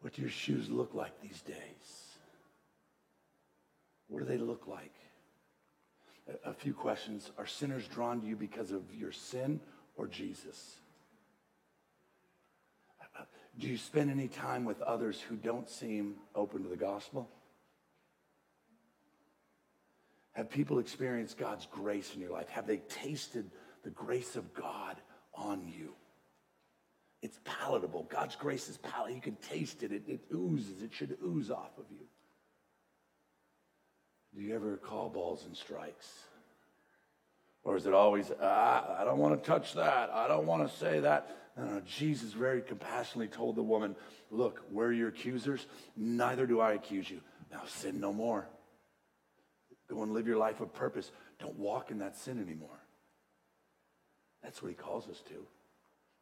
What 0.00 0.14
do 0.14 0.22
your 0.22 0.30
shoes 0.30 0.70
look 0.70 0.94
like 0.94 1.20
these 1.20 1.40
days? 1.42 2.16
What 4.08 4.20
do 4.20 4.24
they 4.24 4.38
look 4.38 4.66
like? 4.66 4.94
A, 6.28 6.50
a 6.50 6.54
few 6.54 6.72
questions. 6.72 7.32
Are 7.38 7.46
sinners 7.46 7.86
drawn 7.88 8.20
to 8.20 8.26
you 8.26 8.36
because 8.36 8.70
of 8.70 8.82
your 8.94 9.12
sin 9.12 9.60
or 9.96 10.06
Jesus? 10.06 10.76
Uh, 13.18 13.24
do 13.58 13.66
you 13.66 13.76
spend 13.76 14.10
any 14.10 14.28
time 14.28 14.64
with 14.64 14.80
others 14.82 15.20
who 15.20 15.36
don't 15.36 15.68
seem 15.68 16.14
open 16.34 16.62
to 16.62 16.68
the 16.68 16.76
gospel? 16.76 17.28
Have 20.36 20.50
people 20.50 20.80
experienced 20.80 21.38
God's 21.38 21.66
grace 21.72 22.14
in 22.14 22.20
your 22.20 22.30
life? 22.30 22.50
Have 22.50 22.66
they 22.66 22.76
tasted 22.76 23.50
the 23.84 23.90
grace 23.90 24.36
of 24.36 24.52
God 24.52 24.96
on 25.34 25.66
you? 25.66 25.94
It's 27.22 27.40
palatable. 27.42 28.06
God's 28.10 28.36
grace 28.36 28.68
is 28.68 28.76
palatable. 28.76 29.14
You 29.14 29.22
can 29.22 29.36
taste 29.36 29.82
it. 29.82 29.92
it. 29.92 30.02
It 30.06 30.20
oozes. 30.34 30.82
It 30.82 30.92
should 30.92 31.16
ooze 31.24 31.50
off 31.50 31.78
of 31.78 31.86
you. 31.90 32.04
Do 34.34 34.42
you 34.42 34.54
ever 34.54 34.76
call 34.76 35.08
balls 35.08 35.46
and 35.46 35.56
strikes? 35.56 36.06
Or 37.64 37.78
is 37.78 37.86
it 37.86 37.94
always, 37.94 38.30
ah, 38.42 39.00
I 39.00 39.04
don't 39.04 39.18
want 39.18 39.42
to 39.42 39.50
touch 39.50 39.72
that. 39.72 40.10
I 40.10 40.28
don't 40.28 40.44
want 40.44 40.70
to 40.70 40.76
say 40.76 41.00
that. 41.00 41.34
No, 41.56 41.64
no, 41.64 41.80
Jesus 41.80 42.34
very 42.34 42.60
compassionately 42.60 43.28
told 43.28 43.56
the 43.56 43.62
woman, 43.62 43.96
Look, 44.30 44.62
where 44.70 44.88
are 44.88 44.92
your 44.92 45.08
accusers? 45.08 45.66
Neither 45.96 46.46
do 46.46 46.60
I 46.60 46.74
accuse 46.74 47.10
you. 47.10 47.22
Now 47.50 47.62
sin 47.64 48.00
no 48.00 48.12
more. 48.12 48.46
Go 49.88 50.02
and 50.02 50.12
live 50.12 50.26
your 50.26 50.38
life 50.38 50.60
of 50.60 50.74
purpose. 50.74 51.12
Don't 51.38 51.58
walk 51.58 51.90
in 51.90 51.98
that 51.98 52.16
sin 52.16 52.40
anymore. 52.40 52.80
That's 54.42 54.62
what 54.62 54.68
he 54.68 54.74
calls 54.74 55.08
us 55.08 55.22
to. 55.28 55.46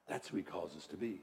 That's 0.08 0.28
who 0.28 0.36
he 0.36 0.42
calls 0.42 0.76
us 0.76 0.86
to 0.88 0.96
be. 0.96 1.22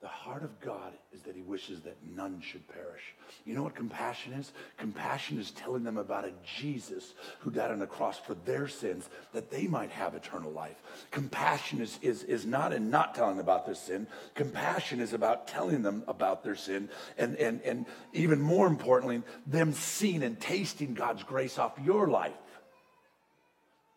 The 0.00 0.08
heart 0.08 0.42
of 0.44 0.58
God 0.60 0.94
is 1.12 1.20
that 1.22 1.36
he 1.36 1.42
wishes 1.42 1.82
that 1.82 1.98
none 2.16 2.40
should 2.40 2.66
perish. 2.68 3.02
You 3.44 3.54
know 3.54 3.62
what 3.62 3.74
compassion 3.74 4.32
is? 4.32 4.50
Compassion 4.78 5.38
is 5.38 5.50
telling 5.50 5.84
them 5.84 5.98
about 5.98 6.24
a 6.24 6.32
Jesus 6.58 7.12
who 7.40 7.50
died 7.50 7.70
on 7.70 7.80
the 7.80 7.86
cross 7.86 8.18
for 8.18 8.34
their 8.34 8.66
sins 8.66 9.10
that 9.34 9.50
they 9.50 9.66
might 9.66 9.90
have 9.90 10.14
eternal 10.14 10.50
life. 10.52 10.82
Compassion 11.10 11.82
is, 11.82 11.98
is, 12.00 12.22
is 12.22 12.46
not 12.46 12.72
in 12.72 12.88
not 12.88 13.14
telling 13.14 13.40
about 13.40 13.66
their 13.66 13.74
sin. 13.74 14.06
Compassion 14.34 15.00
is 15.00 15.12
about 15.12 15.46
telling 15.46 15.82
them 15.82 16.02
about 16.08 16.44
their 16.44 16.56
sin 16.56 16.88
and, 17.18 17.36
and, 17.36 17.60
and 17.60 17.84
even 18.14 18.40
more 18.40 18.66
importantly, 18.66 19.22
them 19.46 19.74
seeing 19.74 20.22
and 20.22 20.40
tasting 20.40 20.94
God's 20.94 21.24
grace 21.24 21.58
off 21.58 21.78
your 21.84 22.08
life. 22.08 22.32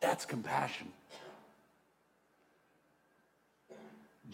That's 0.01 0.25
compassion. 0.25 0.91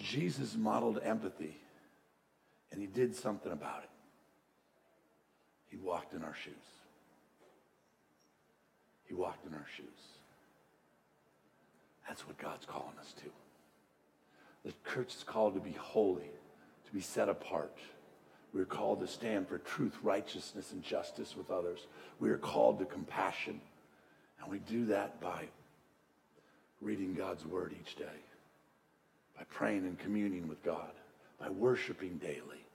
Jesus 0.03 0.55
modeled 0.55 0.99
empathy, 1.03 1.57
and 2.71 2.81
he 2.81 2.87
did 2.87 3.15
something 3.15 3.51
about 3.51 3.83
it. 3.83 3.89
He 5.69 5.77
walked 5.77 6.13
in 6.13 6.23
our 6.23 6.35
shoes. 6.35 6.53
He 9.05 9.13
walked 9.13 9.45
in 9.45 9.53
our 9.53 9.65
shoes. 9.75 9.87
That's 12.07 12.25
what 12.27 12.37
God's 12.37 12.65
calling 12.65 12.97
us 12.99 13.13
to. 13.23 13.29
The 14.65 14.73
church 14.91 15.15
is 15.15 15.23
called 15.23 15.53
to 15.55 15.59
be 15.59 15.71
holy, 15.71 16.29
to 16.85 16.91
be 16.91 17.01
set 17.01 17.29
apart. 17.29 17.77
We 18.53 18.61
are 18.61 18.65
called 18.65 18.99
to 19.01 19.07
stand 19.07 19.47
for 19.47 19.59
truth, 19.59 19.95
righteousness, 20.01 20.71
and 20.71 20.81
justice 20.83 21.35
with 21.37 21.51
others. 21.51 21.85
We 22.19 22.29
are 22.29 22.37
called 22.37 22.79
to 22.79 22.85
compassion. 22.85 23.61
And 24.41 24.51
we 24.51 24.59
do 24.59 24.85
that 24.85 25.21
by 25.21 25.45
reading 26.81 27.13
God's 27.13 27.45
word 27.45 27.75
each 27.79 27.95
day 27.95 28.05
by 29.39 29.45
praying 29.45 29.85
and 29.85 29.97
communing 29.97 30.49
with 30.49 30.61
God, 30.63 30.91
by 31.39 31.49
worshiping 31.49 32.17
daily. 32.17 32.65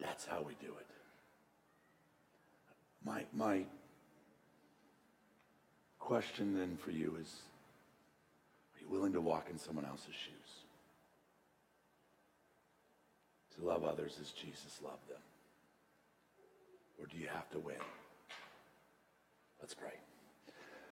That's 0.00 0.24
how 0.24 0.40
we 0.40 0.54
do 0.62 0.68
it. 0.68 0.86
My, 3.04 3.24
my 3.34 3.64
question 5.98 6.56
then 6.56 6.78
for 6.82 6.90
you 6.90 7.18
is 7.20 7.30
Are 8.74 8.80
you 8.80 8.88
willing 8.88 9.12
to 9.12 9.20
walk 9.20 9.48
in 9.50 9.58
someone 9.58 9.84
else's 9.84 10.14
shoes? 10.14 10.64
To 13.58 13.66
love 13.66 13.84
others 13.84 14.16
as 14.22 14.30
Jesus 14.30 14.80
loved 14.82 15.06
them? 15.10 15.20
Or 16.98 17.06
do 17.06 17.18
you 17.18 17.26
have 17.26 17.50
to 17.50 17.58
win? 17.58 17.76
Let's 19.60 19.74
pray. 19.74 19.92